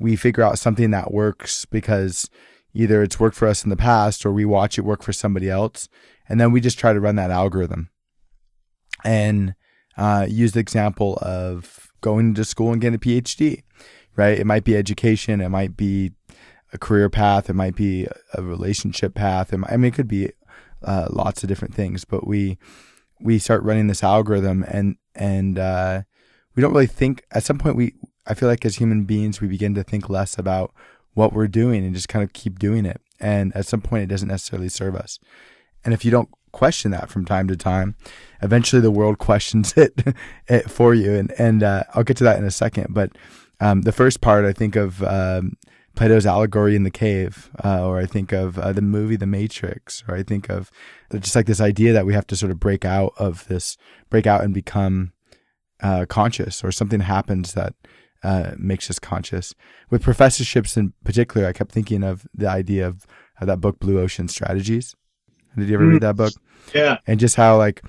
we 0.00 0.16
figure 0.16 0.42
out 0.42 0.58
something 0.58 0.90
that 0.90 1.12
works 1.12 1.64
because 1.64 2.28
either 2.74 3.04
it's 3.04 3.20
worked 3.20 3.36
for 3.36 3.46
us 3.46 3.62
in 3.62 3.70
the 3.70 3.76
past 3.76 4.26
or 4.26 4.32
we 4.32 4.44
watch 4.44 4.78
it 4.78 4.82
work 4.84 5.04
for 5.04 5.12
somebody 5.12 5.48
else. 5.48 5.88
And 6.28 6.40
then 6.40 6.50
we 6.50 6.60
just 6.60 6.76
try 6.76 6.92
to 6.92 6.98
run 6.98 7.14
that 7.14 7.30
algorithm 7.30 7.90
and 9.04 9.54
uh, 9.96 10.26
use 10.28 10.54
the 10.54 10.60
example 10.60 11.20
of 11.22 11.92
going 12.00 12.34
to 12.34 12.44
school 12.44 12.72
and 12.72 12.80
getting 12.80 12.96
a 12.96 12.98
PhD, 12.98 13.62
right? 14.16 14.40
It 14.40 14.44
might 14.44 14.64
be 14.64 14.76
education, 14.76 15.40
it 15.40 15.50
might 15.50 15.76
be 15.76 16.10
a 16.72 16.78
career 16.78 17.08
path, 17.08 17.48
it 17.48 17.54
might 17.54 17.76
be 17.76 18.08
a 18.34 18.42
relationship 18.42 19.14
path. 19.14 19.52
Might, 19.52 19.70
I 19.70 19.76
mean, 19.76 19.92
it 19.92 19.94
could 19.94 20.08
be 20.08 20.32
uh, 20.82 21.06
lots 21.10 21.44
of 21.44 21.48
different 21.48 21.74
things, 21.74 22.04
but 22.04 22.26
we 22.26 22.58
we 23.20 23.38
start 23.38 23.62
running 23.62 23.86
this 23.86 24.02
algorithm 24.02 24.64
and 24.68 24.96
and 25.14 25.58
uh, 25.58 26.02
we 26.54 26.60
don't 26.60 26.72
really 26.72 26.86
think. 26.86 27.24
At 27.30 27.44
some 27.44 27.58
point, 27.58 27.76
we 27.76 27.94
I 28.26 28.34
feel 28.34 28.48
like 28.48 28.64
as 28.64 28.76
human 28.76 29.04
beings, 29.04 29.40
we 29.40 29.48
begin 29.48 29.74
to 29.74 29.82
think 29.82 30.08
less 30.08 30.38
about 30.38 30.72
what 31.14 31.32
we're 31.32 31.48
doing 31.48 31.84
and 31.84 31.94
just 31.94 32.08
kind 32.08 32.22
of 32.22 32.32
keep 32.32 32.58
doing 32.58 32.84
it. 32.84 33.00
And 33.18 33.54
at 33.56 33.66
some 33.66 33.80
point, 33.80 34.02
it 34.02 34.08
doesn't 34.08 34.28
necessarily 34.28 34.68
serve 34.68 34.94
us. 34.94 35.18
And 35.84 35.94
if 35.94 36.04
you 36.04 36.10
don't 36.10 36.28
question 36.56 36.90
that 36.90 37.10
from 37.10 37.26
time 37.26 37.46
to 37.48 37.56
time. 37.56 37.94
Eventually, 38.40 38.80
the 38.80 38.90
world 38.90 39.18
questions 39.28 39.74
it, 39.76 40.02
it 40.48 40.70
for 40.70 40.94
you, 40.94 41.14
and 41.14 41.32
and 41.38 41.62
uh, 41.62 41.84
I'll 41.94 42.02
get 42.02 42.16
to 42.18 42.24
that 42.24 42.38
in 42.38 42.44
a 42.44 42.50
second. 42.50 42.88
But 42.90 43.12
um, 43.60 43.82
the 43.82 43.92
first 43.92 44.20
part, 44.20 44.44
I 44.44 44.52
think 44.52 44.74
of 44.74 45.02
um, 45.02 45.56
Plato's 45.96 46.26
allegory 46.26 46.76
in 46.76 46.84
the 46.84 46.90
cave, 46.90 47.50
uh, 47.64 47.84
or 47.84 47.98
I 47.98 48.06
think 48.06 48.30
of 48.30 48.58
uh, 48.58 48.72
the 48.72 48.82
movie 48.82 49.16
The 49.16 49.26
Matrix, 49.26 50.04
or 50.06 50.14
I 50.14 50.22
think 50.22 50.48
of 50.50 50.70
just 51.10 51.34
like 51.34 51.46
this 51.46 51.60
idea 51.60 51.92
that 51.94 52.06
we 52.06 52.12
have 52.12 52.26
to 52.28 52.36
sort 52.36 52.52
of 52.52 52.60
break 52.60 52.84
out 52.84 53.14
of 53.18 53.48
this, 53.48 53.76
break 54.10 54.26
out 54.26 54.44
and 54.44 54.52
become 54.52 55.12
uh, 55.82 56.04
conscious, 56.06 56.62
or 56.62 56.70
something 56.70 57.00
happens 57.00 57.54
that 57.54 57.74
uh, 58.22 58.52
makes 58.58 58.90
us 58.90 58.98
conscious. 58.98 59.54
With 59.88 60.02
professorships 60.02 60.76
in 60.76 60.92
particular, 61.02 61.46
I 61.46 61.52
kept 61.52 61.72
thinking 61.72 62.04
of 62.04 62.26
the 62.34 62.48
idea 62.48 62.86
of, 62.86 63.06
of 63.40 63.46
that 63.46 63.60
book, 63.60 63.80
Blue 63.80 63.98
Ocean 63.98 64.28
Strategies. 64.28 64.94
Did 65.56 65.68
you 65.68 65.74
ever 65.74 65.84
mm. 65.84 65.92
read 65.94 66.02
that 66.02 66.16
book? 66.16 66.34
Yeah. 66.74 66.98
And 67.06 67.18
just 67.18 67.36
how 67.36 67.56
like 67.56 67.82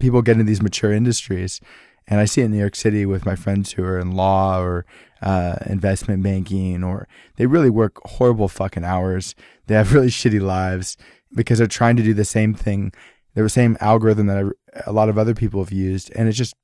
people 0.00 0.22
get 0.22 0.32
into 0.32 0.44
these 0.44 0.62
mature 0.62 0.92
industries. 0.92 1.60
And 2.08 2.20
I 2.20 2.24
see 2.24 2.40
it 2.40 2.46
in 2.46 2.52
New 2.52 2.58
York 2.58 2.74
City 2.74 3.04
with 3.06 3.26
my 3.26 3.36
friends 3.36 3.72
who 3.72 3.84
are 3.84 3.98
in 3.98 4.12
law 4.12 4.60
or 4.60 4.86
uh, 5.20 5.56
investment 5.66 6.22
banking, 6.22 6.82
or 6.82 7.06
they 7.36 7.46
really 7.46 7.70
work 7.70 8.00
horrible 8.04 8.48
fucking 8.48 8.84
hours. 8.84 9.34
They 9.66 9.74
have 9.74 9.92
really 9.94 10.08
shitty 10.08 10.40
lives 10.40 10.96
because 11.34 11.58
they're 11.58 11.66
trying 11.66 11.96
to 11.96 12.02
do 12.02 12.14
the 12.14 12.24
same 12.24 12.54
thing 12.54 12.92
the 13.34 13.48
same 13.48 13.76
algorithm 13.80 14.26
that 14.26 14.38
I, 14.38 14.80
a 14.86 14.92
lot 14.92 15.08
of 15.08 15.18
other 15.18 15.34
people 15.34 15.62
have 15.62 15.72
used, 15.72 16.10
and 16.14 16.28
it 16.28 16.32
just 16.32 16.54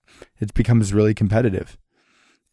it 0.40 0.52
becomes 0.54 0.92
really 0.92 1.14
competitive, 1.14 1.76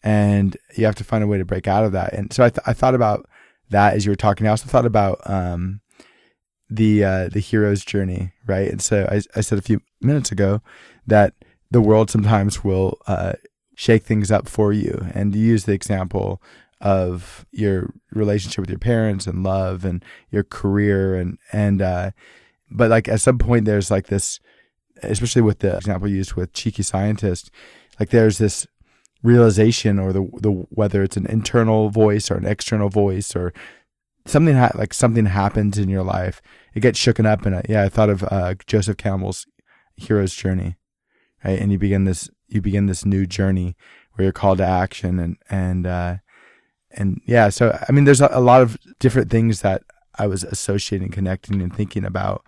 and 0.03 0.57
you 0.75 0.85
have 0.85 0.95
to 0.95 1.03
find 1.03 1.23
a 1.23 1.27
way 1.27 1.37
to 1.37 1.45
break 1.45 1.67
out 1.67 1.85
of 1.85 1.91
that. 1.93 2.13
And 2.13 2.31
so 2.31 2.43
I, 2.43 2.49
th- 2.49 2.63
I 2.65 2.73
thought 2.73 2.95
about 2.95 3.27
that 3.69 3.95
as 3.95 4.05
you 4.05 4.11
were 4.11 4.15
talking. 4.17 4.45
I 4.45 4.51
also 4.51 4.67
thought 4.67 4.85
about 4.85 5.19
um, 5.25 5.81
the 6.69 7.03
uh, 7.03 7.29
the 7.29 7.39
hero's 7.39 7.83
journey, 7.83 8.33
right? 8.45 8.69
And 8.69 8.81
so 8.81 9.07
I, 9.09 9.21
I 9.35 9.41
said 9.41 9.57
a 9.57 9.63
few 9.63 9.81
minutes 10.01 10.31
ago 10.31 10.61
that 11.07 11.33
the 11.72 11.82
world 11.82 12.09
sometimes 12.09 12.63
will 12.63 12.99
uh, 13.07 13.34
shake 13.76 14.03
things 14.03 14.30
up 14.30 14.47
for 14.47 14.72
you, 14.74 15.07
and 15.13 15.34
use 15.36 15.63
the 15.63 15.74
example 15.74 16.41
of 16.82 17.45
your 17.51 17.93
relationship 18.11 18.59
with 18.59 18.69
your 18.69 18.80
parents 18.80 19.28
and 19.28 19.43
love 19.43 19.86
and 19.86 20.03
your 20.32 20.43
career 20.43 21.15
and 21.15 21.38
and 21.51 21.82
uh, 21.82 22.11
but 22.69 22.89
like 22.89 23.07
at 23.07 23.22
some 23.22 23.38
point 23.38 23.65
there's 23.65 23.91
like 23.91 24.07
this 24.07 24.39
especially 25.03 25.41
with 25.41 25.59
the 25.59 25.76
example 25.78 26.07
used 26.07 26.34
with 26.34 26.53
cheeky 26.53 26.84
scientist 26.84 27.51
like 27.99 28.09
there's 28.09 28.39
this 28.39 28.65
realization 29.24 29.99
or 29.99 30.11
the 30.11 30.28
the 30.39 30.49
whether 30.69 31.03
it's 31.03 31.17
an 31.17 31.28
internal 31.28 31.89
voice 31.89 32.32
or 32.32 32.36
an 32.36 32.47
external 32.47 32.89
voice 32.89 33.36
or 33.36 33.53
something 34.26 34.55
ha- 34.55 34.72
like 34.76 34.93
something 34.93 35.28
happens 35.28 35.78
in 35.78 35.88
your 35.88 36.03
life 36.03 36.41
it 36.74 36.80
gets 36.80 36.99
shooken 36.99 37.26
up 37.26 37.45
and 37.45 37.63
yeah 37.69 37.84
i 37.84 37.89
thought 37.89 38.09
of 38.09 38.24
uh, 38.32 38.55
joseph 38.65 38.97
campbell's 38.97 39.45
hero's 39.97 40.34
journey 40.34 40.76
right? 41.43 41.59
And 41.59 41.71
you 41.71 41.77
begin 41.77 42.05
this 42.05 42.29
you 42.47 42.61
begin 42.61 42.85
this 42.85 43.05
new 43.05 43.25
journey 43.25 43.75
where 44.13 44.25
you're 44.25 44.33
called 44.33 44.59
to 44.59 44.65
action 44.65 45.19
and 45.19 45.37
and 45.49 45.87
uh, 45.87 46.17
and 46.91 47.21
yeah 47.25 47.49
so 47.49 47.77
i 47.87 47.91
mean 47.91 48.03
there's 48.03 48.21
a, 48.21 48.29
a, 48.31 48.41
lot 48.41 48.61
of 48.61 48.77
different 48.99 49.29
things 49.31 49.61
that 49.61 49.83
i 50.19 50.27
was 50.27 50.43
associating 50.43 51.09
connecting 51.09 51.61
and 51.61 51.75
thinking 51.75 52.03
about 52.03 52.45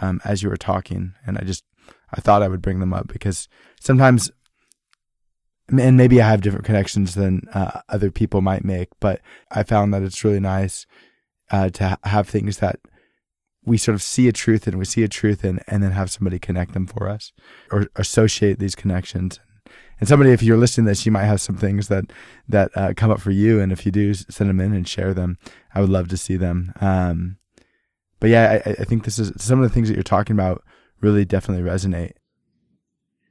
um, 0.00 0.20
as 0.24 0.42
you 0.42 0.48
were 0.48 0.56
talking. 0.56 1.14
And 1.26 1.38
i 1.38 1.42
just 1.42 1.64
i 2.12 2.20
thought 2.20 2.42
i 2.42 2.48
would 2.48 2.62
bring 2.62 2.80
them 2.80 2.92
up 2.92 3.08
because 3.08 3.48
sometimes 3.80 4.30
and 5.68 5.96
maybe 5.96 6.20
i 6.20 6.28
have 6.28 6.40
different 6.40 6.64
connections 6.64 7.14
than 7.14 7.42
uh, 7.52 7.80
other 7.88 8.10
people 8.10 8.40
might 8.40 8.64
make 8.64 8.88
but 9.00 9.20
i 9.50 9.62
found 9.62 9.92
that 9.92 10.02
it's 10.02 10.24
really 10.24 10.40
nice 10.40 10.86
uh, 11.50 11.68
to 11.68 11.88
ha- 11.90 11.98
have 12.04 12.28
things 12.28 12.58
that 12.58 12.80
we 13.64 13.78
sort 13.78 13.94
of 13.94 14.02
see 14.02 14.28
a 14.28 14.32
truth 14.32 14.66
and 14.66 14.78
we 14.78 14.84
see 14.84 15.02
a 15.02 15.08
truth 15.08 15.44
and, 15.44 15.62
and 15.68 15.82
then 15.82 15.92
have 15.92 16.10
somebody 16.10 16.38
connect 16.38 16.72
them 16.72 16.86
for 16.86 17.08
us 17.08 17.32
or 17.70 17.86
associate 17.96 18.58
these 18.58 18.74
connections 18.74 19.38
and 20.02 20.08
somebody, 20.08 20.32
if 20.32 20.42
you're 20.42 20.56
listening 20.56 20.86
to 20.86 20.90
this, 20.90 21.06
you 21.06 21.12
might 21.12 21.26
have 21.26 21.40
some 21.40 21.56
things 21.56 21.86
that 21.86 22.06
that 22.48 22.72
uh, 22.74 22.92
come 22.96 23.12
up 23.12 23.20
for 23.20 23.30
you, 23.30 23.60
and 23.60 23.70
if 23.70 23.86
you 23.86 23.92
do, 23.92 24.12
send 24.14 24.50
them 24.50 24.58
in 24.58 24.74
and 24.74 24.88
share 24.88 25.14
them. 25.14 25.38
I 25.76 25.80
would 25.80 25.90
love 25.90 26.08
to 26.08 26.16
see 26.16 26.34
them. 26.34 26.72
Um, 26.80 27.36
but 28.18 28.28
yeah, 28.28 28.60
I, 28.66 28.70
I, 28.70 28.84
think 28.84 29.04
this 29.04 29.20
is 29.20 29.32
some 29.36 29.60
of 29.60 29.62
the 29.62 29.72
things 29.72 29.86
that 29.86 29.94
you're 29.94 30.02
talking 30.02 30.34
about 30.34 30.64
really 31.00 31.24
definitely 31.24 31.62
resonate. 31.70 32.14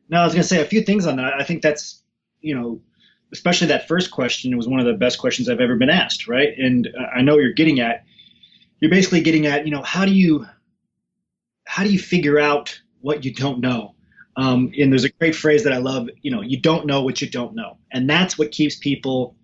No, 0.08 0.22
I 0.22 0.24
was 0.24 0.32
going 0.32 0.44
to 0.44 0.48
say 0.48 0.62
a 0.62 0.66
few 0.66 0.82
things 0.82 1.06
on 1.06 1.18
that. 1.18 1.34
I 1.34 1.44
think 1.44 1.62
that's 1.62 2.04
you 2.40 2.56
know, 2.56 2.80
especially 3.34 3.68
that 3.68 3.90
first 3.90 4.10
question 4.10 4.56
was 4.56 4.70
one 4.70 4.80
of 4.80 4.86
the 4.86 4.94
best 4.94 5.20
questions 5.20 5.50
I've 5.50 5.60
ever 5.60 5.76
been 5.76 5.90
asked, 5.90 6.30
right? 6.30 6.58
And 6.58 6.88
I 7.14 7.22
know 7.22 7.38
you're 7.38 7.52
getting 7.52 7.82
at. 7.82 8.06
You're 8.82 8.92
basically 8.92 9.22
getting 9.22 9.46
at, 9.46 9.66
you 9.66 9.72
know, 9.72 9.84
how 9.84 10.06
do 10.06 10.12
you 10.12 10.46
how 11.66 11.84
do 11.84 11.92
you 11.92 12.00
figure 12.00 12.40
out 12.40 12.82
what 13.00 13.24
you 13.24 13.34
don't 13.34 13.60
know? 13.60 13.96
Um, 14.36 14.72
and 14.78 14.92
there's 14.92 15.04
a 15.04 15.10
great 15.10 15.36
phrase 15.36 15.64
that 15.64 15.74
I 15.74 15.78
love, 15.78 16.10
you 16.22 16.32
know, 16.32 16.42
you 16.42 16.60
don't 16.60 16.86
know 16.86 17.02
what 17.02 17.22
you 17.22 17.30
don't 17.30 17.56
know. 17.56 17.78
And 17.92 18.10
that's 18.10 18.38
what 18.38 18.52
keeps 18.52 18.76
people 18.76 19.36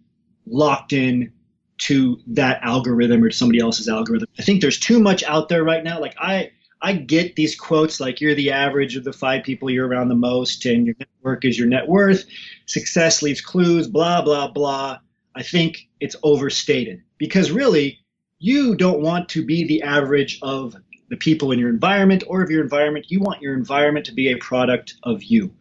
locked 0.46 0.92
in 0.92 1.32
to 1.80 2.20
that 2.28 2.60
algorithm 2.64 3.24
or 3.24 3.32
somebody 3.32 3.60
else's 3.60 3.88
algorithm. 3.88 4.28
I 4.40 4.42
think 4.42 4.62
there's 4.62 4.80
too 4.80 5.00
much 5.00 5.24
out 5.24 5.50
there 5.50 5.64
right 5.64 5.84
now. 5.84 6.00
Like 6.00 6.16
I 6.20 6.52
I 6.82 6.94
get 6.94 7.36
these 7.36 7.56
quotes 7.56 8.00
like 8.00 8.22
you're 8.22 8.36
the 8.36 8.52
average 8.52 8.96
of 8.96 9.04
the 9.04 9.14
five 9.14 9.44
people 9.44 9.70
you're 9.70 9.88
around 9.88 10.10
the 10.10 10.16
most 10.16 10.66
and 10.66 10.86
your 10.86 10.96
network 11.00 11.44
is 11.46 11.58
your 11.58 11.68
net 11.68 11.88
worth. 11.88 12.26
Success 12.66 13.22
leaves 13.22 13.42
clues, 13.42 13.88
blah, 13.88 14.22
blah, 14.22 14.52
blah. 14.52 15.00
I 15.36 15.44
think 15.44 15.88
it's 16.00 16.16
overstated 16.24 17.02
because 17.18 17.52
really 17.52 18.00
you 18.40 18.76
don't 18.76 19.02
want 19.02 19.30
to 19.30 19.46
be 19.46 19.66
the 19.66 19.82
average 19.82 20.40
of 20.42 20.76
the 21.10 21.18
people 21.18 21.52
in 21.52 21.60
your 21.60 21.70
environment 21.70 22.24
or 22.28 22.42
of 22.42 22.50
your 22.50 22.62
environment. 22.62 23.06
You 23.10 23.20
want 23.20 23.42
your 23.42 23.54
environment 23.54 24.06
to 24.08 24.14
be 24.14 24.32
a 24.32 24.38
product 24.38 24.96
of 25.04 25.24
you. 25.24 25.54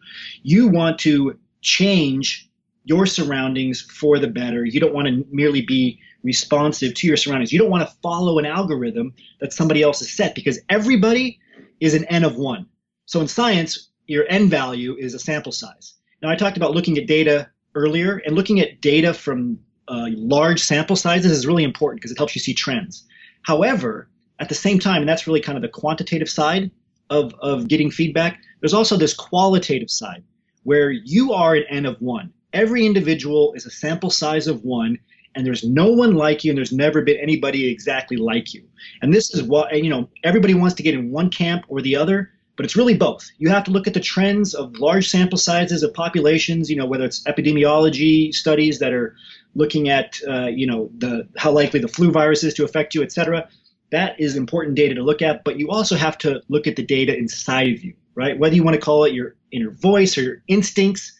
You 0.43 0.67
want 0.67 0.99
to 0.99 1.39
change 1.61 2.49
your 2.83 3.05
surroundings 3.05 3.81
for 3.81 4.19
the 4.19 4.27
better. 4.27 4.65
You 4.65 4.79
don't 4.79 4.93
want 4.93 5.07
to 5.07 5.25
merely 5.31 5.61
be 5.61 5.99
responsive 6.23 6.93
to 6.95 7.07
your 7.07 7.17
surroundings. 7.17 7.51
You 7.51 7.59
don't 7.59 7.69
want 7.69 7.87
to 7.87 7.95
follow 8.01 8.39
an 8.39 8.45
algorithm 8.45 9.13
that 9.39 9.53
somebody 9.53 9.81
else 9.81 9.99
has 9.99 10.11
set 10.11 10.35
because 10.35 10.59
everybody 10.69 11.39
is 11.79 11.93
an 11.93 12.05
n 12.05 12.23
of 12.23 12.35
one. 12.35 12.67
So 13.05 13.21
in 13.21 13.27
science, 13.27 13.89
your 14.05 14.25
n 14.29 14.49
value 14.49 14.95
is 14.97 15.13
a 15.13 15.19
sample 15.19 15.51
size. 15.51 15.93
Now, 16.21 16.29
I 16.29 16.35
talked 16.35 16.57
about 16.57 16.71
looking 16.71 16.97
at 16.97 17.07
data 17.07 17.49
earlier, 17.75 18.17
and 18.25 18.35
looking 18.35 18.59
at 18.59 18.81
data 18.81 19.13
from 19.13 19.59
uh, 19.87 20.07
large 20.15 20.61
sample 20.61 20.95
sizes 20.95 21.31
is 21.31 21.47
really 21.47 21.63
important 21.63 22.01
because 22.01 22.11
it 22.11 22.17
helps 22.17 22.35
you 22.35 22.41
see 22.41 22.53
trends. 22.53 23.05
However, 23.43 24.09
at 24.39 24.49
the 24.49 24.55
same 24.55 24.79
time, 24.79 25.01
and 25.01 25.09
that's 25.09 25.27
really 25.27 25.41
kind 25.41 25.57
of 25.57 25.61
the 25.61 25.69
quantitative 25.69 26.29
side 26.29 26.69
of, 27.09 27.33
of 27.39 27.67
getting 27.67 27.89
feedback, 27.89 28.39
there's 28.59 28.73
also 28.73 28.97
this 28.97 29.13
qualitative 29.13 29.89
side 29.89 30.23
where 30.63 30.91
you 30.91 31.33
are 31.33 31.55
an 31.55 31.63
N 31.69 31.85
of 31.85 32.01
one. 32.01 32.33
Every 32.53 32.85
individual 32.85 33.53
is 33.53 33.65
a 33.65 33.71
sample 33.71 34.09
size 34.09 34.47
of 34.47 34.63
one, 34.63 34.99
and 35.35 35.45
there's 35.45 35.63
no 35.63 35.91
one 35.91 36.15
like 36.15 36.43
you, 36.43 36.51
and 36.51 36.57
there's 36.57 36.73
never 36.73 37.01
been 37.01 37.17
anybody 37.17 37.69
exactly 37.69 38.17
like 38.17 38.53
you. 38.53 38.63
And 39.01 39.13
this 39.13 39.33
is 39.33 39.43
what, 39.43 39.73
you 39.75 39.89
know, 39.89 40.09
everybody 40.23 40.53
wants 40.53 40.75
to 40.75 40.83
get 40.83 40.93
in 40.93 41.11
one 41.11 41.29
camp 41.29 41.65
or 41.67 41.81
the 41.81 41.95
other, 41.95 42.31
but 42.55 42.65
it's 42.65 42.75
really 42.75 42.95
both. 42.95 43.29
You 43.37 43.49
have 43.49 43.63
to 43.65 43.71
look 43.71 43.87
at 43.87 43.93
the 43.93 43.99
trends 43.99 44.53
of 44.55 44.79
large 44.79 45.07
sample 45.07 45.37
sizes 45.37 45.83
of 45.83 45.93
populations, 45.93 46.69
you 46.69 46.75
know, 46.75 46.87
whether 46.87 47.05
it's 47.05 47.23
epidemiology 47.25 48.33
studies 48.33 48.79
that 48.79 48.93
are 48.93 49.15
looking 49.57 49.89
at, 49.89 50.19
uh, 50.27 50.47
you 50.47 50.65
know, 50.65 50.89
the 50.97 51.27
how 51.35 51.51
likely 51.51 51.79
the 51.79 51.87
flu 51.87 52.11
virus 52.11 52.43
is 52.43 52.53
to 52.53 52.63
affect 52.63 52.95
you, 52.95 53.03
et 53.03 53.11
cetera 53.11 53.49
that 53.91 54.19
is 54.19 54.35
important 54.35 54.75
data 54.75 54.95
to 54.95 55.03
look 55.03 55.21
at, 55.21 55.43
but 55.43 55.57
you 55.57 55.69
also 55.69 55.95
have 55.95 56.17
to 56.19 56.41
look 56.49 56.67
at 56.67 56.75
the 56.75 56.85
data 56.85 57.15
inside 57.15 57.73
of 57.73 57.83
you, 57.83 57.93
right? 58.15 58.37
Whether 58.37 58.55
you 58.55 58.63
want 58.63 58.75
to 58.75 58.81
call 58.81 59.05
it 59.05 59.13
your 59.13 59.35
inner 59.51 59.71
voice 59.71 60.17
or 60.17 60.23
your 60.23 60.43
instincts, 60.47 61.17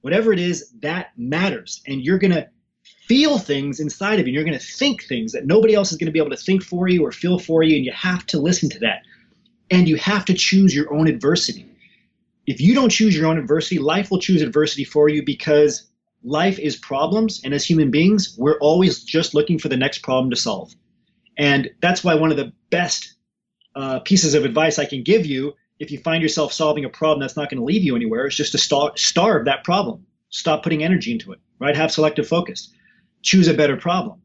whatever 0.00 0.32
it 0.32 0.40
is, 0.40 0.72
that 0.80 1.12
matters. 1.16 1.80
And 1.86 2.02
you're 2.02 2.18
going 2.18 2.32
to 2.32 2.48
feel 3.06 3.38
things 3.38 3.78
inside 3.78 4.18
of 4.18 4.26
you. 4.26 4.30
And 4.30 4.34
You're 4.34 4.44
going 4.44 4.58
to 4.58 4.64
think 4.64 5.04
things 5.04 5.32
that 5.32 5.46
nobody 5.46 5.74
else 5.74 5.92
is 5.92 5.98
going 5.98 6.06
to 6.06 6.12
be 6.12 6.18
able 6.18 6.30
to 6.30 6.36
think 6.36 6.62
for 6.62 6.88
you 6.88 7.04
or 7.04 7.12
feel 7.12 7.38
for 7.38 7.62
you. 7.62 7.76
And 7.76 7.84
you 7.84 7.92
have 7.92 8.26
to 8.26 8.38
listen 8.38 8.68
to 8.70 8.78
that. 8.80 9.02
And 9.70 9.88
you 9.88 9.96
have 9.96 10.24
to 10.26 10.34
choose 10.34 10.74
your 10.74 10.92
own 10.92 11.06
adversity. 11.06 11.66
If 12.46 12.60
you 12.60 12.74
don't 12.74 12.90
choose 12.90 13.16
your 13.16 13.26
own 13.26 13.38
adversity, 13.38 13.78
life 13.78 14.10
will 14.10 14.18
choose 14.18 14.42
adversity 14.42 14.84
for 14.84 15.08
you 15.08 15.22
because 15.22 15.86
life 16.22 16.58
is 16.58 16.76
problems. 16.76 17.42
And 17.44 17.54
as 17.54 17.64
human 17.64 17.90
beings, 17.90 18.34
we're 18.38 18.58
always 18.58 19.02
just 19.02 19.34
looking 19.34 19.58
for 19.58 19.68
the 19.68 19.76
next 19.76 19.98
problem 19.98 20.30
to 20.30 20.36
solve. 20.36 20.74
And 21.36 21.70
that's 21.80 22.02
why 22.02 22.14
one 22.14 22.30
of 22.30 22.36
the 22.36 22.52
best 22.70 23.14
uh, 23.76 24.00
pieces 24.00 24.34
of 24.34 24.44
advice 24.44 24.78
I 24.78 24.84
can 24.84 25.02
give 25.02 25.24
you 25.24 25.54
if 25.78 25.90
you 25.92 25.98
find 25.98 26.22
yourself 26.22 26.52
solving 26.52 26.84
a 26.84 26.88
problem 26.88 27.20
that's 27.20 27.36
not 27.36 27.48
going 27.48 27.58
to 27.58 27.64
leave 27.64 27.84
you 27.84 27.94
anywhere 27.94 28.26
is 28.26 28.34
just 28.34 28.52
to 28.52 28.58
star- 28.58 28.96
starve 28.96 29.44
that 29.44 29.62
problem. 29.62 30.04
Stop 30.30 30.62
putting 30.62 30.82
energy 30.82 31.12
into 31.12 31.32
it, 31.32 31.38
right? 31.60 31.76
Have 31.76 31.92
selective 31.92 32.26
focus. 32.26 32.72
Choose 33.22 33.48
a 33.48 33.54
better 33.54 33.76
problem. 33.76 34.20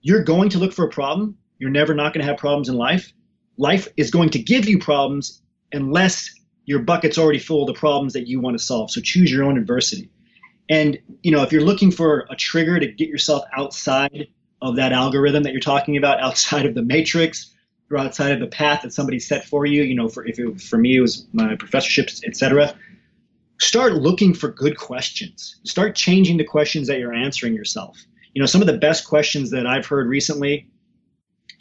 You're 0.00 0.24
going 0.24 0.50
to 0.50 0.58
look 0.58 0.72
for 0.72 0.84
a 0.84 0.90
problem. 0.90 1.38
You're 1.58 1.70
never 1.70 1.94
not 1.94 2.12
going 2.12 2.24
to 2.24 2.30
have 2.30 2.38
problems 2.38 2.68
in 2.68 2.74
life. 2.74 3.12
Life 3.56 3.88
is 3.96 4.10
going 4.10 4.30
to 4.30 4.38
give 4.38 4.68
you 4.68 4.78
problems 4.78 5.42
unless 5.72 6.30
your 6.64 6.80
bucket's 6.80 7.18
already 7.18 7.38
full 7.38 7.62
of 7.62 7.74
the 7.74 7.78
problems 7.78 8.12
that 8.12 8.28
you 8.28 8.40
want 8.40 8.58
to 8.58 8.62
solve. 8.62 8.90
So 8.90 9.00
choose 9.00 9.32
your 9.32 9.44
own 9.44 9.56
adversity. 9.56 10.10
And 10.68 10.98
you 11.22 11.30
know, 11.30 11.42
if 11.42 11.52
you're 11.52 11.62
looking 11.62 11.90
for 11.90 12.26
a 12.30 12.36
trigger 12.36 12.78
to 12.78 12.86
get 12.86 13.08
yourself 13.08 13.44
outside 13.56 14.28
of 14.60 14.76
that 14.76 14.92
algorithm 14.92 15.44
that 15.44 15.52
you're 15.52 15.60
talking 15.60 15.96
about 15.96 16.20
outside 16.22 16.66
of 16.66 16.74
the 16.74 16.82
matrix 16.82 17.54
or 17.90 17.98
outside 17.98 18.32
of 18.32 18.40
the 18.40 18.46
path 18.46 18.82
that 18.82 18.92
somebody 18.92 19.18
set 19.18 19.44
for 19.44 19.66
you. 19.66 19.82
You 19.82 19.94
know, 19.94 20.08
for 20.08 20.26
if 20.26 20.38
it, 20.38 20.60
for 20.60 20.78
me 20.78 20.96
it 20.96 21.00
was 21.00 21.26
my 21.32 21.56
professorships, 21.56 22.22
etc. 22.24 22.74
Start 23.60 23.94
looking 23.94 24.34
for 24.34 24.48
good 24.48 24.76
questions. 24.76 25.58
Start 25.64 25.96
changing 25.96 26.36
the 26.36 26.44
questions 26.44 26.86
that 26.88 26.98
you're 26.98 27.14
answering 27.14 27.54
yourself. 27.54 27.98
You 28.34 28.40
know, 28.40 28.46
some 28.46 28.60
of 28.60 28.66
the 28.66 28.78
best 28.78 29.06
questions 29.06 29.50
that 29.50 29.66
I've 29.66 29.86
heard 29.86 30.06
recently 30.06 30.70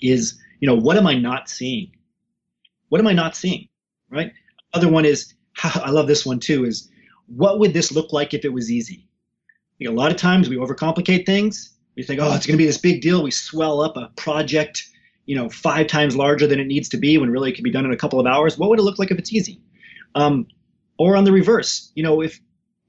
is, 0.01 0.39
you 0.59 0.67
know, 0.67 0.75
what 0.75 0.97
am 0.97 1.07
I 1.07 1.15
not 1.15 1.49
seeing? 1.49 1.91
What 2.89 3.01
am 3.01 3.07
I 3.07 3.13
not 3.13 3.35
seeing? 3.35 3.67
Right. 4.09 4.31
Other 4.73 4.89
one 4.89 5.05
is, 5.05 5.33
I 5.63 5.89
love 5.89 6.07
this 6.07 6.25
one 6.25 6.39
too. 6.39 6.65
Is 6.65 6.89
what 7.27 7.59
would 7.59 7.73
this 7.73 7.91
look 7.91 8.13
like 8.13 8.33
if 8.33 8.45
it 8.45 8.53
was 8.53 8.71
easy? 8.71 9.07
A 9.85 9.89
lot 9.89 10.11
of 10.11 10.17
times 10.17 10.49
we 10.49 10.55
overcomplicate 10.55 11.25
things 11.25 11.77
we 11.97 12.03
think, 12.03 12.21
oh, 12.21 12.31
it's 12.35 12.45
going 12.45 12.53
to 12.53 12.61
be 12.61 12.67
this 12.67 12.77
big 12.77 13.01
deal. 13.01 13.23
We 13.23 13.31
swell 13.31 13.81
up 13.81 13.97
a 13.97 14.11
project, 14.15 14.87
you 15.25 15.35
know, 15.35 15.49
five 15.49 15.87
times 15.87 16.15
larger 16.15 16.45
than 16.45 16.59
it 16.59 16.67
needs 16.67 16.89
to 16.89 16.97
be 16.97 17.17
when 17.17 17.31
really 17.31 17.49
it 17.49 17.55
could 17.55 17.63
be 17.63 17.71
done 17.71 17.85
in 17.85 17.91
a 17.91 17.97
couple 17.97 18.19
of 18.19 18.27
hours. 18.27 18.55
What 18.55 18.69
would 18.69 18.77
it 18.77 18.83
look 18.83 18.99
like 18.99 19.09
if 19.09 19.17
it's 19.17 19.33
easy? 19.33 19.59
Um, 20.13 20.47
or 20.99 21.17
on 21.17 21.23
the 21.23 21.31
reverse, 21.31 21.91
you 21.95 22.03
know, 22.03 22.21
if 22.21 22.39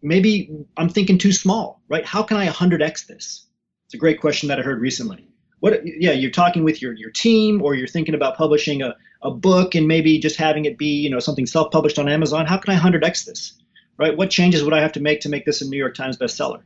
maybe 0.03 0.51
I'm 0.77 0.91
thinking 0.91 1.17
too 1.17 1.33
small, 1.33 1.81
right? 1.89 2.05
How 2.05 2.23
can 2.23 2.37
I 2.37 2.49
100x 2.49 3.07
this? 3.07 3.47
It's 3.87 3.95
a 3.95 3.99
great 3.99 4.21
question 4.21 4.51
that 4.51 4.59
I 4.59 4.63
heard 4.63 4.83
recently. 4.83 5.27
what 5.61 5.81
yeah 5.85 6.13
you're 6.13 6.31
talking 6.31 6.63
with 6.63 6.81
your 6.83 6.93
your 6.93 7.11
team 7.11 7.63
or 7.63 7.75
you're 7.75 7.89
thinking 7.89 8.15
about 8.15 8.37
publishing 8.37 8.83
a, 8.83 8.95
a 9.23 9.31
book 9.31 9.75
and 9.75 9.89
maybe 9.89 10.19
just 10.19 10.37
having 10.37 10.67
it 10.67 10.79
be 10.79 10.87
you 10.87 11.11
know 11.11 11.19
something 11.19 11.47
self-published 11.47 11.99
on 11.99 12.09
amazon 12.09 12.47
how 12.47 12.57
can 12.57 12.75
i 12.75 12.79
100x 12.79 13.25
this 13.25 13.55
right 13.99 14.17
what 14.17 14.31
changes 14.31 14.63
would 14.63 14.73
i 14.73 14.81
have 14.81 14.93
to 14.93 15.01
make 15.01 15.21
to 15.21 15.29
make 15.29 15.45
this 15.45 15.61
a 15.61 15.69
new 15.69 15.77
york 15.77 15.95
times 15.95 16.17
bestseller 16.17 16.63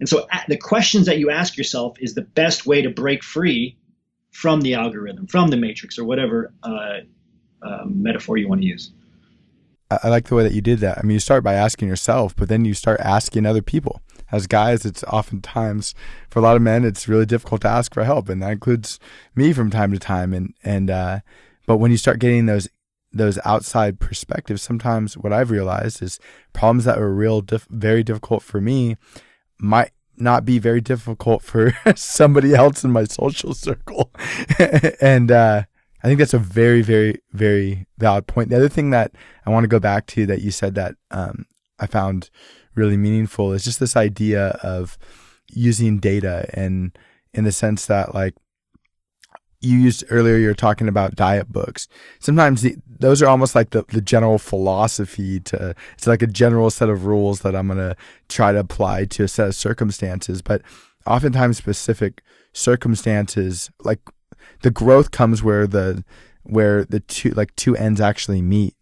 and 0.00 0.08
so 0.08 0.26
the 0.48 0.56
questions 0.56 1.06
that 1.06 1.18
you 1.18 1.30
ask 1.30 1.56
yourself 1.56 1.96
is 2.00 2.14
the 2.14 2.22
best 2.22 2.66
way 2.66 2.80
to 2.82 2.90
break 2.90 3.22
free 3.22 3.76
from 4.30 4.60
the 4.62 4.74
algorithm 4.74 5.26
from 5.26 5.48
the 5.48 5.56
matrix 5.56 5.98
or 5.98 6.04
whatever 6.04 6.52
uh, 6.62 6.98
uh, 7.62 7.84
metaphor 7.84 8.36
you 8.36 8.48
want 8.48 8.60
to 8.60 8.66
use 8.66 8.92
I 9.90 10.08
like 10.08 10.28
the 10.28 10.36
way 10.36 10.44
that 10.44 10.52
you 10.52 10.60
did 10.60 10.78
that. 10.80 10.98
I 10.98 11.02
mean, 11.02 11.14
you 11.14 11.20
start 11.20 11.42
by 11.42 11.54
asking 11.54 11.88
yourself, 11.88 12.36
but 12.36 12.48
then 12.48 12.64
you 12.64 12.74
start 12.74 13.00
asking 13.00 13.44
other 13.44 13.62
people. 13.62 14.00
As 14.30 14.46
guys, 14.46 14.84
it's 14.84 15.02
oftentimes 15.04 15.94
for 16.28 16.38
a 16.38 16.42
lot 16.42 16.54
of 16.54 16.62
men, 16.62 16.84
it's 16.84 17.08
really 17.08 17.26
difficult 17.26 17.62
to 17.62 17.68
ask 17.68 17.92
for 17.92 18.04
help, 18.04 18.28
and 18.28 18.40
that 18.40 18.52
includes 18.52 19.00
me 19.34 19.52
from 19.52 19.70
time 19.70 19.90
to 19.90 19.98
time. 19.98 20.32
And 20.32 20.54
and 20.62 20.90
uh, 20.90 21.20
but 21.66 21.78
when 21.78 21.90
you 21.90 21.96
start 21.96 22.20
getting 22.20 22.46
those 22.46 22.68
those 23.12 23.38
outside 23.44 23.98
perspectives, 24.00 24.62
sometimes 24.62 25.16
what 25.16 25.32
I've 25.32 25.50
realized 25.50 26.02
is 26.02 26.18
problems 26.52 26.84
that 26.84 26.98
were 26.98 27.12
real, 27.12 27.44
very 27.68 28.02
difficult 28.02 28.42
for 28.42 28.60
me, 28.60 28.96
might 29.58 29.90
not 30.16 30.44
be 30.44 30.58
very 30.58 30.80
difficult 30.80 31.42
for 31.42 31.72
somebody 31.96 32.54
else 32.54 32.84
in 32.84 32.92
my 32.92 33.04
social 33.04 33.54
circle. 33.54 34.10
and 35.00 35.30
uh, 35.30 35.62
I 36.02 36.06
think 36.06 36.18
that's 36.18 36.34
a 36.34 36.38
very, 36.38 36.82
very, 36.82 37.20
very 37.32 37.86
valid 37.98 38.26
point. 38.26 38.50
The 38.50 38.56
other 38.56 38.68
thing 38.68 38.90
that 38.90 39.12
I 39.44 39.50
want 39.50 39.64
to 39.64 39.68
go 39.68 39.80
back 39.80 40.06
to 40.08 40.26
that 40.26 40.42
you 40.42 40.50
said 40.50 40.74
that 40.76 40.94
um, 41.10 41.46
I 41.78 41.86
found 41.86 42.30
really 42.74 42.96
meaningful 42.96 43.52
is 43.52 43.64
just 43.64 43.80
this 43.80 43.96
idea 43.96 44.48
of 44.62 44.96
using 45.52 45.98
data 45.98 46.48
and 46.54 46.96
in 47.34 47.44
the 47.44 47.52
sense 47.52 47.86
that 47.86 48.14
like 48.14 48.34
you 49.60 49.78
used 49.78 50.04
earlier 50.10 50.36
you're 50.36 50.54
talking 50.54 50.88
about 50.88 51.14
diet 51.14 51.52
books 51.52 51.86
sometimes 52.18 52.62
the, 52.62 52.76
those 52.98 53.20
are 53.22 53.28
almost 53.28 53.54
like 53.54 53.70
the, 53.70 53.84
the 53.88 54.00
general 54.00 54.38
philosophy 54.38 55.40
to 55.40 55.74
it's 55.94 56.06
like 56.06 56.22
a 56.22 56.26
general 56.26 56.70
set 56.70 56.88
of 56.88 57.04
rules 57.04 57.40
that 57.40 57.54
i'm 57.54 57.66
going 57.66 57.78
to 57.78 57.96
try 58.28 58.52
to 58.52 58.58
apply 58.58 59.04
to 59.04 59.24
a 59.24 59.28
set 59.28 59.48
of 59.48 59.54
circumstances 59.54 60.40
but 60.42 60.62
oftentimes 61.06 61.58
specific 61.58 62.22
circumstances 62.52 63.70
like 63.82 64.00
the 64.62 64.70
growth 64.70 65.10
comes 65.10 65.42
where 65.42 65.66
the 65.66 66.04
where 66.42 66.84
the 66.84 67.00
two 67.00 67.30
like 67.30 67.54
two 67.56 67.76
ends 67.76 68.00
actually 68.00 68.42
meet, 68.42 68.74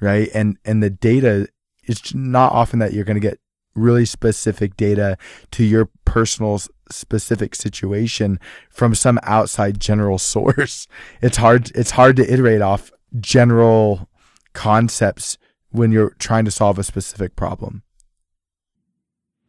right? 0.00 0.28
And 0.34 0.58
and 0.64 0.82
the 0.82 0.90
data 0.90 1.48
is 1.84 2.14
not 2.14 2.52
often 2.52 2.78
that 2.80 2.92
you're 2.92 3.04
going 3.04 3.20
to 3.20 3.20
get 3.20 3.38
really 3.76 4.04
specific 4.04 4.76
data 4.76 5.16
to 5.52 5.64
your 5.64 5.90
personal 6.04 6.60
specific 6.90 7.54
situation 7.54 8.38
from 8.70 8.94
some 8.94 9.18
outside 9.22 9.80
general 9.80 10.18
source. 10.32 10.86
It's 11.22 11.36
hard 11.36 11.70
it's 11.74 11.92
hard 11.92 12.16
to 12.16 12.32
iterate 12.32 12.62
off 12.62 12.90
general 13.20 14.08
concepts 14.52 15.38
when 15.70 15.92
you're 15.92 16.14
trying 16.18 16.44
to 16.46 16.50
solve 16.50 16.78
a 16.78 16.84
specific 16.84 17.36
problem. 17.36 17.82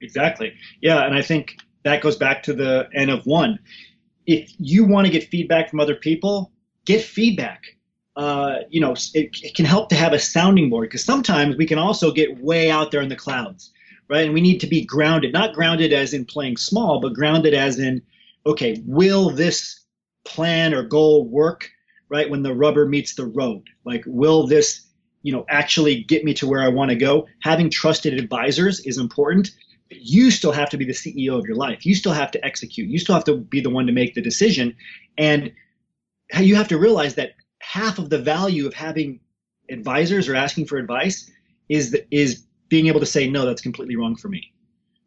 Exactly. 0.02 0.54
Yeah, 0.82 1.06
and 1.06 1.16
I 1.16 1.22
think 1.22 1.56
that 1.84 2.02
goes 2.02 2.18
back 2.18 2.44
to 2.44 2.54
the 2.54 2.88
N 2.94 3.10
of 3.10 3.26
one 3.26 3.60
if 4.28 4.54
you 4.60 4.86
want 4.86 5.08
to 5.08 5.12
get 5.12 5.30
feedback 5.30 5.70
from 5.70 5.80
other 5.80 5.96
people, 5.96 6.52
get 6.86 7.02
feedback. 7.02 7.64
Uh, 8.16 8.58
you 8.70 8.82
know, 8.82 8.94
it, 9.14 9.30
it, 9.42 9.56
can 9.56 9.64
help 9.64 9.90
to 9.90 9.96
have 9.96 10.12
a 10.12 10.20
sounding 10.20 10.70
board 10.70 10.90
because 10.90 11.04
sometimes 11.04 11.56
we 11.56 11.68
can 11.68 11.78
also 11.78 12.12
get 12.12 12.38
way 12.42 12.70
out 12.70 12.92
there 12.92 13.02
in 13.02 13.10
the 13.10 13.16
clouds, 13.16 13.72
right? 14.10 14.26
And 14.26 14.34
we 14.34 14.42
need 14.42 14.60
to 14.62 14.68
be 14.68 14.86
grounded, 14.86 15.34
not 15.34 15.54
grounded 15.54 15.94
as 15.94 16.14
in 16.14 16.26
playing 16.26 16.58
small, 16.58 17.00
but 17.00 17.14
grounded 17.14 17.54
as 17.54 17.80
in, 17.80 18.02
okay, 18.46 18.82
will 18.86 19.30
this 19.30 19.82
plan 20.26 20.74
or 20.74 20.84
goal 20.84 21.28
work, 21.28 21.70
right? 22.10 22.30
When 22.30 22.44
the 22.44 22.56
rubber 22.56 22.86
meets 22.86 23.16
the 23.16 23.26
road, 23.26 23.64
like, 23.86 24.04
will 24.06 24.48
this, 24.48 24.86
you 25.24 25.34
know, 25.34 25.46
actually 25.50 26.04
get 26.04 26.24
me 26.24 26.34
to 26.36 26.48
where 26.48 26.62
I 26.62 26.70
want 26.70 26.90
to 26.90 26.96
go? 26.96 27.28
Having 27.42 27.72
trusted 27.72 28.14
advisors 28.14 28.80
is 28.82 28.98
important 28.98 29.52
you 29.90 30.32
still 30.32 30.52
have 30.52 30.70
to 30.70 30.78
be 30.78 30.86
the 30.86 30.94
CEO 30.94 31.38
of 31.38 31.46
your 31.46 31.56
life. 31.56 31.86
You 31.86 31.96
still 31.96 32.14
have 32.14 32.32
to 32.32 32.46
execute. 32.46 32.90
You 32.90 33.00
still 33.00 33.16
have 33.16 33.24
to 33.26 33.38
be 33.38 33.62
the 33.62 33.70
one 33.70 33.88
to 33.88 33.94
make 33.94 34.16
the 34.16 34.22
decision. 34.22 34.76
And 35.18 35.54
you 36.40 36.56
have 36.56 36.68
to 36.70 36.78
realize 36.78 37.16
that 37.16 37.36
half 37.60 38.00
of 38.00 38.10
the 38.10 38.20
value 38.20 38.68
of 38.68 38.74
having 38.74 39.20
advisors 39.70 40.28
or 40.28 40.36
asking 40.36 40.66
for 40.66 40.78
advice 40.78 41.30
is 41.70 41.98
is 42.12 42.44
being 42.70 42.88
able 42.88 43.00
to 43.00 43.06
say 43.06 43.30
no, 43.30 43.46
that's 43.46 43.62
completely 43.62 43.96
wrong 43.96 44.16
for 44.16 44.30
me. 44.30 44.54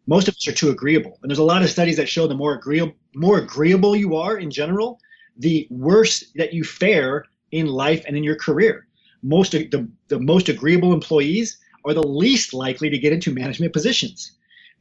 Most 0.06 0.28
of 0.28 0.34
us 0.34 0.48
are 0.48 0.52
too 0.52 0.70
agreeable, 0.70 1.18
and 1.22 1.30
there's 1.30 1.38
a 1.38 1.44
lot 1.44 1.62
of 1.62 1.70
studies 1.70 1.96
that 1.96 2.08
show 2.08 2.26
the 2.26 2.34
more 2.34 2.54
agreeable 2.54 2.94
more 3.14 3.38
agreeable 3.38 3.96
you 3.96 4.16
are 4.16 4.38
in 4.38 4.50
general, 4.50 5.00
the 5.36 5.66
worse 5.70 6.30
that 6.36 6.52
you 6.52 6.64
fare 6.64 7.24
in 7.50 7.66
life 7.66 8.04
and 8.06 8.16
in 8.16 8.24
your 8.24 8.36
career. 8.36 8.86
Most 9.22 9.52
the, 9.52 9.88
the 10.08 10.18
most 10.18 10.48
agreeable 10.48 10.92
employees 10.92 11.58
are 11.84 11.94
the 11.94 12.06
least 12.06 12.54
likely 12.54 12.88
to 12.90 12.98
get 12.98 13.12
into 13.12 13.34
management 13.34 13.72
positions 13.72 14.32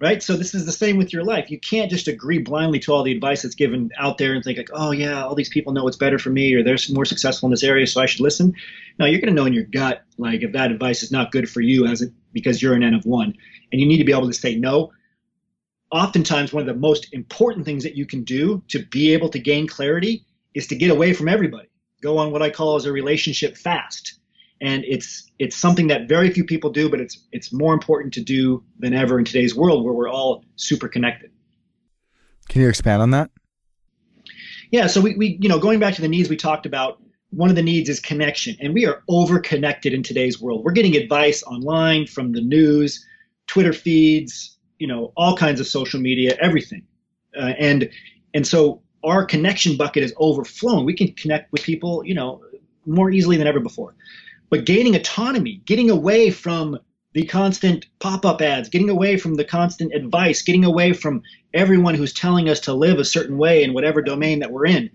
right? 0.02 0.24
So 0.24 0.38
this 0.38 0.54
is 0.56 0.66
the 0.66 0.72
same 0.72 0.98
with 0.98 1.12
your 1.12 1.24
life. 1.24 1.52
You 1.52 1.60
can't 1.60 1.92
just 1.92 2.08
agree 2.08 2.40
blindly 2.40 2.80
to 2.80 2.94
all 2.94 3.04
the 3.04 3.12
advice 3.12 3.42
that's 3.42 3.56
given 3.56 3.92
out 3.98 4.18
there 4.18 4.34
and 4.34 4.44
think 4.44 4.58
like, 4.58 4.70
oh 4.74 4.92
yeah, 4.92 5.24
all 5.24 5.36
these 5.36 5.50
people 5.50 5.74
know 5.74 5.84
what's 5.84 5.98
better 5.98 6.18
for 6.18 6.30
me 6.30 6.54
or 6.54 6.64
they're 6.64 6.78
more 6.92 7.06
successful 7.06 7.48
in 7.48 7.52
this 7.52 7.64
area, 7.64 7.86
so 7.86 8.02
I 8.02 8.06
should 8.06 8.22
listen. 8.22 8.54
No, 8.98 9.06
you're 9.06 9.20
going 9.20 9.34
to 9.34 9.40
know 9.40 9.46
in 9.46 9.54
your 9.54 9.66
gut 9.66 10.04
like 10.18 10.42
if 10.42 10.54
that 10.54 10.72
advice 10.72 11.04
is 11.04 11.12
not 11.12 11.32
good 11.32 11.50
for 11.50 11.62
you 11.62 11.86
as 11.86 12.02
it 12.02 12.12
because 12.34 12.62
you're 12.62 12.76
an 12.76 12.84
N 12.84 12.94
of 12.94 13.06
one, 13.06 13.34
and 13.72 13.82
you 13.82 13.88
need 13.88 13.98
to 13.98 14.04
be 14.04 14.14
able 14.14 14.28
to 14.28 14.34
say 14.34 14.56
no. 14.56 14.92
Oftentimes, 15.92 16.54
one 16.54 16.62
of 16.62 16.68
the 16.68 16.80
most 16.80 17.12
important 17.14 17.66
things 17.66 17.84
that 17.84 17.96
you 17.96 18.06
can 18.06 18.24
do 18.24 18.62
to 18.68 18.86
be 18.86 19.12
able 19.14 19.30
to 19.30 19.40
gain 19.40 19.68
clarity 19.68 20.24
is 20.54 20.68
to 20.68 20.76
get 20.76 20.92
away 20.92 21.14
from 21.14 21.28
everybody. 21.28 21.68
Go 22.02 22.18
on 22.18 22.32
what 22.32 22.44
I 22.44 22.52
call 22.52 22.76
as 22.76 22.86
a 22.86 22.92
relationship 22.92 23.58
fast 23.58 24.19
and 24.62 24.84
it's 24.86 25.32
it's 25.40 25.56
something 25.56 25.88
that 25.88 26.08
very 26.08 26.30
few 26.32 26.44
people 26.44 26.70
do, 26.70 26.90
but 26.90 27.00
it's 27.00 27.20
it's 27.32 27.54
more 27.54 27.74
important 27.74 28.14
to 28.16 28.22
do 28.22 28.64
than 28.80 28.94
ever 28.94 29.18
in 29.18 29.26
today's 29.26 29.56
world 29.56 29.84
where 29.84 29.94
we're 29.94 30.10
all 30.10 30.44
super 30.56 30.88
connected. 30.88 31.32
Can 32.50 32.62
you 32.62 32.70
expand 32.70 33.02
on 33.02 33.12
that? 33.12 33.32
Yeah, 34.72 34.88
so 34.88 35.02
we, 35.02 35.16
we 35.16 35.38
you 35.42 35.50
know 35.50 35.60
going 35.60 35.80
back 35.80 35.96
to 35.96 36.02
the 36.02 36.08
needs 36.08 36.30
we 36.30 36.36
talked 36.36 36.66
about, 36.66 37.02
one 37.30 37.50
of 37.50 37.56
the 37.56 37.62
needs 37.62 37.90
is 37.90 38.00
connection, 38.00 38.56
and 38.60 38.74
we 38.74 38.86
are 38.86 39.04
over 39.08 39.40
connected 39.40 39.94
in 39.94 40.04
today's 40.04 40.42
world. 40.42 40.64
We're 40.64 40.72
getting 40.72 40.96
advice 40.96 41.42
online 41.44 42.06
from 42.06 42.34
the 42.34 42.42
news, 42.42 43.06
Twitter 43.48 43.74
feeds, 43.74 44.58
you 44.78 44.88
know, 44.88 45.14
all 45.16 45.38
kinds 45.38 45.60
of 45.60 45.68
social 45.68 46.00
media, 46.02 46.38
everything, 46.42 46.86
uh, 47.38 47.54
and 47.58 47.90
and 48.34 48.46
so 48.46 48.82
our 49.06 49.24
connection 49.24 49.78
bucket 49.78 50.04
is 50.04 50.14
overflowing. 50.18 50.86
We 50.86 50.94
can 50.94 51.14
connect 51.14 51.54
with 51.54 51.64
people, 51.64 52.04
you 52.06 52.14
know, 52.14 52.44
more 52.86 53.10
easily 53.10 53.38
than 53.38 53.48
ever 53.48 53.62
before 53.62 53.96
but 54.50 54.66
gaining 54.66 54.96
autonomy, 54.96 55.62
getting 55.66 55.90
away 55.90 56.32
from 56.32 56.80
the 57.14 57.26
constant 57.26 57.86
pop 58.00 58.26
up 58.26 58.42
ads, 58.42 58.70
getting 58.70 58.90
away 58.90 59.18
from 59.18 59.36
the 59.36 59.44
constant 59.44 59.94
advice, 59.94 60.42
getting 60.42 60.66
away 60.66 60.94
from 60.94 61.22
everyone 61.54 61.96
who's 61.96 62.14
telling 62.14 62.50
us 62.50 62.60
to 62.62 62.74
live 62.74 63.00
a 63.00 63.06
certain 63.06 63.38
way 63.38 63.64
in 63.64 63.74
whatever 63.74 64.02
domain 64.02 64.40
that 64.40 64.52
we're 64.52 64.68
in. 64.68 64.90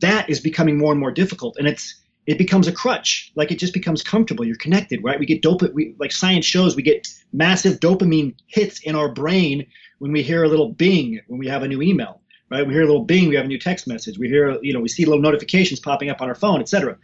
That 0.00 0.28
is 0.28 0.40
becoming 0.40 0.78
more 0.78 0.90
and 0.90 1.00
more 1.00 1.12
difficult. 1.12 1.56
And 1.58 1.68
it's, 1.68 2.02
it 2.26 2.38
becomes 2.38 2.66
a 2.66 2.72
crutch. 2.72 3.32
Like 3.36 3.52
it 3.52 3.58
just 3.58 3.72
becomes 3.72 4.02
comfortable. 4.02 4.44
You're 4.44 4.56
connected, 4.56 5.04
right? 5.04 5.18
We 5.18 5.26
get 5.26 5.42
dopamine. 5.42 5.74
We, 5.74 5.94
like 6.00 6.10
science 6.10 6.44
shows, 6.44 6.74
we 6.74 6.82
get 6.82 7.06
massive 7.32 7.78
dopamine 7.78 8.34
hits 8.46 8.80
in 8.80 8.96
our 8.96 9.08
brain 9.08 9.66
when 10.00 10.10
we 10.10 10.22
hear 10.22 10.42
a 10.42 10.48
little 10.48 10.70
bing 10.70 11.20
when 11.28 11.38
we 11.38 11.46
have 11.46 11.62
a 11.62 11.68
new 11.68 11.80
email, 11.80 12.20
right? 12.50 12.66
We 12.66 12.72
hear 12.72 12.82
a 12.82 12.86
little 12.86 13.04
bing, 13.04 13.28
we 13.28 13.36
have 13.36 13.44
a 13.44 13.48
new 13.48 13.60
text 13.60 13.86
message. 13.86 14.18
We 14.18 14.28
hear, 14.28 14.58
you 14.60 14.72
know, 14.72 14.80
we 14.80 14.88
see 14.88 15.04
little 15.04 15.22
notifications 15.22 15.78
popping 15.78 16.10
up 16.10 16.20
on 16.20 16.28
our 16.28 16.34
phone, 16.34 16.60
etc 16.60 16.98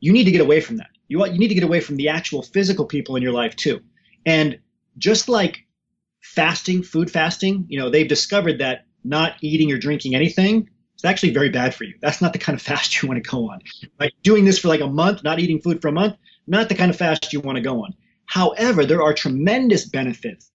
you 0.00 0.12
need 0.12 0.24
to 0.24 0.30
get 0.30 0.40
away 0.40 0.60
from 0.60 0.76
that. 0.76 0.88
You, 1.08 1.24
you 1.26 1.38
need 1.38 1.48
to 1.48 1.54
get 1.54 1.64
away 1.64 1.80
from 1.80 1.96
the 1.96 2.08
actual 2.08 2.42
physical 2.42 2.84
people 2.84 3.16
in 3.16 3.22
your 3.22 3.32
life 3.32 3.56
too. 3.56 3.80
And 4.24 4.58
just 4.98 5.28
like 5.28 5.66
fasting, 6.22 6.82
food 6.82 7.10
fasting, 7.10 7.66
you 7.68 7.78
know, 7.78 7.90
they've 7.90 8.08
discovered 8.08 8.58
that 8.58 8.86
not 9.04 9.36
eating 9.40 9.72
or 9.72 9.78
drinking 9.78 10.14
anything 10.14 10.68
is 10.96 11.04
actually 11.04 11.32
very 11.32 11.48
bad 11.48 11.74
for 11.74 11.84
you. 11.84 11.94
That's 12.00 12.20
not 12.20 12.32
the 12.32 12.38
kind 12.38 12.56
of 12.56 12.62
fast 12.62 13.02
you 13.02 13.08
want 13.08 13.22
to 13.22 13.30
go 13.30 13.50
on. 13.50 13.60
Right? 14.00 14.12
Doing 14.22 14.44
this 14.44 14.58
for 14.58 14.68
like 14.68 14.80
a 14.80 14.88
month, 14.88 15.22
not 15.22 15.38
eating 15.38 15.60
food 15.60 15.80
for 15.80 15.88
a 15.88 15.92
month, 15.92 16.16
not 16.46 16.68
the 16.68 16.74
kind 16.74 16.90
of 16.90 16.96
fast 16.96 17.32
you 17.32 17.40
want 17.40 17.56
to 17.56 17.62
go 17.62 17.84
on. 17.84 17.94
However, 18.26 18.84
there 18.84 19.02
are 19.02 19.14
tremendous 19.14 19.88
benefits 19.88 20.50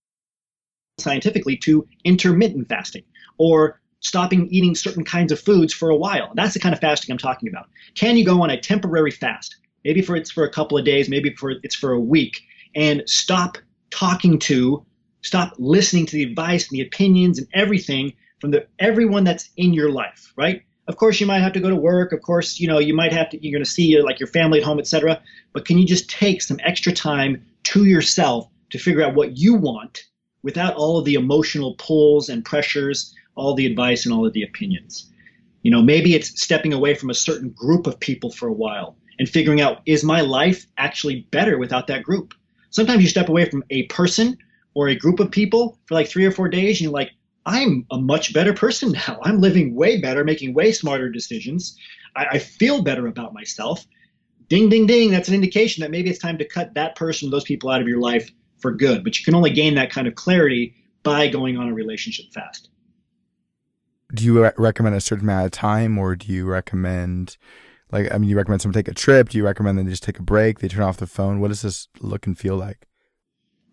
scientifically 0.99 1.57
to 1.57 1.87
intermittent 2.03 2.67
fasting 2.67 3.03
or 3.37 3.80
stopping 4.01 4.47
eating 4.49 4.75
certain 4.75 5.05
kinds 5.05 5.31
of 5.31 5.39
foods 5.39 5.73
for 5.73 5.89
a 5.89 5.95
while. 5.95 6.31
That's 6.35 6.53
the 6.53 6.59
kind 6.59 6.73
of 6.73 6.81
fasting 6.81 7.11
I'm 7.11 7.17
talking 7.17 7.47
about. 7.47 7.67
Can 7.95 8.17
you 8.17 8.25
go 8.25 8.41
on 8.41 8.49
a 8.49 8.59
temporary 8.59 9.11
fast? 9.11 9.55
Maybe 9.85 10.01
for 10.01 10.15
it's 10.15 10.29
for 10.29 10.43
a 10.43 10.51
couple 10.51 10.77
of 10.77 10.85
days, 10.85 11.09
maybe 11.09 11.33
for 11.33 11.51
it's 11.63 11.75
for 11.75 11.93
a 11.93 11.99
week, 11.99 12.41
and 12.75 13.03
stop 13.07 13.57
talking 13.89 14.39
to, 14.39 14.85
stop 15.21 15.53
listening 15.57 16.05
to 16.07 16.15
the 16.15 16.23
advice 16.23 16.69
and 16.69 16.77
the 16.77 16.85
opinions 16.85 17.39
and 17.39 17.47
everything 17.53 18.13
from 18.39 18.51
the 18.51 18.67
everyone 18.79 19.23
that's 19.23 19.49
in 19.55 19.73
your 19.73 19.91
life, 19.91 20.33
right? 20.35 20.63
Of 20.87 20.97
course, 20.97 21.19
you 21.19 21.27
might 21.27 21.41
have 21.41 21.53
to 21.53 21.59
go 21.59 21.69
to 21.69 21.75
work. 21.75 22.11
Of 22.11 22.21
course, 22.21 22.59
you 22.59 22.67
know 22.67 22.79
you 22.79 22.95
might 22.95 23.13
have 23.13 23.29
to. 23.29 23.43
You're 23.43 23.57
going 23.57 23.63
to 23.63 23.69
see 23.69 23.85
your, 23.85 24.03
like 24.03 24.19
your 24.19 24.27
family 24.27 24.59
at 24.59 24.65
home, 24.65 24.79
etc. 24.79 25.21
But 25.53 25.65
can 25.65 25.77
you 25.77 25.85
just 25.85 26.09
take 26.09 26.41
some 26.41 26.59
extra 26.63 26.91
time 26.91 27.45
to 27.65 27.85
yourself 27.85 28.47
to 28.71 28.79
figure 28.79 29.03
out 29.03 29.13
what 29.13 29.37
you 29.37 29.53
want 29.53 30.05
without 30.43 30.73
all 30.75 30.97
of 30.97 31.05
the 31.05 31.13
emotional 31.13 31.75
pulls 31.75 32.29
and 32.29 32.43
pressures 32.43 33.13
all 33.41 33.55
the 33.55 33.65
advice 33.65 34.05
and 34.05 34.13
all 34.13 34.25
of 34.25 34.33
the 34.33 34.43
opinions. 34.43 35.09
You 35.63 35.71
know, 35.71 35.81
maybe 35.81 36.13
it's 36.13 36.41
stepping 36.41 36.73
away 36.73 36.93
from 36.93 37.09
a 37.09 37.15
certain 37.15 37.49
group 37.49 37.87
of 37.87 37.99
people 37.99 38.31
for 38.31 38.47
a 38.47 38.53
while 38.53 38.95
and 39.17 39.27
figuring 39.27 39.61
out 39.61 39.81
is 39.85 40.03
my 40.03 40.21
life 40.21 40.67
actually 40.77 41.27
better 41.31 41.57
without 41.57 41.87
that 41.87 42.03
group? 42.03 42.33
Sometimes 42.69 43.01
you 43.01 43.09
step 43.09 43.29
away 43.29 43.45
from 43.49 43.63
a 43.69 43.83
person 43.87 44.37
or 44.75 44.87
a 44.87 44.95
group 44.95 45.19
of 45.19 45.31
people 45.31 45.77
for 45.85 45.95
like 45.95 46.07
three 46.07 46.25
or 46.25 46.31
four 46.31 46.49
days 46.49 46.77
and 46.77 46.81
you're 46.81 46.91
like, 46.91 47.11
I'm 47.45 47.85
a 47.91 47.97
much 47.97 48.33
better 48.33 48.53
person 48.53 48.91
now. 49.07 49.19
I'm 49.23 49.41
living 49.41 49.75
way 49.75 49.99
better, 49.99 50.23
making 50.23 50.53
way 50.53 50.71
smarter 50.71 51.09
decisions. 51.09 51.75
I, 52.15 52.25
I 52.33 52.39
feel 52.39 52.83
better 52.83 53.07
about 53.07 53.33
myself. 53.33 53.85
Ding, 54.49 54.69
ding, 54.69 54.85
ding. 54.85 55.11
That's 55.11 55.29
an 55.29 55.35
indication 55.35 55.81
that 55.81 55.91
maybe 55.91 56.09
it's 56.09 56.19
time 56.19 56.37
to 56.37 56.45
cut 56.45 56.75
that 56.75 56.95
person, 56.95 57.31
those 57.31 57.43
people 57.43 57.69
out 57.69 57.81
of 57.81 57.87
your 57.87 57.99
life 57.99 58.29
for 58.59 58.71
good. 58.71 59.03
But 59.03 59.17
you 59.17 59.25
can 59.25 59.33
only 59.33 59.51
gain 59.51 59.75
that 59.75 59.91
kind 59.91 60.07
of 60.07 60.15
clarity 60.15 60.75
by 61.03 61.27
going 61.27 61.57
on 61.57 61.69
a 61.69 61.73
relationship 61.73 62.25
fast. 62.33 62.69
Do 64.13 64.23
you 64.23 64.43
re- 64.43 64.51
recommend 64.57 64.95
a 64.95 65.01
certain 65.01 65.25
amount 65.25 65.45
of 65.45 65.51
time, 65.51 65.97
or 65.97 66.15
do 66.15 66.31
you 66.31 66.45
recommend, 66.45 67.37
like, 67.91 68.11
I 68.11 68.17
mean, 68.17 68.29
you 68.29 68.35
recommend 68.35 68.61
someone 68.61 68.73
take 68.73 68.87
a 68.87 68.93
trip? 68.93 69.29
Do 69.29 69.37
you 69.37 69.45
recommend 69.45 69.77
them 69.77 69.87
just 69.87 70.03
take 70.03 70.19
a 70.19 70.23
break? 70.23 70.59
They 70.59 70.67
turn 70.67 70.83
off 70.83 70.97
the 70.97 71.07
phone. 71.07 71.39
What 71.39 71.49
does 71.49 71.61
this 71.61 71.87
look 71.99 72.27
and 72.27 72.37
feel 72.37 72.55
like? 72.57 72.87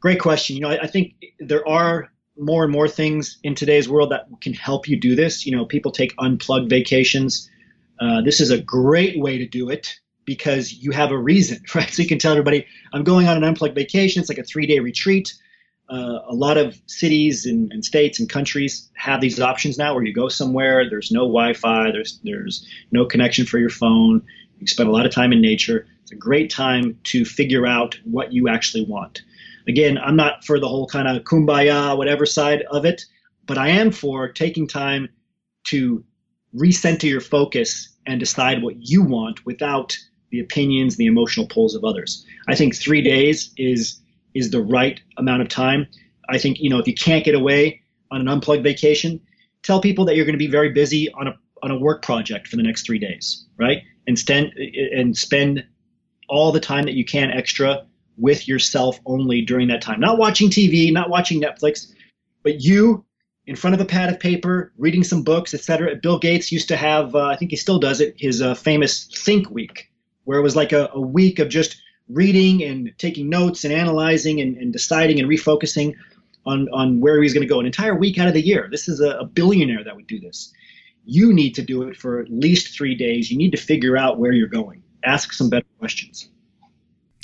Great 0.01 0.21
question. 0.21 0.57
You 0.57 0.63
know, 0.63 0.71
I, 0.71 0.83
I 0.83 0.87
think 0.87 1.15
there 1.41 1.67
are 1.67 2.09
more 2.39 2.63
and 2.63 2.73
more 2.73 2.89
things 2.89 3.39
in 3.43 3.55
today's 3.55 3.89
world 3.89 4.13
that 4.13 4.27
can 4.41 4.53
help 4.53 4.89
you 4.89 4.99
do 4.99 5.17
this. 5.17 5.45
You 5.45 5.57
know, 5.57 5.65
people 5.65 5.91
take 5.91 6.15
unplugged 6.19 6.71
vacations. 6.71 7.51
Uh, 8.01 8.23
this 8.23 8.41
is 8.41 8.51
a 8.51 8.59
great 8.59 9.19
way 9.19 9.39
to 9.39 9.47
do 9.47 9.69
it 9.69 9.99
because 10.25 10.73
you 10.73 10.93
have 10.93 11.11
a 11.11 11.19
reason, 11.19 11.61
right? 11.75 11.91
So 11.91 12.03
you 12.03 12.09
can 12.09 12.19
tell 12.19 12.33
everybody, 12.33 12.67
I'm 12.93 13.03
going 13.03 13.27
on 13.27 13.37
an 13.37 13.45
unplugged 13.45 13.75
vacation. 13.75 14.21
It's 14.21 14.29
like 14.29 14.39
a 14.39 14.45
three 14.45 14.67
day 14.67 14.79
retreat. 14.79 15.35
Uh, 15.91 16.21
a 16.27 16.35
lot 16.35 16.59
of 16.59 16.79
cities 16.87 17.47
and, 17.47 17.73
and, 17.73 17.83
states 17.83 18.21
and 18.21 18.29
countries 18.29 18.91
have 18.95 19.23
these 19.23 19.41
options 19.41 19.79
now 19.79 19.95
where 19.95 20.05
you 20.05 20.13
go 20.13 20.29
somewhere, 20.29 20.89
there's 20.91 21.11
no 21.11 21.21
Wi-Fi, 21.21 21.91
there's 21.93 22.21
there's 22.25 22.67
no 22.93 23.07
connection 23.07 23.47
for 23.47 23.59
your 23.59 23.71
phone. 23.71 24.23
You 24.59 24.67
spend 24.67 24.89
a 24.89 24.93
lot 24.93 25.07
of 25.07 25.13
time 25.13 25.33
in 25.33 25.41
nature. 25.41 25.87
It's 26.03 26.13
a 26.13 26.17
great 26.17 26.51
time 26.51 26.99
to 27.05 27.25
figure 27.25 27.67
out 27.67 27.99
what 28.05 28.35
you 28.35 28.49
actually 28.49 28.85
want. 28.85 29.23
Again, 29.67 29.99
I'm 29.99 30.17
not 30.17 30.45
for 30.45 30.61
the 30.61 30.69
whole 30.69 30.87
kind 30.87 31.09
of 31.09 31.25
kumbaya, 31.25 31.97
whatever 31.97 32.27
side 32.27 32.65
of 32.71 32.85
it, 32.85 33.05
but 33.47 33.57
I 33.57 33.69
am 33.69 33.91
for 33.91 34.29
taking 34.29 34.67
time 34.67 35.09
to 35.69 36.05
recenter 36.55 37.09
your 37.09 37.21
focus 37.21 37.89
and 38.07 38.21
decide 38.21 38.63
what 38.63 38.77
you 38.79 39.03
want 39.03 39.45
without 39.45 39.97
the 40.31 40.41
opinions, 40.41 40.97
the 40.97 41.07
emotional 41.07 41.47
pulls 41.47 41.75
of 41.75 41.85
others. 41.85 42.25
I 42.49 42.55
think 42.55 42.75
three 42.75 43.03
days 43.03 43.53
is 43.57 44.01
is 44.39 44.51
the 44.51 44.63
right 44.63 45.01
amount 45.17 45.43
of 45.43 45.49
time. 45.49 45.87
I 46.29 46.39
think 46.39 46.59
you 46.61 46.71
know 46.71 46.79
if 46.79 46.87
you 46.87 46.95
can't 46.95 47.25
get 47.25 47.35
away 47.35 47.83
on 48.11 48.21
an 48.21 48.29
unplugged 48.29 48.63
vacation, 48.63 49.21
tell 49.63 49.81
people 49.81 50.05
that 50.07 50.17
you're 50.17 50.25
going 50.25 50.35
to 50.35 50.39
be 50.39 50.51
very 50.51 50.71
busy 50.71 51.11
on 51.13 51.29
a 51.29 51.35
on 51.63 51.71
a 51.71 51.79
work 51.79 52.03
project 52.03 52.49
for 52.49 52.57
the 52.57 52.63
next 52.63 52.87
three 52.87 52.99
days, 52.99 53.47
right? 53.59 53.83
And 54.07 54.19
spend 54.19 54.53
and 54.57 55.17
spend 55.17 55.65
all 56.29 56.53
the 56.53 56.61
time 56.61 56.85
that 56.85 56.95
you 56.95 57.05
can 57.05 57.31
extra 57.31 57.87
with 58.17 58.49
yourself 58.49 59.01
only 59.07 59.41
during 59.43 59.69
that 59.69 59.81
time. 59.81 60.01
Not 60.01 60.19
watching 60.19 60.51
TV, 60.51 60.93
not 60.93 61.09
watching 61.09 61.41
Netflix, 61.41 61.93
but 62.43 62.61
you 62.61 63.05
in 63.49 63.57
front 63.57 63.75
of 63.75 63.81
a 63.81 63.85
pad 63.87 64.11
of 64.11 64.21
paper, 64.21 64.73
reading 64.77 65.03
some 65.03 65.23
books, 65.23 65.55
etc. 65.55 65.97
Bill 65.97 66.19
Gates 66.19 66.53
used 66.53 66.69
to 66.69 66.77
have, 66.77 67.15
uh, 67.15 67.25
I 67.25 67.37
think 67.37 67.51
he 67.51 67.57
still 67.57 67.79
does 67.79 68.03
it, 68.03 68.15
his 68.19 68.43
uh, 68.43 68.55
famous 68.55 69.09
Think 69.25 69.51
Week, 69.51 69.91
where 70.25 70.39
it 70.39 70.43
was 70.43 70.55
like 70.55 70.73
a, 70.73 70.91
a 70.93 71.01
week 71.01 71.39
of 71.39 71.49
just 71.49 71.81
reading 72.09 72.63
and 72.63 72.93
taking 72.99 73.29
notes 73.29 73.65
and 73.65 73.73
analyzing 73.73 74.41
and, 74.41 74.57
and 74.57 74.73
deciding 74.73 75.21
and 75.21 75.29
refocusing 75.29 75.95
on, 76.47 76.69
on 76.73 77.01
where 77.01 77.23
he's 77.23 77.35
going 77.35 77.47
to 77.47 77.49
go 77.49 77.61
an 77.61 77.67
entire 77.67 77.95
week 77.95 78.19
out 78.19 78.29
of 78.29 78.35
the 78.35 78.41
year. 78.41 78.69
This 78.71 78.89
is 78.89 79.01
a, 79.01 79.19
a 79.19 79.25
billionaire 79.25 79.85
that 79.85 79.95
would 79.95 80.07
do 80.07 80.19
this. 80.19 80.53
You 81.05 81.33
need 81.33 81.55
to 81.55 81.63
do 81.63 81.83
it 81.83 81.97
for 81.97 82.21
at 82.21 82.31
least 82.31 82.77
three 82.77 82.95
days. 82.95 83.31
You 83.31 83.39
need 83.39 83.51
to 83.51 83.59
figure 83.59 83.97
out 83.97 84.19
where 84.19 84.33
you're 84.33 84.49
going. 84.49 84.83
Ask 85.05 85.33
some 85.33 85.51
better 85.51 85.67
questions. 85.79 86.31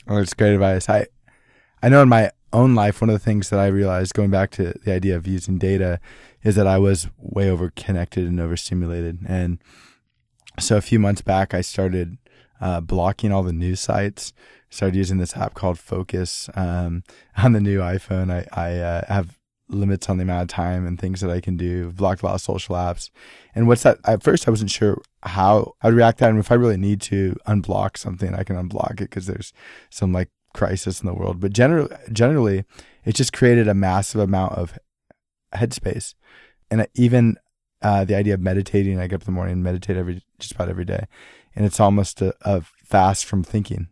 Oh, 0.06 0.18
it's 0.18 0.34
great 0.34 0.54
advice. 0.54 0.88
I, 0.88 1.06
I 1.82 1.88
know 1.88 2.02
in 2.02 2.08
my 2.08 2.30
own 2.52 2.74
life, 2.74 3.00
one 3.00 3.10
of 3.10 3.14
the 3.14 3.24
things 3.24 3.50
that 3.50 3.58
I 3.58 3.66
realized 3.66 4.14
going 4.14 4.30
back 4.30 4.50
to 4.52 4.74
the 4.84 4.92
idea 4.92 5.16
of 5.16 5.26
using 5.26 5.58
data 5.58 6.00
is 6.42 6.54
that 6.56 6.66
I 6.66 6.78
was 6.78 7.08
way 7.18 7.50
over 7.50 7.72
connected 7.74 8.26
and 8.26 8.38
overstimulated. 8.38 9.18
And 9.26 9.58
so 10.58 10.76
a 10.76 10.82
few 10.82 10.98
months 10.98 11.22
back, 11.22 11.52
I 11.52 11.62
started 11.62 12.16
uh, 12.60 12.80
blocking 12.80 13.32
all 13.32 13.42
the 13.42 13.52
news 13.52 13.80
sites. 13.80 14.32
Started 14.70 14.96
using 14.96 15.18
this 15.18 15.36
app 15.36 15.54
called 15.54 15.78
Focus 15.78 16.50
um, 16.54 17.04
on 17.36 17.52
the 17.52 17.60
new 17.60 17.80
iPhone. 17.80 18.30
I, 18.30 18.46
I 18.52 18.78
uh, 18.78 19.04
have 19.08 19.38
limits 19.68 20.08
on 20.08 20.18
the 20.18 20.22
amount 20.22 20.42
of 20.42 20.48
time 20.48 20.86
and 20.86 20.98
things 20.98 21.20
that 21.20 21.30
I 21.30 21.40
can 21.40 21.56
do. 21.56 21.90
Blocked 21.90 22.22
a 22.22 22.26
lot 22.26 22.34
of 22.34 22.40
social 22.40 22.74
apps. 22.74 23.10
And 23.54 23.66
what's 23.66 23.82
that? 23.82 23.98
At 24.04 24.22
first, 24.22 24.46
I 24.46 24.50
wasn't 24.50 24.70
sure 24.70 25.00
how 25.22 25.74
I'd 25.82 25.94
react 25.94 26.18
to 26.18 26.24
that. 26.24 26.30
And 26.30 26.38
if 26.38 26.50
I 26.50 26.56
really 26.56 26.76
need 26.76 27.00
to 27.02 27.36
unblock 27.46 27.96
something, 27.96 28.34
I 28.34 28.44
can 28.44 28.56
unblock 28.56 28.92
it 28.92 29.10
because 29.10 29.26
there's 29.26 29.52
some 29.90 30.12
like 30.12 30.30
crisis 30.52 31.00
in 31.00 31.06
the 31.06 31.14
world. 31.14 31.40
But 31.40 31.52
generally, 31.52 31.94
generally, 32.12 32.64
it 33.04 33.14
just 33.14 33.32
created 33.32 33.68
a 33.68 33.74
massive 33.74 34.20
amount 34.20 34.54
of 34.54 34.78
headspace. 35.54 36.14
And 36.70 36.86
even 36.94 37.36
uh, 37.82 38.04
the 38.04 38.14
idea 38.14 38.34
of 38.34 38.40
meditating, 38.40 38.98
I 38.98 39.06
get 39.06 39.16
up 39.16 39.22
in 39.22 39.26
the 39.26 39.32
morning 39.32 39.54
and 39.54 39.62
meditate 39.62 39.96
every 39.96 40.22
just 40.38 40.52
about 40.52 40.68
every 40.68 40.84
day 40.84 41.06
and 41.54 41.64
it's 41.64 41.80
almost 41.80 42.20
a, 42.22 42.34
a 42.42 42.62
fast 42.84 43.24
from 43.24 43.42
thinking. 43.42 43.88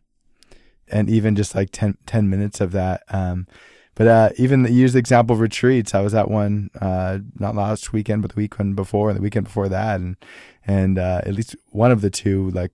And 0.89 1.09
even 1.09 1.37
just 1.37 1.55
like 1.55 1.71
10, 1.73 1.99
10 2.07 2.29
minutes 2.29 2.61
of 2.61 2.73
that. 2.73 3.03
Um, 3.09 3.47
but 3.95 4.07
uh, 4.07 4.31
even 4.37 4.63
the, 4.63 4.73
use 4.73 4.95
the 4.95 4.99
example 4.99 5.35
of 5.35 5.41
retreats. 5.41 5.95
I 5.95 6.01
was 6.01 6.15
at 6.15 6.31
one 6.31 6.71
uh, 6.81 7.19
not 7.39 7.55
last 7.55 7.93
weekend, 7.93 8.23
but 8.23 8.33
the 8.33 8.41
weekend 8.41 8.75
before, 8.75 9.11
and 9.11 9.19
the 9.19 9.23
weekend 9.23 9.45
before 9.45 9.69
that, 9.69 10.01
and 10.01 10.17
and 10.67 10.99
uh, 10.99 11.21
at 11.25 11.35
least 11.35 11.57
one 11.71 11.91
of 11.91 12.01
the 12.01 12.11
two, 12.11 12.51
like 12.51 12.73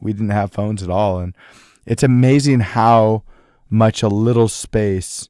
we 0.00 0.12
didn't 0.12 0.30
have 0.30 0.52
phones 0.52 0.82
at 0.82 0.88
all, 0.88 1.18
and 1.18 1.36
it's 1.84 2.02
amazing 2.02 2.60
how 2.60 3.24
much 3.68 4.02
a 4.02 4.08
little 4.08 4.48
space 4.48 5.28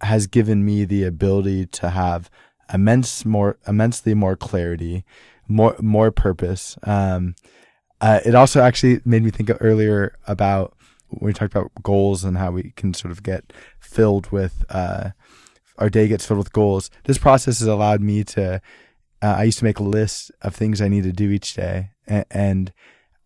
has 0.00 0.26
given 0.26 0.64
me 0.64 0.84
the 0.84 1.04
ability 1.04 1.66
to 1.66 1.90
have 1.90 2.28
immense 2.72 3.24
more 3.24 3.58
immensely 3.68 4.12
more 4.12 4.36
clarity, 4.36 5.04
more 5.46 5.76
more 5.80 6.10
purpose. 6.10 6.76
Um, 6.82 7.36
uh, 8.04 8.20
it 8.22 8.34
also 8.34 8.60
actually 8.60 9.00
made 9.06 9.22
me 9.22 9.30
think 9.30 9.50
earlier 9.60 10.14
about 10.26 10.76
when 11.08 11.28
we 11.28 11.32
talked 11.32 11.54
about 11.54 11.70
goals 11.82 12.22
and 12.22 12.36
how 12.36 12.50
we 12.50 12.74
can 12.76 12.92
sort 12.92 13.10
of 13.10 13.22
get 13.22 13.50
filled 13.80 14.30
with 14.30 14.62
uh, 14.68 15.10
our 15.78 15.88
day 15.88 16.06
gets 16.06 16.26
filled 16.26 16.36
with 16.36 16.52
goals. 16.52 16.90
This 17.04 17.16
process 17.16 17.60
has 17.60 17.66
allowed 17.66 18.02
me 18.02 18.22
to. 18.24 18.60
Uh, 19.22 19.34
I 19.38 19.44
used 19.44 19.58
to 19.60 19.64
make 19.64 19.78
a 19.78 19.82
list 19.82 20.30
of 20.42 20.54
things 20.54 20.82
I 20.82 20.88
need 20.88 21.04
to 21.04 21.12
do 21.12 21.30
each 21.30 21.54
day, 21.54 21.92
and, 22.06 22.26
and 22.30 22.72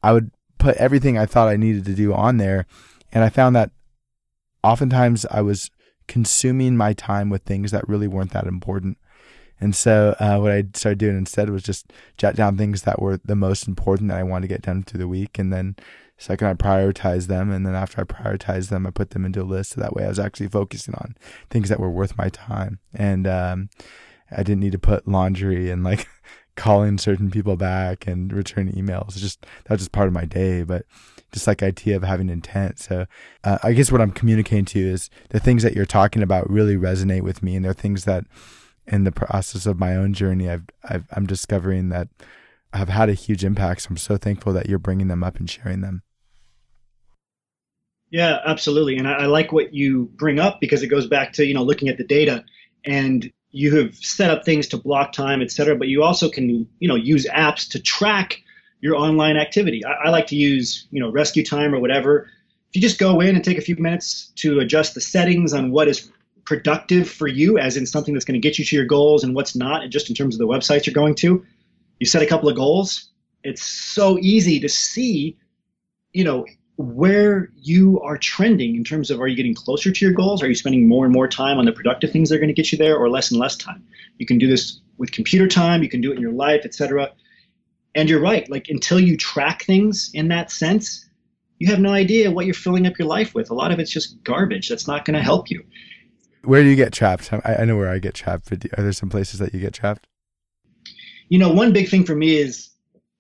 I 0.00 0.12
would 0.12 0.30
put 0.58 0.76
everything 0.76 1.18
I 1.18 1.26
thought 1.26 1.48
I 1.48 1.56
needed 1.56 1.84
to 1.86 1.94
do 1.94 2.14
on 2.14 2.36
there. 2.36 2.64
And 3.10 3.24
I 3.24 3.30
found 3.30 3.56
that 3.56 3.72
oftentimes 4.62 5.26
I 5.28 5.40
was 5.40 5.72
consuming 6.06 6.76
my 6.76 6.92
time 6.92 7.30
with 7.30 7.42
things 7.42 7.72
that 7.72 7.88
really 7.88 8.06
weren't 8.06 8.30
that 8.30 8.46
important. 8.46 8.96
And 9.60 9.74
so 9.74 10.14
uh, 10.20 10.38
what 10.38 10.52
I 10.52 10.64
started 10.74 10.98
doing 10.98 11.16
instead 11.16 11.50
was 11.50 11.62
just 11.62 11.92
jot 12.16 12.36
down 12.36 12.56
things 12.56 12.82
that 12.82 13.00
were 13.00 13.20
the 13.24 13.36
most 13.36 13.66
important 13.66 14.08
that 14.08 14.18
I 14.18 14.22
wanted 14.22 14.48
to 14.48 14.54
get 14.54 14.62
done 14.62 14.82
through 14.82 14.98
the 14.98 15.08
week. 15.08 15.38
And 15.38 15.52
then 15.52 15.76
second, 16.16 16.48
I 16.48 16.54
prioritize 16.54 17.26
them. 17.26 17.50
And 17.50 17.66
then 17.66 17.74
after 17.74 18.00
I 18.00 18.04
prioritize 18.04 18.68
them, 18.68 18.86
I 18.86 18.90
put 18.90 19.10
them 19.10 19.24
into 19.24 19.42
a 19.42 19.44
list. 19.44 19.72
So 19.72 19.80
that 19.80 19.94
way 19.94 20.04
I 20.04 20.08
was 20.08 20.18
actually 20.18 20.48
focusing 20.48 20.94
on 20.94 21.16
things 21.50 21.68
that 21.68 21.80
were 21.80 21.90
worth 21.90 22.18
my 22.18 22.28
time. 22.28 22.78
And 22.94 23.26
um, 23.26 23.70
I 24.30 24.42
didn't 24.42 24.60
need 24.60 24.72
to 24.72 24.78
put 24.78 25.08
laundry 25.08 25.70
and 25.70 25.82
like 25.82 26.08
calling 26.56 26.98
certain 26.98 27.30
people 27.30 27.56
back 27.56 28.06
and 28.06 28.32
returning 28.32 28.74
emails. 28.74 29.08
It's 29.08 29.20
just 29.20 29.42
that 29.42 29.70
was 29.70 29.80
just 29.80 29.92
part 29.92 30.08
of 30.08 30.14
my 30.14 30.24
day. 30.24 30.62
But 30.62 30.84
just 31.32 31.46
like 31.46 31.62
idea 31.62 31.96
of 31.96 32.02
having 32.02 32.30
intent. 32.30 32.78
So 32.78 33.06
uh, 33.44 33.58
I 33.62 33.72
guess 33.72 33.92
what 33.92 34.00
I'm 34.00 34.12
communicating 34.12 34.64
to 34.66 34.78
you 34.78 34.86
is 34.88 35.10
the 35.30 35.40
things 35.40 35.62
that 35.62 35.74
you're 35.74 35.84
talking 35.84 36.22
about 36.22 36.48
really 36.48 36.76
resonate 36.76 37.22
with 37.22 37.42
me. 37.42 37.54
And 37.56 37.64
they're 37.64 37.74
things 37.74 38.04
that 38.04 38.24
in 38.90 39.04
the 39.04 39.12
process 39.12 39.66
of 39.66 39.78
my 39.78 39.94
own 39.94 40.12
journey, 40.12 40.48
I've, 40.48 40.64
I've 40.82 41.06
I'm 41.12 41.26
discovering 41.26 41.90
that 41.90 42.08
have 42.72 42.88
had 42.88 43.08
a 43.08 43.14
huge 43.14 43.44
impact. 43.44 43.82
So 43.82 43.88
I'm 43.90 43.96
so 43.96 44.16
thankful 44.16 44.52
that 44.54 44.68
you're 44.68 44.78
bringing 44.78 45.08
them 45.08 45.22
up 45.22 45.36
and 45.36 45.48
sharing 45.48 45.80
them. 45.80 46.02
Yeah, 48.10 48.38
absolutely. 48.44 48.96
And 48.96 49.06
I, 49.06 49.12
I, 49.12 49.26
like 49.26 49.52
what 49.52 49.74
you 49.74 50.10
bring 50.16 50.38
up 50.38 50.60
because 50.60 50.82
it 50.82 50.88
goes 50.88 51.06
back 51.06 51.32
to, 51.34 51.44
you 51.44 51.52
know, 51.52 51.62
looking 51.62 51.88
at 51.88 51.98
the 51.98 52.04
data 52.04 52.44
and 52.84 53.30
you 53.50 53.76
have 53.76 53.94
set 53.96 54.30
up 54.30 54.44
things 54.44 54.66
to 54.68 54.78
block 54.78 55.12
time, 55.12 55.42
et 55.42 55.50
cetera, 55.50 55.76
but 55.76 55.88
you 55.88 56.02
also 56.02 56.30
can, 56.30 56.66
you 56.78 56.88
know, 56.88 56.94
use 56.94 57.26
apps 57.26 57.68
to 57.70 57.80
track 57.80 58.42
your 58.80 58.96
online 58.96 59.36
activity. 59.36 59.84
I, 59.84 60.06
I 60.06 60.08
like 60.08 60.26
to 60.28 60.36
use, 60.36 60.88
you 60.90 61.00
know, 61.00 61.10
rescue 61.10 61.44
time 61.44 61.74
or 61.74 61.80
whatever. 61.80 62.30
If 62.70 62.76
you 62.76 62.80
just 62.80 62.98
go 62.98 63.20
in 63.20 63.34
and 63.34 63.44
take 63.44 63.58
a 63.58 63.62
few 63.62 63.76
minutes 63.76 64.32
to 64.36 64.60
adjust 64.60 64.94
the 64.94 65.00
settings 65.00 65.52
on 65.52 65.70
what 65.70 65.88
is 65.88 66.10
productive 66.48 67.10
for 67.10 67.28
you, 67.28 67.58
as 67.58 67.76
in 67.76 67.84
something 67.84 68.14
that's 68.14 68.24
going 68.24 68.40
to 68.40 68.48
get 68.48 68.58
you 68.58 68.64
to 68.64 68.74
your 68.74 68.86
goals 68.86 69.22
and 69.22 69.34
what's 69.34 69.54
not, 69.54 69.82
and 69.82 69.92
just 69.92 70.08
in 70.08 70.16
terms 70.16 70.34
of 70.34 70.38
the 70.38 70.46
websites 70.46 70.86
you're 70.86 70.94
going 70.94 71.14
to. 71.14 71.44
You 72.00 72.06
set 72.06 72.22
a 72.22 72.26
couple 72.26 72.48
of 72.48 72.56
goals. 72.56 73.10
It's 73.44 73.62
so 73.62 74.18
easy 74.18 74.58
to 74.60 74.68
see, 74.68 75.36
you 76.14 76.24
know, 76.24 76.46
where 76.78 77.50
you 77.54 78.00
are 78.00 78.16
trending 78.16 78.76
in 78.76 78.82
terms 78.82 79.10
of 79.10 79.20
are 79.20 79.28
you 79.28 79.36
getting 79.36 79.54
closer 79.54 79.92
to 79.92 80.04
your 80.06 80.14
goals? 80.14 80.42
Are 80.42 80.48
you 80.48 80.54
spending 80.54 80.88
more 80.88 81.04
and 81.04 81.12
more 81.12 81.28
time 81.28 81.58
on 81.58 81.66
the 81.66 81.72
productive 81.72 82.12
things 82.12 82.30
that 82.30 82.36
are 82.36 82.38
going 82.38 82.48
to 82.48 82.54
get 82.54 82.72
you 82.72 82.78
there, 82.78 82.96
or 82.96 83.10
less 83.10 83.30
and 83.30 83.38
less 83.38 83.54
time? 83.54 83.86
You 84.16 84.24
can 84.24 84.38
do 84.38 84.46
this 84.46 84.80
with 84.96 85.12
computer 85.12 85.48
time. 85.48 85.82
You 85.82 85.90
can 85.90 86.00
do 86.00 86.12
it 86.12 86.16
in 86.16 86.22
your 86.22 86.32
life, 86.32 86.62
etc. 86.64 87.12
and 87.94 88.08
you're 88.08 88.22
right. 88.22 88.48
Like 88.48 88.70
until 88.70 88.98
you 88.98 89.18
track 89.18 89.64
things 89.64 90.10
in 90.14 90.28
that 90.28 90.50
sense, 90.50 91.06
you 91.58 91.66
have 91.66 91.78
no 91.78 91.92
idea 91.92 92.30
what 92.30 92.46
you're 92.46 92.54
filling 92.54 92.86
up 92.86 92.98
your 92.98 93.08
life 93.08 93.34
with. 93.34 93.50
A 93.50 93.54
lot 93.54 93.70
of 93.70 93.78
it's 93.78 93.90
just 93.90 94.24
garbage. 94.24 94.70
That's 94.70 94.88
not 94.88 95.04
going 95.04 95.16
to 95.16 95.22
help 95.22 95.50
you. 95.50 95.62
Where 96.48 96.62
do 96.62 96.70
you 96.70 96.76
get 96.76 96.94
trapped? 96.94 97.30
I, 97.30 97.56
I 97.60 97.64
know 97.66 97.76
where 97.76 97.90
I 97.90 97.98
get 97.98 98.14
trapped. 98.14 98.48
But 98.48 98.64
are 98.78 98.82
there 98.82 98.92
some 98.92 99.10
places 99.10 99.38
that 99.38 99.52
you 99.52 99.60
get 99.60 99.74
trapped? 99.74 100.06
You 101.28 101.38
know, 101.38 101.52
one 101.52 101.74
big 101.74 101.90
thing 101.90 102.04
for 102.04 102.14
me 102.14 102.38
is 102.38 102.70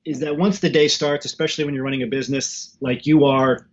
is 0.06 0.20
that 0.20 0.38
once 0.38 0.60
the 0.60 0.70
day 0.70 0.88
starts, 0.88 1.26
especially 1.26 1.64
when 1.64 1.74
you're 1.74 1.84
running 1.84 2.02
a 2.02 2.06
business 2.06 2.74
like 2.80 3.04
you 3.04 3.26
are, 3.26 3.68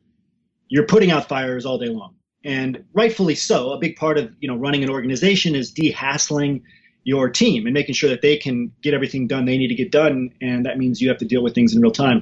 you're 0.67 0.85
putting 0.85 1.09
out 1.09 1.29
fires 1.29 1.65
all 1.65 1.77
day 1.77 1.87
long, 1.87 2.15
and 2.43 2.83
rightfully 2.93 3.35
so. 3.35 3.71
A 3.71 3.77
big 3.77 3.95
part 3.95 4.17
of 4.17 4.29
you 4.41 4.49
know 4.49 4.57
running 4.57 4.83
an 4.83 4.89
organization 4.89 5.55
is 5.55 5.71
de-hassling 5.71 6.61
your 7.05 7.29
team 7.29 7.65
and 7.65 7.73
making 7.73 7.95
sure 7.95 8.09
that 8.09 8.21
they 8.21 8.35
can 8.35 8.73
get 8.81 8.93
everything 8.93 9.25
done 9.25 9.45
they 9.45 9.57
need 9.57 9.69
to 9.69 9.75
get 9.75 9.89
done, 9.89 10.31
and 10.41 10.65
that 10.65 10.77
means 10.77 10.99
you 10.99 11.07
have 11.07 11.19
to 11.19 11.25
deal 11.25 11.41
with 11.41 11.55
things 11.55 11.73
in 11.73 11.81
real 11.81 11.91
time. 11.91 12.21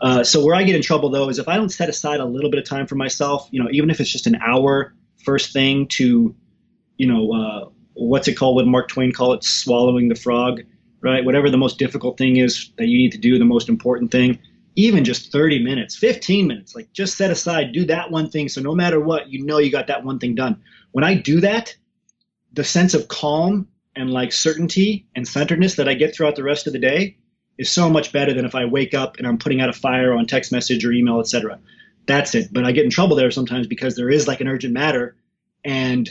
Uh, 0.00 0.24
so 0.24 0.44
where 0.44 0.56
I 0.56 0.64
get 0.64 0.74
in 0.74 0.82
trouble 0.82 1.10
though 1.10 1.28
is 1.28 1.38
if 1.38 1.46
I 1.46 1.56
don't 1.56 1.68
set 1.68 1.88
aside 1.88 2.18
a 2.18 2.24
little 2.24 2.50
bit 2.50 2.58
of 2.58 2.64
time 2.64 2.88
for 2.88 2.96
myself, 2.96 3.48
you 3.52 3.62
know, 3.62 3.68
even 3.70 3.88
if 3.88 4.00
it's 4.00 4.10
just 4.10 4.26
an 4.26 4.34
hour 4.44 4.94
first 5.24 5.52
thing 5.52 5.86
to, 5.88 6.34
you 6.96 7.06
know, 7.06 7.32
uh, 7.32 7.68
what's 7.94 8.28
it 8.28 8.34
called? 8.34 8.56
What 8.56 8.66
Mark 8.66 8.88
Twain 8.88 9.12
call 9.12 9.32
it? 9.32 9.44
Swallowing 9.44 10.08
the 10.08 10.14
frog, 10.14 10.60
right? 11.00 11.24
Whatever 11.24 11.50
the 11.50 11.56
most 11.56 11.78
difficult 11.78 12.18
thing 12.18 12.36
is 12.36 12.70
that 12.78 12.86
you 12.86 12.98
need 12.98 13.12
to 13.12 13.18
do, 13.18 13.38
the 13.38 13.44
most 13.44 13.68
important 13.68 14.10
thing, 14.10 14.38
even 14.76 15.04
just 15.04 15.32
30 15.32 15.64
minutes, 15.64 15.96
15 15.96 16.46
minutes, 16.46 16.74
like 16.74 16.92
just 16.92 17.16
set 17.16 17.30
aside, 17.30 17.72
do 17.72 17.86
that 17.86 18.10
one 18.10 18.30
thing. 18.30 18.48
So 18.48 18.60
no 18.60 18.74
matter 18.74 19.00
what, 19.00 19.28
you 19.30 19.44
know 19.44 19.58
you 19.58 19.70
got 19.70 19.86
that 19.86 20.04
one 20.04 20.18
thing 20.18 20.34
done. 20.34 20.62
When 20.92 21.04
I 21.04 21.14
do 21.14 21.40
that, 21.40 21.74
the 22.52 22.64
sense 22.64 22.94
of 22.94 23.08
calm 23.08 23.68
and 23.94 24.10
like 24.10 24.32
certainty 24.32 25.06
and 25.14 25.26
centeredness 25.26 25.76
that 25.76 25.88
I 25.88 25.94
get 25.94 26.14
throughout 26.14 26.36
the 26.36 26.42
rest 26.42 26.66
of 26.66 26.74
the 26.74 26.78
day 26.78 27.16
is 27.58 27.70
so 27.70 27.88
much 27.88 28.12
better 28.12 28.34
than 28.34 28.44
if 28.44 28.54
I 28.54 28.66
wake 28.66 28.92
up 28.92 29.16
and 29.16 29.26
I'm 29.26 29.38
putting 29.38 29.62
out 29.62 29.70
a 29.70 29.74
fire 29.74 30.12
on 30.12 30.26
text 30.26 30.52
message 30.52 30.84
or 30.84 30.92
email, 30.92 31.20
etc. 31.20 31.58
That's 32.06 32.34
it. 32.34 32.52
But 32.52 32.64
I 32.64 32.72
get 32.72 32.84
in 32.84 32.90
trouble 32.90 33.16
there 33.16 33.30
sometimes 33.30 33.66
because 33.66 33.96
there 33.96 34.10
is 34.10 34.28
like 34.28 34.42
an 34.42 34.48
urgent 34.48 34.74
matter 34.74 35.16
and 35.64 36.08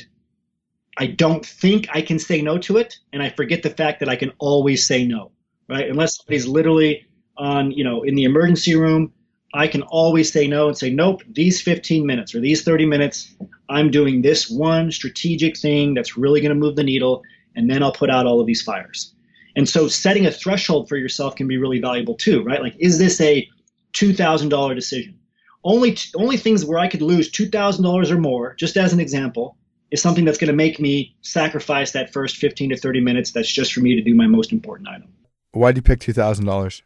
I 0.98 1.08
don't 1.08 1.46
think 1.46 1.88
I 1.94 2.02
can 2.02 2.20
say 2.20 2.42
no 2.42 2.58
to 2.60 2.78
it. 2.78 2.98
And 3.12 3.22
I 3.22 3.30
forget 3.30 3.64
the 3.64 3.70
fact 3.70 4.00
that 4.00 4.10
I 4.10 4.16
can 4.16 4.32
always 4.38 4.86
say 4.86 5.06
no, 5.06 5.32
right? 5.68 5.90
Unless 5.90 6.18
somebody's 6.18 6.48
literally 6.48 7.06
on, 7.38 7.72
you 7.72 7.84
know, 7.84 8.04
in 8.04 8.16
the 8.16 8.24
emergency 8.24 8.76
room, 8.76 9.12
I 9.54 9.68
can 9.68 9.84
always 9.84 10.32
say 10.32 10.48
no 10.48 10.68
and 10.68 10.78
say, 10.78 10.90
nope, 10.90 11.22
these 11.30 11.62
15 11.62 12.06
minutes 12.06 12.36
or 12.36 12.40
these 12.40 12.64
30 12.64 12.86
minutes, 12.86 13.34
I'm 13.70 13.90
doing 13.90 14.22
this 14.22 14.50
one 14.50 14.92
strategic 14.92 15.58
thing 15.58 15.94
that's 15.94 16.18
really 16.18 16.42
going 16.42 16.50
to 16.50 16.56
move 16.56 16.76
the 16.76 16.84
needle. 16.84 17.24
And 17.56 17.70
then 17.70 17.82
I'll 17.82 17.94
put 17.94 18.10
out 18.10 18.26
all 18.26 18.42
of 18.42 18.48
these 18.48 18.62
fires. 18.62 19.14
And 19.56 19.68
so 19.68 19.88
setting 19.88 20.26
a 20.26 20.32
threshold 20.32 20.90
for 20.90 20.98
yourself 20.98 21.36
can 21.36 21.48
be 21.48 21.58
really 21.58 21.80
valuable 21.80 22.16
too, 22.16 22.44
right? 22.44 22.62
Like, 22.62 22.76
is 22.80 22.98
this 22.98 23.22
a 23.22 23.50
$2,000 23.94 24.76
decision? 24.76 25.18
Only, 25.64 25.94
t- 25.94 26.10
only 26.16 26.38
things 26.38 26.66
where 26.66 26.78
I 26.78 26.90
could 26.90 27.02
lose 27.02 27.32
$2,000 27.32 28.12
or 28.12 28.18
more, 28.18 28.54
just 28.56 28.76
as 28.76 28.92
an 28.92 29.00
example, 29.00 29.58
is 29.96 30.02
something 30.02 30.26
that's 30.26 30.38
going 30.38 30.50
to 30.50 30.56
make 30.56 30.80
me 30.80 31.16
sacrifice 31.22 31.92
that 31.92 32.14
first 32.14 32.38
15 32.38 32.70
to 32.70 32.78
30 32.78 33.02
minutes 33.02 33.32
that's 33.32 33.52
just 33.52 33.74
for 33.74 33.80
me 33.80 33.96
to 33.96 34.02
do 34.02 34.16
my 34.16 34.28
most 34.28 34.52
important 34.52 34.88
item. 34.88 35.08
Why 35.52 35.72
do 35.72 35.80
you 35.80 35.82
pick 35.82 36.00
$2,000? 36.00 36.82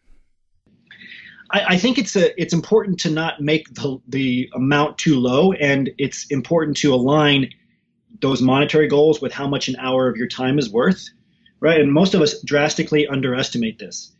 I, 1.51 1.65
I 1.69 1.77
think 1.77 1.97
it's 1.97 2.15
a 2.15 2.39
it's 2.39 2.53
important 2.53 2.99
to 3.01 3.09
not 3.09 3.41
make 3.41 3.73
the 3.73 3.99
the 4.07 4.49
amount 4.53 4.99
too 4.99 5.19
low, 5.19 5.51
and 5.53 5.89
it's 5.97 6.27
important 6.27 6.77
to 6.77 6.93
align 6.93 7.49
those 8.21 8.41
monetary 8.41 8.87
goals 8.87 9.19
with 9.19 9.33
how 9.33 9.47
much 9.47 9.67
an 9.67 9.75
hour 9.77 10.07
of 10.07 10.15
your 10.15 10.27
time 10.27 10.59
is 10.59 10.69
worth 10.69 11.09
right? 11.59 11.79
And 11.79 11.91
most 11.91 12.13
of 12.13 12.21
us 12.21 12.41
drastically 12.41 13.07
underestimate 13.07 13.79
this. 13.79 14.11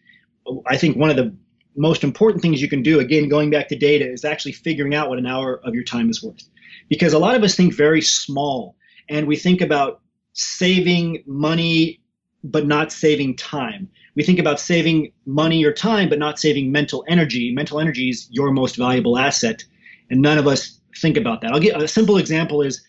I 0.65 0.77
think 0.77 0.97
one 0.97 1.09
of 1.09 1.15
the 1.15 1.35
most 1.75 2.03
important 2.03 2.41
things 2.41 2.61
you 2.61 2.67
can 2.67 2.81
do, 2.81 2.99
again, 2.99 3.29
going 3.29 3.49
back 3.49 3.67
to 3.69 3.77
data, 3.77 4.09
is 4.11 4.25
actually 4.25 4.53
figuring 4.53 4.95
out 4.95 5.09
what 5.09 5.19
an 5.19 5.25
hour 5.25 5.59
of 5.63 5.73
your 5.73 5.83
time 5.83 6.09
is 6.09 6.23
worth. 6.23 6.49
Because 6.89 7.13
a 7.13 7.19
lot 7.19 7.35
of 7.35 7.43
us 7.43 7.55
think 7.55 7.73
very 7.73 8.01
small 8.01 8.75
and 9.09 9.27
we 9.27 9.35
think 9.35 9.61
about 9.61 10.01
saving 10.33 11.23
money 11.25 11.99
but 12.43 12.65
not 12.65 12.91
saving 12.91 13.35
time. 13.35 13.89
We 14.15 14.23
think 14.23 14.39
about 14.39 14.59
saving 14.59 15.11
money 15.25 15.65
or 15.65 15.73
time 15.73 16.09
but 16.09 16.19
not 16.19 16.39
saving 16.39 16.71
mental 16.71 17.03
energy. 17.07 17.53
Mental 17.53 17.79
energy 17.79 18.09
is 18.09 18.27
your 18.31 18.51
most 18.51 18.77
valuable 18.77 19.17
asset, 19.17 19.63
and 20.09 20.21
none 20.21 20.37
of 20.37 20.47
us 20.47 20.79
think 20.97 21.17
about 21.17 21.41
that. 21.41 21.51
I'll 21.51 21.59
get 21.59 21.81
a 21.81 21.87
simple 21.87 22.17
example 22.17 22.61
is 22.61 22.81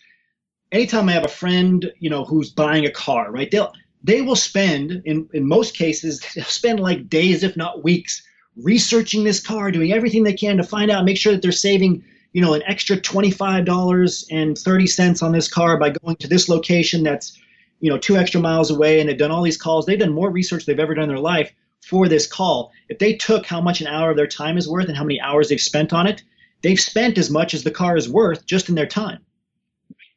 anytime 0.71 1.09
I 1.09 1.13
have 1.13 1.25
a 1.25 1.29
friend, 1.29 1.91
you 1.99 2.09
know, 2.09 2.23
who's 2.23 2.49
buying 2.49 2.85
a 2.85 2.91
car, 2.91 3.31
right? 3.31 3.49
They'll 3.51 3.73
they 4.03 4.21
will 4.21 4.35
spend 4.35 5.01
in, 5.05 5.29
in 5.33 5.47
most 5.47 5.75
cases 5.75 6.19
they'll 6.35 6.43
spend 6.45 6.79
like 6.79 7.09
days 7.09 7.43
if 7.43 7.55
not 7.55 7.83
weeks 7.83 8.23
researching 8.57 9.23
this 9.23 9.39
car 9.39 9.71
doing 9.71 9.93
everything 9.93 10.23
they 10.23 10.33
can 10.33 10.57
to 10.57 10.63
find 10.63 10.91
out 10.91 11.05
make 11.05 11.17
sure 11.17 11.33
that 11.33 11.41
they're 11.41 11.51
saving 11.51 12.03
you 12.33 12.41
know 12.41 12.53
an 12.53 12.63
extra 12.65 12.97
$25.30 12.97 15.23
on 15.23 15.31
this 15.31 15.47
car 15.47 15.77
by 15.77 15.89
going 15.89 16.17
to 16.17 16.27
this 16.27 16.49
location 16.49 17.03
that's 17.03 17.39
you 17.79 17.89
know 17.89 17.97
two 17.97 18.17
extra 18.17 18.41
miles 18.41 18.71
away 18.71 18.99
and 18.99 19.09
they've 19.09 19.17
done 19.17 19.31
all 19.31 19.43
these 19.43 19.57
calls 19.57 19.85
they've 19.85 19.99
done 19.99 20.13
more 20.13 20.29
research 20.29 20.65
they've 20.65 20.79
ever 20.79 20.95
done 20.95 21.05
in 21.05 21.09
their 21.09 21.19
life 21.19 21.51
for 21.81 22.07
this 22.07 22.27
call 22.27 22.71
if 22.89 22.99
they 22.99 23.15
took 23.15 23.45
how 23.45 23.59
much 23.59 23.81
an 23.81 23.87
hour 23.87 24.11
of 24.11 24.17
their 24.17 24.27
time 24.27 24.57
is 24.57 24.69
worth 24.69 24.87
and 24.87 24.97
how 24.97 25.03
many 25.03 25.19
hours 25.19 25.49
they've 25.49 25.61
spent 25.61 25.93
on 25.93 26.07
it 26.07 26.23
they've 26.61 26.79
spent 26.79 27.17
as 27.17 27.29
much 27.29 27.53
as 27.53 27.63
the 27.63 27.71
car 27.71 27.97
is 27.97 28.09
worth 28.09 28.45
just 28.45 28.69
in 28.69 28.75
their 28.75 28.85
time 28.85 29.19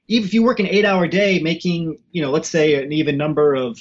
even 0.09 0.27
if 0.27 0.35
you 0.35 0.43
work 0.43 0.61
an 0.61 0.67
eight 0.67 0.85
hour 0.85 1.07
day 1.07 1.41
making, 1.41 1.99
you 2.13 2.23
know, 2.23 2.31
let's 2.31 2.49
say 2.49 2.83
an 2.83 2.93
even 2.93 3.17
number 3.17 3.55
of 3.55 3.79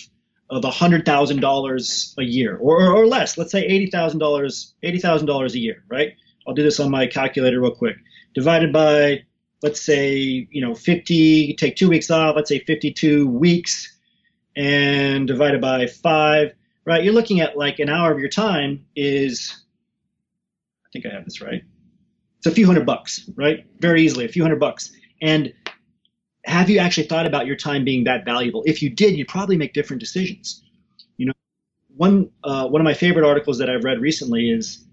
of 0.50 0.64
hundred 0.64 1.06
thousand 1.06 1.40
dollars 1.40 2.14
a 2.20 2.24
year 2.24 2.58
or, 2.58 2.92
or 2.92 3.08
less, 3.08 3.38
let's 3.38 3.52
say 3.52 3.64
eighty 3.64 3.88
thousand 3.88 4.20
dollars, 4.20 4.74
eighty 4.84 5.00
thousand 5.00 5.28
dollars 5.28 5.56
a 5.56 5.60
year, 5.60 5.84
right? 5.90 6.14
I'll 6.48 6.54
do 6.54 6.64
this 6.64 6.80
on 6.80 6.92
my 6.92 7.08
calculator 7.08 7.60
real 7.60 7.72
quick. 7.72 7.96
Divided 8.34 8.74
by 8.74 9.24
let's 9.64 9.82
say, 9.82 10.46
you 10.52 10.62
know, 10.62 10.76
50, 10.76 11.56
take 11.56 11.76
two 11.78 11.90
weeks 11.90 12.12
off, 12.12 12.36
let's 12.36 12.50
say 12.50 12.60
52 12.60 13.28
weeks, 13.28 13.98
and 14.56 15.26
divided 15.26 15.62
by 15.62 15.88
five, 15.88 16.54
right? 16.86 17.04
You're 17.04 17.14
looking 17.14 17.40
at 17.40 17.58
like 17.58 17.80
an 17.80 17.90
hour 17.90 18.12
of 18.12 18.20
your 18.20 18.30
time 18.30 18.86
is, 18.96 19.64
I 20.86 20.90
think 20.92 21.06
I 21.06 21.10
have 21.10 21.24
this 21.24 21.42
right. 21.42 21.64
It's 22.38 22.46
a 22.46 22.52
few 22.52 22.66
hundred 22.66 22.86
bucks, 22.86 23.28
right? 23.36 23.66
Very 23.80 24.04
easily, 24.04 24.26
a 24.26 24.28
few 24.28 24.44
hundred 24.44 24.60
bucks. 24.60 24.92
And 25.22 25.54
have 26.44 26.70
you 26.70 26.80
actually 26.80 27.08
thought 27.08 27.26
about 27.26 27.48
your 27.48 27.56
time 27.56 27.86
being 27.86 28.04
that 28.04 28.26
valuable? 28.26 28.64
If 28.66 28.82
you 28.82 28.90
did, 28.90 29.16
you'd 29.16 29.30
probably 29.30 29.56
make 29.56 29.74
different 29.74 30.02
decisions. 30.02 30.62
You 31.16 31.28
know, 31.28 31.34
one 31.96 32.30
uh, 32.44 32.68
one 32.68 32.82
of 32.82 32.86
my 32.86 32.94
favorite 32.94 33.26
articles 33.26 33.60
that 33.60 33.70
I've 33.70 33.86
read 33.86 34.02
recently 34.02 34.50
is 34.50 34.86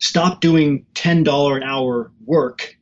stop 0.00 0.40
doing 0.40 0.84
ten 0.94 1.22
dollar 1.22 1.56
an 1.56 1.62
hour 1.62 2.10
work 2.24 2.76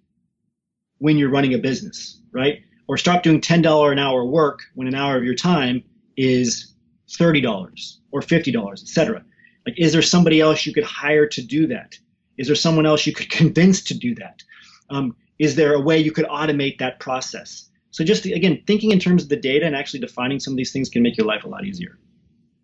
when 0.99 1.19
you're 1.19 1.31
running 1.31 1.55
a 1.55 1.59
business, 1.59 2.21
right? 2.33 2.62
Or 2.89 2.97
stop 2.97 3.23
doing 3.23 3.41
ten 3.41 3.61
dollar 3.61 3.93
an 3.93 3.99
hour 3.99 4.25
work 4.25 4.61
when 4.75 4.89
an 4.89 4.95
hour 4.95 5.16
of 5.16 5.25
your 5.25 5.35
time 5.35 5.83
is 6.16 6.75
thirty 7.19 7.41
dollars 7.41 8.01
or 8.11 8.23
fifty 8.23 8.51
dollars, 8.51 8.83
etc. 8.83 9.25
Like, 9.66 9.79
is 9.79 9.93
there 9.93 10.03
somebody 10.03 10.41
else 10.41 10.64
you 10.64 10.73
could 10.73 10.85
hire 10.85 11.27
to 11.27 11.43
do 11.43 11.66
that? 11.66 11.99
Is 12.39 12.47
there 12.47 12.57
someone 12.57 12.87
else 12.87 13.07
you 13.07 13.12
could 13.12 13.31
convince 13.43 13.83
to 13.83 13.95
do 13.95 14.14
that? 14.14 14.43
Um, 14.91 15.14
is 15.39 15.55
there 15.55 15.75
a 15.75 15.81
way 15.81 15.99
you 15.99 16.12
could 16.12 16.27
automate 16.27 16.79
that 16.79 16.99
process? 17.01 17.69
So 17.91 18.05
just 18.05 18.25
again, 18.27 18.62
thinking 18.66 18.93
in 18.93 18.99
terms 18.99 19.23
of 19.23 19.29
the 19.29 19.37
data 19.37 19.66
and 19.66 19.75
actually 19.75 20.01
defining 20.01 20.41
some 20.41 20.53
of 20.53 20.57
these 20.57 20.73
things 20.73 20.89
can 20.89 21.03
make 21.03 21.16
your 21.16 21.27
life 21.27 21.45
a 21.45 21.49
lot 21.49 21.64
easier. 21.64 21.99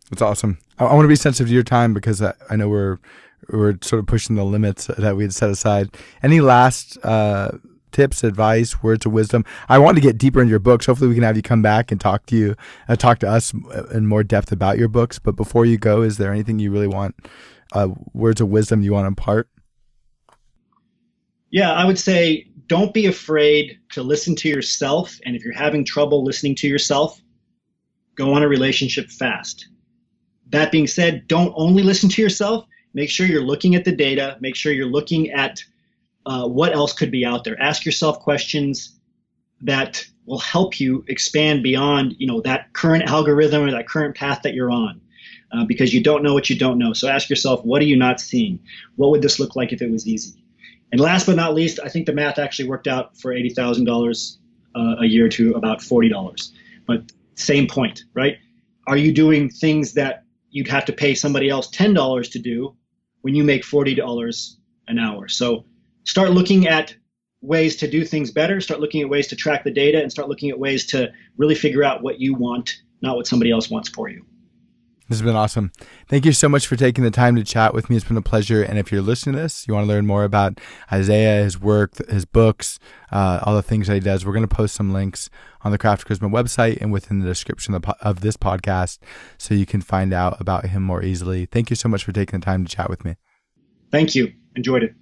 That's 0.09 0.21
awesome. 0.21 0.57
I, 0.77 0.85
I 0.85 0.93
want 0.93 1.05
to 1.05 1.09
be 1.09 1.15
sensitive 1.15 1.47
to 1.47 1.53
your 1.53 1.63
time 1.63 1.93
because 1.93 2.21
I, 2.21 2.33
I, 2.49 2.55
know 2.55 2.69
we're 2.69 2.99
we're 3.49 3.77
sort 3.81 3.99
of 3.99 4.07
pushing 4.07 4.35
the 4.35 4.43
limits 4.43 4.87
that 4.97 5.15
we 5.15 5.23
had 5.23 5.33
set 5.33 5.49
aside. 5.49 5.95
Any 6.23 6.41
last 6.41 6.97
uh, 7.03 7.51
tips, 7.91 8.23
advice, 8.23 8.83
words 8.83 9.05
of 9.05 9.13
wisdom? 9.13 9.45
I 9.69 9.77
want 9.77 9.97
to 9.97 10.01
get 10.01 10.17
deeper 10.17 10.41
into 10.41 10.49
your 10.49 10.59
books. 10.59 10.85
Hopefully, 10.85 11.09
we 11.09 11.15
can 11.15 11.23
have 11.23 11.35
you 11.35 11.41
come 11.41 11.61
back 11.61 11.91
and 11.91 11.99
talk 11.99 12.25
to 12.27 12.35
you, 12.35 12.55
uh, 12.87 12.95
talk 12.95 13.19
to 13.19 13.29
us 13.29 13.53
in 13.93 14.07
more 14.07 14.23
depth 14.23 14.51
about 14.51 14.77
your 14.77 14.87
books. 14.87 15.19
But 15.19 15.35
before 15.35 15.65
you 15.65 15.77
go, 15.77 16.01
is 16.01 16.17
there 16.17 16.31
anything 16.31 16.59
you 16.59 16.71
really 16.71 16.87
want, 16.87 17.15
uh, 17.73 17.89
words 18.13 18.41
of 18.41 18.49
wisdom 18.49 18.81
you 18.81 18.93
want 18.93 19.05
to 19.05 19.07
impart? 19.07 19.49
Yeah, 21.51 21.71
I 21.71 21.85
would 21.85 21.99
say 21.99 22.47
don't 22.67 22.93
be 22.93 23.05
afraid 23.05 23.79
to 23.91 24.03
listen 24.03 24.35
to 24.37 24.49
yourself. 24.49 25.19
And 25.25 25.35
if 25.35 25.43
you're 25.43 25.53
having 25.53 25.85
trouble 25.85 26.23
listening 26.23 26.55
to 26.55 26.67
yourself, 26.67 27.21
go 28.15 28.33
on 28.33 28.43
a 28.43 28.47
relationship 28.47 29.09
fast. 29.09 29.67
That 30.49 30.71
being 30.71 30.87
said, 30.87 31.27
don't 31.27 31.53
only 31.55 31.83
listen 31.83 32.09
to 32.09 32.21
yourself. 32.21 32.65
Make 32.95 33.11
sure 33.11 33.27
you're 33.27 33.43
looking 33.43 33.75
at 33.75 33.85
the 33.85 33.95
data. 33.95 34.37
Make 34.39 34.55
sure 34.55 34.73
you're 34.73 34.87
looking 34.87 35.29
at 35.29 35.63
uh, 36.25 36.47
what 36.47 36.73
else 36.73 36.93
could 36.93 37.11
be 37.11 37.23
out 37.23 37.43
there. 37.43 37.61
Ask 37.61 37.85
yourself 37.85 38.21
questions 38.21 38.95
that 39.61 40.03
will 40.25 40.39
help 40.39 40.79
you 40.79 41.05
expand 41.07 41.61
beyond, 41.61 42.15
you 42.17 42.25
know, 42.25 42.41
that 42.41 42.73
current 42.73 43.03
algorithm 43.03 43.63
or 43.63 43.71
that 43.71 43.87
current 43.87 44.15
path 44.15 44.41
that 44.41 44.55
you're 44.55 44.71
on. 44.71 45.01
Uh, 45.51 45.63
because 45.63 45.93
you 45.93 46.01
don't 46.01 46.23
know 46.23 46.33
what 46.33 46.49
you 46.49 46.57
don't 46.57 46.79
know. 46.79 46.91
So 46.91 47.07
ask 47.07 47.29
yourself, 47.29 47.63
what 47.63 47.81
are 47.81 47.85
you 47.85 47.95
not 47.95 48.19
seeing? 48.19 48.59
What 48.95 49.11
would 49.11 49.21
this 49.21 49.39
look 49.39 49.55
like 49.55 49.71
if 49.71 49.81
it 49.81 49.91
was 49.91 50.07
easy? 50.07 50.43
And 50.91 50.99
last 50.99 51.27
but 51.27 51.35
not 51.35 51.53
least, 51.53 51.79
I 51.83 51.87
think 51.87 52.07
the 52.07 52.13
math 52.13 52.39
actually 52.39 52.67
worked 52.67 52.87
out 52.87 53.15
for 53.17 53.31
eighty 53.31 53.49
thousand 53.49 53.87
uh, 53.87 53.91
dollars 53.91 54.39
a 54.75 55.05
year 55.05 55.29
to 55.29 55.53
about 55.53 55.81
forty 55.81 56.09
dollars. 56.09 56.51
But 56.87 57.11
same 57.35 57.67
point, 57.67 58.03
right? 58.13 58.37
Are 58.87 58.97
you 58.97 59.13
doing 59.13 59.49
things 59.49 59.93
that 59.93 60.23
you'd 60.49 60.67
have 60.67 60.85
to 60.85 60.93
pay 60.93 61.15
somebody 61.15 61.49
else 61.49 61.69
ten 61.69 61.93
dollars 61.93 62.29
to 62.29 62.39
do, 62.39 62.75
when 63.25 63.33
you 63.33 63.43
make 63.43 63.63
$40 63.63 64.55
an 64.87 64.99
hour. 64.99 65.27
So 65.27 65.65
start 66.03 66.29
looking 66.29 66.67
at 66.67 66.95
ways 67.41 67.75
to 67.77 67.89
do 67.89 68.05
things 68.05 68.29
better, 68.29 68.61
start 68.61 68.81
looking 68.81 69.01
at 69.01 69.09
ways 69.09 69.25
to 69.29 69.35
track 69.35 69.63
the 69.63 69.71
data, 69.71 69.99
and 69.99 70.11
start 70.11 70.29
looking 70.29 70.51
at 70.51 70.59
ways 70.59 70.85
to 70.85 71.11
really 71.35 71.55
figure 71.55 71.83
out 71.83 72.03
what 72.03 72.21
you 72.21 72.35
want, 72.35 72.83
not 73.01 73.15
what 73.15 73.25
somebody 73.25 73.49
else 73.49 73.67
wants 73.67 73.89
for 73.89 74.09
you. 74.09 74.23
This 75.07 75.19
has 75.19 75.25
been 75.25 75.35
awesome. 75.35 75.71
Thank 76.07 76.25
you 76.25 76.31
so 76.31 76.49
much 76.49 76.65
for 76.65 76.75
taking 76.75 77.03
the 77.03 77.11
time 77.11 77.35
to 77.35 77.43
chat 77.43 77.75
with 77.75 77.91
me. 77.91 77.95
It's 77.95 78.05
been 78.05 78.17
a 78.17 78.23
pleasure. 78.23 78.63
And 78.63 78.79
if 78.79 78.91
you're 78.91 79.03
listening 79.03 79.35
to 79.35 79.41
this, 79.43 79.67
you 79.67 79.73
want 79.75 79.85
to 79.85 79.87
learn 79.87 80.07
more 80.07 80.23
about 80.23 80.59
Isaiah, 80.91 81.43
his 81.43 81.61
work, 81.61 81.95
his 82.09 82.25
books, 82.25 82.79
uh, 83.11 83.39
all 83.43 83.55
the 83.55 83.61
things 83.61 83.85
that 83.85 83.93
he 83.93 83.99
does, 83.99 84.25
we're 84.25 84.33
going 84.33 84.47
to 84.47 84.55
post 84.55 84.73
some 84.73 84.93
links 84.93 85.29
on 85.61 85.71
the 85.71 85.77
Craft 85.77 86.07
Charisma 86.07 86.31
website 86.31 86.81
and 86.81 86.91
within 86.91 87.19
the 87.19 87.27
description 87.27 87.75
of, 87.75 88.21
this 88.21 88.35
podcast 88.35 88.97
so 89.37 89.53
you 89.53 89.67
can 89.67 89.81
find 89.81 90.11
out 90.11 90.41
about 90.41 90.67
him 90.67 90.81
more 90.81 91.03
easily. 91.03 91.45
Thank 91.45 91.69
you 91.69 91.75
so 91.75 91.87
much 91.87 92.03
for 92.03 92.11
taking 92.11 92.39
the 92.39 92.45
time 92.45 92.65
to 92.65 92.75
chat 92.75 92.89
with 92.89 93.05
me. 93.05 93.15
Thank 93.91 94.15
you. 94.15 94.33
Enjoyed 94.55 94.83
it. 94.83 94.95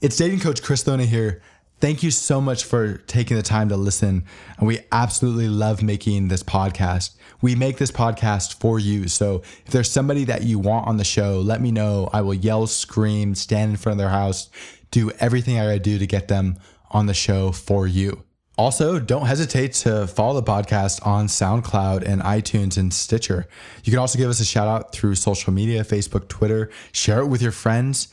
It's 0.00 0.16
dating 0.16 0.40
coach 0.40 0.62
Chris 0.62 0.84
Thona 0.84 1.04
here. 1.04 1.42
Thank 1.78 2.02
you 2.02 2.10
so 2.10 2.40
much 2.40 2.64
for 2.64 2.96
taking 3.06 3.36
the 3.36 3.42
time 3.42 3.68
to 3.68 3.76
listen. 3.76 4.24
And 4.56 4.66
we 4.66 4.80
absolutely 4.92 5.48
love 5.48 5.82
making 5.82 6.28
this 6.28 6.42
podcast. 6.42 7.16
We 7.42 7.54
make 7.54 7.76
this 7.76 7.90
podcast 7.90 8.58
for 8.60 8.78
you. 8.78 9.08
So 9.08 9.42
if 9.66 9.72
there's 9.72 9.90
somebody 9.90 10.24
that 10.24 10.42
you 10.42 10.58
want 10.58 10.86
on 10.86 10.96
the 10.96 11.04
show, 11.04 11.40
let 11.40 11.60
me 11.60 11.70
know. 11.70 12.08
I 12.14 12.22
will 12.22 12.34
yell, 12.34 12.66
scream, 12.66 13.34
stand 13.34 13.72
in 13.72 13.76
front 13.76 13.94
of 13.94 13.98
their 13.98 14.08
house, 14.08 14.48
do 14.90 15.10
everything 15.20 15.58
I 15.58 15.64
gotta 15.64 15.78
do 15.78 15.98
to 15.98 16.06
get 16.06 16.28
them 16.28 16.56
on 16.92 17.06
the 17.06 17.14
show 17.14 17.52
for 17.52 17.86
you. 17.86 18.22
Also, 18.56 18.98
don't 18.98 19.26
hesitate 19.26 19.74
to 19.74 20.06
follow 20.06 20.40
the 20.40 20.50
podcast 20.50 21.06
on 21.06 21.26
SoundCloud 21.26 22.08
and 22.08 22.22
iTunes 22.22 22.78
and 22.78 22.92
Stitcher. 22.92 23.46
You 23.84 23.92
can 23.92 23.98
also 23.98 24.16
give 24.16 24.30
us 24.30 24.40
a 24.40 24.46
shout 24.46 24.66
out 24.66 24.92
through 24.92 25.16
social 25.16 25.52
media, 25.52 25.84
Facebook, 25.84 26.28
Twitter, 26.28 26.70
share 26.92 27.20
it 27.20 27.26
with 27.26 27.42
your 27.42 27.52
friends. 27.52 28.08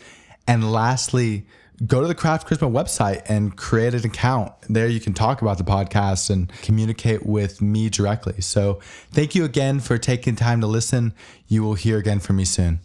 And 0.46 0.70
lastly, 0.70 1.48
go 1.86 2.02
to 2.02 2.08
the 2.08 2.16
Craft 2.16 2.48
Charisma 2.48 2.72
website 2.72 3.24
and 3.28 3.56
create 3.56 3.94
an 3.94 4.06
account. 4.06 4.54
There 4.70 4.88
you 4.88 5.00
can 5.00 5.14
talk 5.14 5.42
about 5.42 5.58
the 5.58 5.64
podcast 5.64 6.30
and 6.30 6.52
communicate 6.62 7.26
with 7.26 7.62
me 7.62 7.90
directly. 7.90 8.42
So 8.42 8.80
thank 9.12 9.36
you 9.36 9.44
again 9.44 9.80
for 9.80 9.98
taking 9.98 10.36
time 10.36 10.62
to 10.62 10.68
listen. 10.68 11.14
You 11.48 11.64
will 11.64 11.76
hear 11.76 11.98
again 11.98 12.20
from 12.20 12.38
me 12.38 12.46
soon. 12.46 12.80